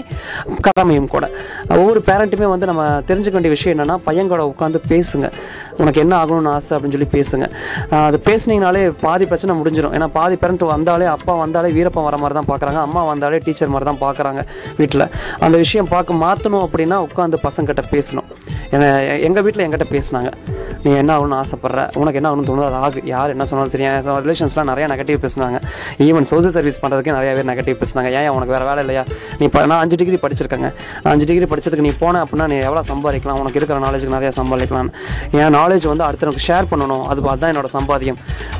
கடமையும் 0.66 1.08
கூட. 1.14 1.24
ஒவ்வொரு 1.78 2.00
பேரண்ட்டுமே 2.08 2.48
வந்து 2.54 2.66
நம்ம 2.70 2.82
தெரிஞ்சுக்க 3.10 3.36
வேண்டிய 3.38 3.52
விஷயம் 3.56 3.74
என்னென்னா 3.74 3.96
பையன் 4.08 4.30
கூட 4.32 4.42
உட்காந்து 4.52 4.80
பேசுங்க. 4.92 5.28
உனக்கு 5.82 6.02
என்ன 6.04 6.14
ஆகணும்னு 6.22 6.52
ஆசை 6.56 6.72
அப்படின்னு 6.76 6.96
சொல்லி 6.96 7.10
பேசுங்க. 7.16 7.46
அது 8.06 8.18
பேசுனீங்கனாலே 8.28 8.82
பாதி 9.04 9.24
பிரச்சனை 9.30 9.56
முடிஞ்சிடும் 9.60 9.94
ஏன்னா 9.98 10.08
பாதி 10.18 10.36
பேரண்ட் 10.42 10.66
வந்தாலே 10.74 11.08
அப்பா 11.16 11.34
வந்தாலே 11.44 11.70
வீரப்பன் 11.78 12.08
வர 12.08 12.18
மாதிரி 12.22 12.38
தான் 12.40 12.50
பார்க்குறாங்க 12.52 12.80
அம்மா 12.86 13.02
வந்தாலே 13.12 13.40
டீச்சர் 13.46 13.72
மாதிரி 13.74 13.88
தான் 13.90 14.02
பார்க்குறாங்க 14.06 14.42
வீட்டில். 14.80 15.06
அந்த 15.44 15.56
விஷயம் 15.64 15.92
பார்க்க 15.94 16.22
மாற்றணும் 16.24 16.64
அப்படின்னா 16.68 16.98
உட்காந்து 17.08 17.44
பசங்கிட்ட 17.46 17.84
பேசணும். 17.94 18.28
என்னை 18.74 18.88
எங்கள் 19.26 19.44
வீட்டில் 19.46 19.64
என்கிட்ட 19.64 19.86
பேசுனாங்க. 19.94 20.30
நீ 20.84 20.90
என்ன 21.00 21.10
ஆகணும்னு 21.16 21.36
ஆசைப்பட்ற? 21.42 21.82
உனக்கு 22.00 22.18
என்ன 22.20 22.28
ஆகணும்னு 22.30 22.48
தோணுது 22.50 22.66
அது 22.68 22.78
ஆகு. 22.86 23.00
யார் 23.12 23.32
என்ன 23.34 23.44
சொன்னாலும் 23.50 23.72
சரி 23.74 23.84
என் 23.90 24.24
ரிலேஷன்ஸ்லாம் 24.26 24.68
நிறைய 24.70 24.86
நெகட்டிவ் 24.92 25.18
பேசுனாங்க. 25.24 25.58
ஈவன் 26.06 26.26
சோசியல் 26.30 26.54
சர்வீஸ் 26.56 26.80
பண்ணுறதுக்கே 26.82 27.14
நிறைய 27.18 27.30
பேர் 27.36 27.48
நெகட்டிவ் 27.52 27.76
பேசுனாங்க. 27.82 28.10
ஏன் 28.18 28.30
உனக்கு 28.36 28.54
வேறு 28.56 28.66
வேலை 28.70 28.82
இல்லையா? 28.84 29.04
நீ 29.38 29.44
இப்போ 29.48 29.60
நான் 29.70 29.80
அஞ்சு 29.84 29.98
டிகிரி 30.00 30.18
படிச்சிருக்கேங்க. 30.24 30.70
நான் 31.02 31.12
அஞ்சு 31.14 31.28
டிகிரி 31.30 31.48
படிச்சதுக்கு 31.52 31.86
நீ 31.88 31.92
போன 32.02 32.22
அப்படின்னா 32.24 32.48
நீ 32.52 32.56
எவ்வளோ 32.68 32.82
சம்பாதிக்கலாம்? 32.90 33.40
உனக்கு 33.42 33.60
இருக்கிற 33.60 33.78
நாலேஜுக்கு 33.86 34.16
நிறைய 34.16 34.32
சம்பாதிக்கலாம். 34.40 34.90
என் 35.42 35.54
நாலேஜ் 35.58 35.86
வந்து 35.92 36.06
அடுத்தவனுக்கு 36.08 36.44
ஷேர் 36.48 36.68
பண்ணணும். 36.72 37.04
அது 37.10 37.28
அதுதான் 37.34 37.52
என்னோட 37.54 37.70
சம்பாதியம். 37.76 38.18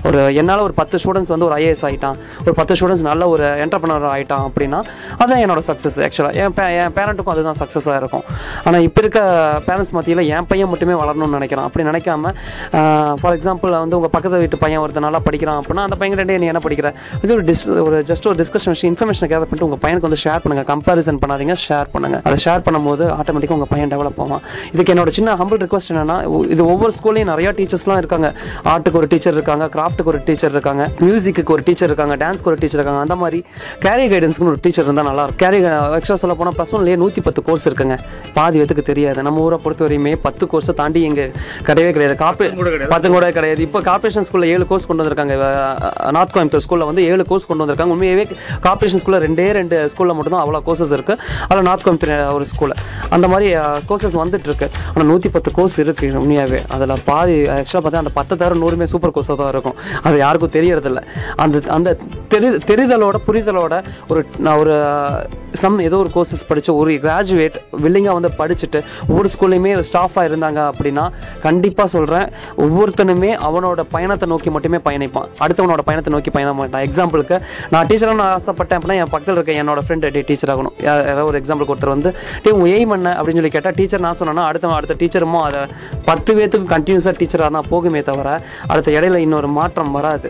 ஒரு 0.08 0.20
என்னால் 0.40 0.64
ஒரு 0.68 0.74
பத்து 0.80 0.96
ஸ்டூடெண்ட்ஸ் 1.02 1.32
வந்து 1.34 1.46
ஒரு 1.48 1.56
ஐஏஎஸ் 1.60 1.84
ஆகிட்டான் 1.88 2.16
ஒரு 2.46 2.54
பத்து 2.60 2.74
ஸ்டூடெண்ட்ஸ் 2.78 3.06
நல்ல 3.10 3.28
ஒரு 3.34 3.44
என்டர்பிரனர் 3.64 4.08
ஆகிட்டான் 4.14 4.44
அப்படின்னா 4.48 4.80
அதுதான் 5.20 5.42
என்னோட 5.44 5.60
சக்ஸஸ் 5.70 5.98
ஆக்சுவலாக 6.06 6.40
என் 6.44 6.54
பே 6.58 6.64
என் 6.80 6.94
பேரண்ட்டுக்கும் 6.98 7.34
அதுதான் 7.34 7.58
சக்ஸஸாக 7.62 7.96
இருக்கும். 8.02 8.24
ஆனால் 8.66 8.82
இப்போ 8.88 9.00
இருக்க 9.04 9.20
பேரண்ட்ஸ் 9.68 9.93
மத்தியில் 9.98 10.22
என் 10.36 10.48
பையன் 10.50 10.70
மட்டுமே 10.72 10.94
வளரணும்னு 11.02 11.36
நினைக்கிறான். 11.38 11.66
அப்படி 11.68 11.84
நினைக்காம 11.90 12.32
ஃபார் 13.22 13.34
எக்ஸாம்பிள் 13.38 13.72
வந்து 13.84 13.96
உங்கள் 13.98 14.12
பக்கத்து 14.16 14.42
வீட்டு 14.44 14.62
பையன் 14.64 14.82
ஒருத்தர் 14.84 15.06
நல்லா 15.06 15.20
படிக்கிறான் 15.28 15.58
அப்படின்னா 15.60 15.84
அந்த 15.88 15.98
பையன் 16.00 16.18
ரெண்டே 16.20 16.38
நீ 16.42 16.48
என்ன 16.52 16.62
படிக்கிற? 16.66 16.90
இது 17.24 17.32
ஒரு 17.36 17.44
டிஸ் 17.50 17.64
ஒரு 17.86 17.98
ஜஸ்ட் 18.10 18.28
ஒரு 18.30 18.38
டிஸ்கஷன் 18.42 18.78
இன்ஃபர்மேஷன் 18.90 19.30
கேதர் 19.32 19.48
பண்ணிட்டு 19.50 19.68
உங்கள் 19.68 19.82
பையனுக்கு 19.84 20.08
வந்து 20.08 20.20
ஷேர் 20.24 20.42
பண்ணுங்கள் 20.44 20.68
கம்பாரிசன் 20.72 21.20
பண்ணாதீங்க 21.24 21.56
ஷேர் 21.66 21.90
பண்ணுங்கள் 21.94 22.22
அதை 22.28 22.38
ஷேர் 22.46 22.64
பண்ணும்போது 22.68 23.04
ஆட்டோமேட்டிக்காக 23.18 23.58
உங்கள் 23.58 23.72
பையன் 23.74 23.92
டெவலப் 23.94 24.20
ஆகும் 24.24 24.42
இதுக்கு 24.74 24.92
என்னோட 24.94 25.12
சின்ன 25.18 25.36
ஹம்பிள் 25.42 25.60
ரிக்வஸ்ட் 25.64 25.92
என்னன்னா 25.94 26.18
இது 26.54 26.62
ஒவ்வொரு 26.72 26.94
ஸ்கூல்லையும் 26.98 27.30
நிறையா 27.32 27.52
டீச்சர்ஸ்லாம் 27.60 28.00
இருக்காங்க. 28.02 28.28
ஆர்ட்டுக்கு 28.72 29.00
ஒரு 29.02 29.08
டீச்சர் 29.12 29.36
இருக்காங்க 29.38 29.64
கிராஃப்ட்டுக்கு 29.76 30.12
ஒரு 30.14 30.20
டீச்சர் 30.28 30.54
இருக்காங்க 30.56 30.82
மியூசிக்கு 31.04 31.52
ஒரு 31.56 31.64
டீச்சர் 31.68 31.90
இருக்காங்க 31.90 32.16
டான்ஸ்க்கு 32.22 32.50
ஒரு 32.52 32.58
டீச்சர் 32.62 32.80
இருக்காங்க. 32.80 33.02
அந்த 33.06 33.16
மாதிரி 33.22 33.38
கேரி 33.84 34.06
கைடன்ஸ்க்கு 34.12 34.50
ஒரு 34.52 34.60
டீச்சர் 34.64 34.86
இருந்தால் 34.88 35.08
நல்லா 35.10 35.24
இருக்கும். 35.26 35.42
கேரி 35.44 35.58
எக்ஸ்ட்ரா 35.98 36.18
சொல்ல 36.22 36.34
போனால் 36.40 36.56
ப்ளஸ் 36.58 36.72
ஒன்லேயே 36.78 36.98
நூற்றி 37.02 37.20
பத்து 37.26 37.42
கோர்ஸ் 37.48 37.66
இருக்குங்க. 37.70 37.96
பாதி 38.38 38.58
பேத்துக்கு 38.60 38.84
தெரியாது. 38.90 39.24
நம்ம 39.28 39.44
ஊரை 39.46 39.58
பொறுத்த 39.64 39.83
வரையுமே 39.84 40.12
பத்து 40.26 40.44
கோர்ஸை 40.52 40.74
தாண்டி 40.80 41.00
இங்கே 41.08 41.26
கிடையவே 41.68 41.90
கிடையாது. 41.96 42.16
காப்பி 42.24 42.48
பத்து 42.94 43.08
கூட 43.16 43.26
கிடையாது. 43.38 43.60
இப்போ 43.68 43.80
கார்பரேஷன் 43.88 44.26
ஸ்கூலில் 44.28 44.50
ஏழு 44.54 44.66
கோர்ஸ் 44.70 44.86
கொண்டு 44.88 45.02
வந்திருக்காங்க. 45.02 45.34
நார்த் 46.16 46.34
கோயம்புத்தூர் 46.34 46.64
ஸ்கூலில் 46.66 46.88
வந்து 46.90 47.04
ஏழு 47.10 47.24
கோர்ஸ் 47.30 47.48
கொண்டு 47.50 47.62
வந்திருக்காங்க. 47.64 47.94
உண்மையாகவே 47.96 48.26
கார்பரேஷன் 48.66 49.02
ஸ்கூலில் 49.04 49.22
ரெண்டே 49.26 49.46
ரெண்டு 49.60 49.76
ஸ்கூலில் 49.94 50.16
மட்டும்தான் 50.18 50.44
அவ்வளோ 50.44 50.62
கோர்சஸ் 50.68 50.94
இருக்குது 50.98 51.20
அதில் 51.48 51.66
நார்த் 51.70 51.84
கோயம்புத்தூர் 51.86 52.34
ஒரு 52.36 52.46
ஸ்கூலில் 52.52 52.78
அந்த 53.16 53.26
மாதிரி 53.34 53.48
கோர்சஸ் 53.90 54.18
வந்துட்டு 54.22 54.50
இருக்கு. 54.50 54.68
ஆனால் 54.92 55.08
நூற்றி 55.12 55.30
பத்து 55.36 55.52
கோர்ஸ் 55.58 55.78
இருக்குது 55.84 56.20
உண்மையாகவே 56.22 56.62
அதில் 56.76 56.94
பாதி 57.10 57.36
ஆக்சுவலாக 57.56 57.82
பார்த்தா 57.84 58.02
அந்த 58.04 58.14
பத்து 58.18 58.32
தவிர 58.42 58.58
நூறுமே 58.64 58.88
சூப்பர் 58.94 59.14
கோர்ஸாக 59.16 59.38
தான் 59.42 59.52
இருக்கும். 59.54 59.78
அது 60.06 60.16
யாருக்கும் 60.24 60.54
தெரியறதில்ல. 60.58 61.00
அந்த 61.44 61.62
அந்த 61.76 61.96
தெரி 62.34 62.48
தெரிதலோட 62.70 63.16
புரிதலோட 63.28 63.74
ஒரு 64.12 64.20
நான் 64.44 64.58
ஒரு 64.62 64.74
சம் 65.62 65.76
ஏதோ 65.88 65.96
ஒரு 66.02 66.10
கோர்சஸ் 66.14 66.46
படித்த 66.48 66.70
ஒரு 66.80 66.92
கிராஜுவேட் 67.04 67.56
வில்லிங்காக 67.84 68.14
வந்து 68.18 68.30
படிச்சுட்டு 68.38 68.78
ஒவ்வொரு 69.10 69.28
ஸ்கூல்லையுமே 69.34 69.73
ஸ்டாஃபாக 69.88 70.24
இருந்தாங்க 70.30 70.60
அப்படின்னா 70.70 71.04
கண்டிப்பாக 71.46 71.88
சொல்கிறேன் 71.94 72.26
ஒவ்வொருத்தனுமே 72.64 73.30
அவனோட 73.48 73.80
பயணத்தை 73.96 74.28
நோக்கி 74.32 74.50
மட்டுமே 74.56 74.80
பயணிப்பான். 74.88 75.28
அடுத்தவனோட 75.44 75.82
பயணத்தை 75.88 76.12
நோக்கி 76.16 76.30
பயணம் 76.36 76.58
மாட்டான். 76.60 76.84
எக்ஸாம்பிளுக்கு 76.88 77.38
நான் 77.74 77.86
டீச்சராக 77.90 78.18
நான் 78.22 78.32
ஆசைப்பட்டேன் 78.36 78.78
அப்படின்னா 78.78 78.98
என் 79.02 79.12
பக்கத்தில் 79.14 79.36
இருக்க 79.36 79.52
என்னோட 79.62 79.82
ஃப்ரெண்ட் 79.86 80.06
டே 80.16 80.22
டீச்சர் 80.30 80.52
ஆகணும். 80.54 80.76
ஏதாவது 80.86 81.26
ஒரு 81.30 81.38
எக்ஸாம்பிளுக்கு 81.42 81.74
ஒருத்தர் 81.76 81.94
வந்து 81.96 82.12
டே 82.44 82.50
உன் 82.60 82.70
எய்ம் 82.76 82.94
என்ன? 82.98 83.12
அப்படின்னு 83.18 83.40
சொல்லி 83.40 83.54
கேட்டால் 83.56 83.76
டீச்சர் 83.80 84.04
நான் 84.06 84.18
சொன்னேன்னா 84.20 84.44
அடுத்த 84.50 84.72
அடுத்த 84.78 84.94
டீச்சருமோ 85.00 85.40
அதை 85.48 85.60
பத்து 86.08 86.30
பேத்துக்கும் 86.36 86.70
கண்டினியூஸாக 86.74 87.14
டீச்சராக 87.20 87.50
தான் 87.56 87.68
போகுமே 87.72 88.00
தவிர 88.08 88.28
அடுத்த 88.72 88.88
இடையில 88.98 89.18
இன்னொரு 89.24 89.48
மாற்றம் 89.58 89.92
வராது. 89.96 90.28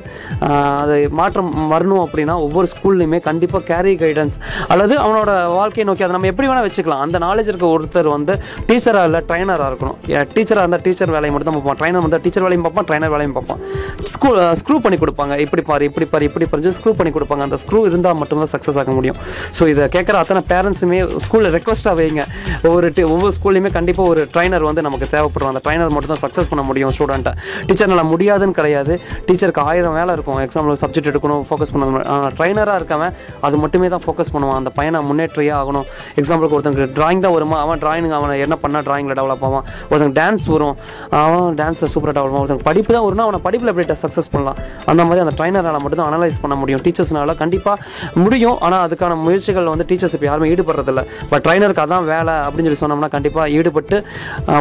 அது 0.82 0.96
மாற்றம் 1.20 1.50
வரணும் 1.72 2.02
அப்படின்னா 2.04 2.34
ஒவ்வொரு 2.46 2.68
ஸ்கூல்லையுமே 2.72 3.18
கண்டிப்பாக 3.28 3.62
கேரி 3.70 3.94
கைடன்ஸ் 4.02 4.36
அல்லது 4.72 4.94
அவனோட 5.04 5.30
வாழ்க்கையை 5.58 5.86
நோக்கி 5.88 6.04
அதை 6.06 6.14
நம்ம 6.16 6.30
எப்படி 6.32 6.48
வேணால் 6.50 6.66
வச்சுக்கலாம். 6.68 7.02
அந்த 7.06 7.18
நாலேஜ் 7.26 7.50
இருக்க 7.52 7.66
ஒருத்தர் 7.76 8.08
வந்து 8.16 8.34
டீச்சராக 8.68 9.08
இல்லை 9.08 9.20
ட்ரைனராக 9.34 9.72
இருக்கணும். 9.72 9.96
டீச்சராக 10.06 10.62
இருந்தால் 10.62 10.80
டீச்சர் 10.82 11.10
வேலையை 11.10 11.30
மட்டும் 11.30 11.52
தான் 11.52 11.62
பார்ப்போம் 11.62 11.76
ட்ரைனர் 11.76 11.98
இருந்தால் 11.98 12.20
டீச்சர் 12.20 12.42
வேலையும் 12.42 12.72
பார்ப்போம் 12.72 12.96
ட்ரைனர் 12.96 13.10
வேலையும் 13.10 13.32
பார்ப்போம் 13.32 13.60
ஸ்கூல் 14.04 14.38
ஸ்க்ரூ 14.38 14.78
பண்ணி 14.78 14.98
கொடுப்பாங்க. 14.98 15.38
இப்படி 15.38 15.62
பாரு 15.62 15.84
இப்படி 15.84 16.06
பாரு 16.06 16.24
இப்படி 16.24 16.46
பறிஞ்சு 16.52 16.70
ஸ்க்ரூ 16.70 16.92
பண்ணி 16.92 17.12
கொடுப்பாங்க. 17.12 17.42
அந்த 17.42 17.56
ஸ்க்ரூ 17.66 17.86
இருந்தால் 17.86 18.14
மட்டும்தான் 18.14 18.48
சக்ஸஸ் 18.52 18.78
ஆக 18.78 18.92
முடியும். 18.92 19.16
ஸோ 19.58 19.68
இதை 19.68 19.84
கேட்குற 19.84 20.22
அத்தனை 20.22 20.42
பேரண்ட்ஸுமே 20.48 21.16
ஸ்கூலில் 21.16 21.54
ரெக்வஸ்ட்டாக 21.56 21.94
வைங்க. 22.00 22.26
ஒவ்வொரு 22.62 22.90
டி- 22.90 23.10
ஒவ்வொரு 23.10 23.32
ஸ்கூல்லையுமே 23.42 23.72
கண்டிப்பாக 23.72 24.08
ஒரு 24.08 24.28
ட்ரைனர் 24.34 24.60
வந்து 24.60 24.82
நமக்கு 24.82 25.06
தேவைப்படும். 25.08 25.48
அந்த 25.48 25.60
ட்ரைனர் 25.64 25.88
மட்டும் 25.88 26.16
தான் 26.20 26.30
சக்ஸஸ் 26.30 26.48
பண்ண 26.48 26.64
முடியும் 26.64 26.90
ஸ்டூடெண்ட்டை 26.98 27.32
டீச்சர்னால 27.66 28.02
முடியாதுன்னு 28.02 28.52
கிடையாது. 28.52 29.00
டீச்சருக்கு 29.26 29.58
ஆயிரம் 29.58 29.94
வேலை 29.94 30.12
இருக்கும். 30.12 30.38
எக்ஸாம்பிள் 30.38 30.76
சப்ஜெக்ட் 30.80 31.10
எடுக்கணும் 31.12 31.44
ஃபோக்கஸ் 31.50 31.72
பண்ண 31.72 31.98
ட்ரைனராக 32.38 32.76
இருக்கவன் 32.80 33.12
அது 33.40 33.56
மட்டுமே 33.56 33.88
தான் 33.88 34.02
ஃபோக்கஸ் 34.06 34.34
பண்ணுவான். 34.34 34.54
அந்த 34.54 34.70
பையனை 34.70 35.00
முன்னேற்றியே 35.10 35.52
ஆகணும். 35.60 35.84
எக்ஸாம்பிளுக்கு 36.16 36.56
ஒருத்தனுக்கு 36.58 36.88
ட்ராயிங் 36.96 37.18
தான் 37.18 37.32
வருமா? 37.32 37.60
அவன் 37.60 37.78
ட்ராயிங் 37.78 38.08
அவனை 38.10 38.40
என்ன 38.40 38.56
பண்ணால் 38.62 38.82
ட்ராயிங்கில் 38.84 39.22
டெவலப் 39.24 39.44
ஆவான். 39.48 39.64
ஒருத்தங்க 39.90 40.14
டான்ஸ் 40.20 40.46
வரும். 40.54 40.76
அவன் 41.22 41.56
டான்ஸை 41.60 41.86
சூப்பராக 41.94 42.14
டெவலப் 42.16 42.34
ஆகும் 42.34 42.42
ஒருத்தங்க 42.44 42.64
படிப்பு 42.68 42.90
தான் 42.96 43.04
வரும்னா 43.06 43.24
அவனை 43.26 43.40
படிப்பில் 43.46 43.70
எப்படி 43.72 43.86
சக்ஸஸ் 44.04 44.30
பண்ணலாம். 44.34 44.58
அந்த 44.90 45.02
மாதிரி 45.08 45.22
அந்த 45.24 45.34
ட்ரைனரால் 45.38 45.80
மட்டும் 45.84 46.00
தான் 46.00 46.10
அனலைஸ் 46.10 46.38
பண்ண 46.44 46.54
முடியும். 46.62 46.82
டீச்சர்ஸ்னால 46.86 47.34
கண்டிப்பாக 47.42 47.76
முடியும். 48.24 48.56
ஆனால் 48.66 48.82
அதுக்கான 48.86 49.16
முயற்சிகள் 49.26 49.70
வந்து 49.72 49.86
டீச்சர்ஸ் 49.90 50.14
இப்போ 50.16 50.26
யாருமே 50.30 50.48
ஈடுபடுறதில்ல 50.54 51.02
பட் 51.32 51.44
ட்ரைனருக்கு 51.46 51.84
அதான் 51.86 52.06
வேலை 52.12 52.34
அப்படின்னு 52.46 52.68
சொல்லி 52.68 52.82
சொன்னோம்னா 52.82 53.10
கண்டிப்பாக 53.16 53.46
ஈடுபட்டு 53.58 53.96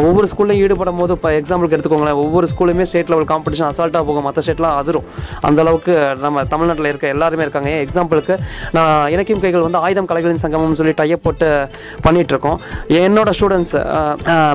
ஒவ்வொரு 0.07 0.27
ஸ்கூல்லையும் 0.33 0.63
ஈடுபடும் 0.65 0.99
போது 1.01 1.13
இப்போ 1.17 1.31
எக்ஸாம்பிளுக்கு 1.39 1.77
எடுத்துக்கோங்களேன். 1.77 2.19
ஒவ்வொரு 2.25 2.47
ஸ்கூலுமே 2.53 2.87
ஸ்டேட் 2.91 3.11
லெவல் 3.13 3.29
காம்படிஷன் 3.33 3.67
அசால்ட்டாக 3.71 4.03
போகும். 4.09 4.27
மற்ற 4.27 4.41
ஸ்டேட்லாம் 4.47 4.77
அதிரும். 4.81 5.07
அந்த 5.49 5.59
அளவுக்கு 5.65 5.95
நம்ம 6.25 6.45
தமிழ்நாட்டில் 6.53 6.91
இருக்க 6.91 7.07
எல்லாருமே 7.15 7.45
இருக்காங்க. 7.47 7.69
ஏன் 7.75 7.83
எக்ஸாம்பிளுக்கு 7.87 8.37
நான் 8.77 8.93
இலக்கியம் 9.15 9.43
கைகள் 9.45 9.67
வந்து 9.67 9.81
ஆயுதம் 9.87 10.09
கலைகளின் 10.11 10.43
சங்கமம்னு 10.45 10.79
சொல்லி 10.81 10.95
டைப் 11.01 11.25
போட்டு 11.27 11.49
பண்ணிகிட்ருக்கோம் 12.07 12.41
இருக்கோம். 12.43 12.59
என்னோட 13.05 13.29
ஸ்டூடெண்ட்ஸ் 13.37 13.73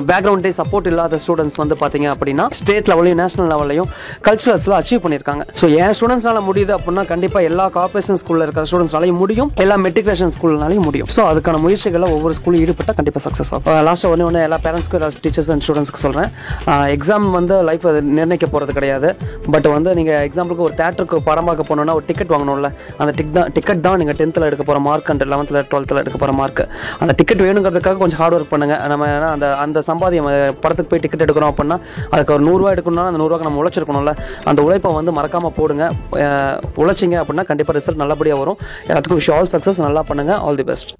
பேக்ரவுண்டே 0.09 0.51
சப்போர்ட் 0.59 0.87
இல்லாத 0.91 1.19
ஸ்டூடெண்ட்ஸ் 1.25 1.57
வந்து 1.61 1.75
பார்த்தீங்க 1.81 2.07
அப்படின்னா 2.13 2.45
ஸ்டேட் 2.59 2.89
லெவலையும் 2.91 3.19
நேஷனல் 3.21 3.49
லெவலையும் 3.53 3.89
கல்ச்சுரல்ஸில் 4.27 4.75
அச்சீவ் 4.79 5.01
பண்ணியிருக்காங்க. 5.05 5.43
ஸோ 5.59 5.65
என் 5.81 5.93
ஸ்டூடெண்ட்ஸ்னால 5.97 6.41
முடியுது 6.49 6.73
அப்படின்னா 6.77 7.05
கண்டிப்பாக 7.13 7.49
எல்லா 7.49 7.65
கார்பரேஷன் 7.77 8.19
ஸ்கூலில் 8.21 8.45
இருக்கிற 8.45 8.65
ஸ்டூடெண்ட்ஸ்னாலையும் 8.71 9.19
முடியும். 9.23 9.51
எல்லா 9.65 9.77
மெட்ரிகுலேஷன் 9.85 10.33
ஸ்கூல்னாலையும் 10.37 10.85
முடியும். 10.89 11.09
ஸோ 11.15 11.23
அதுக்கான 11.31 11.61
முயற்சிகளில் 11.65 12.09
ஒவ்வொரு 12.17 12.35
ஸ்கூலும் 12.39 12.61
ஈடுபட்டால் 12.63 12.97
கண்டிப்பாக 12.99 13.23
சக்ஸஸ் 13.27 13.51
ஆகும். 13.55 13.79
லாஸ்ட்டாக 13.89 14.13
ஒன்று 14.13 14.27
ஒன்று 14.29 14.43
எல்லா 14.47 14.59
பேரண்ட்ஸ்க்கும் 14.65 14.99
எல்லா 15.01 15.09
டீச்சர்ஸ் 15.25 15.51
அண்ட் 15.55 15.65
ஸ்டூடெண்ட்ஸ்க்கு 15.67 16.03
சொல்கிறேன் 16.05 16.29
எக்ஸாம் 16.97 17.27
வந்து 17.39 17.57
லைஃப் 17.69 17.87
நிர்ணயிக்க 18.17 18.47
போகிறது 18.53 18.77
கிடையாது. 18.79 19.09
பட் 19.55 19.67
வந்து 19.75 19.89
நீங்கள் 19.99 20.21
எக்ஸாம்பிளுக்கு 20.29 20.65
ஒரு 20.67 20.75
தேட்டருக்கு 20.81 21.19
படம் 21.29 21.47
பார்க்க 21.49 21.67
போகணுன்னா 21.69 21.95
ஒரு 21.99 22.05
டிக்கெட் 22.09 22.33
வாங்கணும்ல. 22.35 22.69
அந்த 23.01 23.11
டிக் 23.19 23.33
தான் 23.37 23.49
டிக்கெட் 23.57 23.83
தான் 23.87 23.97
நீங்கள் 24.03 24.17
டென்த்தில் 24.21 24.47
எடுக்க 24.49 24.63
போகிற 24.69 24.81
மார்க் 24.87 25.09
அண்ட் 25.13 25.25
லெவன்த்தில் 25.33 25.59
டுவெல்த்தில் 25.71 26.01
எடுக்க 26.03 26.17
போகிற 26.17 26.33
மார்க் 26.41 26.61
அந்த 27.01 27.11
டிக்கெட் 27.19 27.43
வேணுங்கிறதுக்காக 27.47 27.99
கொஞ்சம் 28.03 28.19
ஹார்ட் 28.21 28.35
ஒர்க் 28.37 28.51
பண்ணுங்கள் 28.53 28.81
நம்ம 28.91 29.07
ஏன்னா 29.15 29.29
அந்த 29.35 29.47
அந்த 29.65 29.81
சம்பாதியம் 29.91 30.29
படத்துக்கு 30.63 30.91
போய் 30.93 31.03
டிக்கெட் 31.03 31.25
எடுக்கிறோம் 31.25 31.51
அப்படின்னா 31.53 31.77
அதுக்கு 32.13 32.33
ஒரு 32.37 32.43
நூறுரூவா 32.47 32.71
எடுக்கணும்னா 32.75 33.07
அந்த 33.09 33.21
நூறுரூவாக்கு 33.21 33.47
நம்ம 33.49 33.61
உழைச்சிருக்கணும்ல. 33.63 34.13
அந்த 34.51 34.59
உழைப்பை 34.67 34.91
வந்து 34.99 35.13
மறக்காமல் 35.19 35.55
போடுங்க. 35.59 35.85
உழைச்சிங்க 36.83 37.17
அப்படின்னா 37.23 37.45
கண்டிப்பாக 37.51 37.77
ரிசல்ட் 37.79 38.03
நல்லபடியாக 38.03 38.41
வரும். 38.43 38.59
எல்லாத்துக்கும் 38.89 39.21
விஷயம் 39.21 39.37
ஆல் 39.39 39.53
சக்ஸஸ் 39.55 39.85
நல்லா 39.87 40.03
பண்ணுங்கள் 40.11 40.41
ஆல் 40.47 40.59
தி 40.61 40.67
பெஸ்ட் 40.71 40.93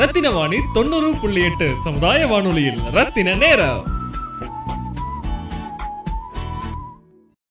ரத்தின 0.00 0.30
வாணி 0.36 0.58
தொண்ணூறு 0.76 1.10
புள்ளி 1.20 1.42
எட்டு 1.48 1.66
சமுதாய 1.84 2.26
வானொலியில் 2.32 2.80
ரத்தின 2.96 3.36
நேரம். 3.44 3.82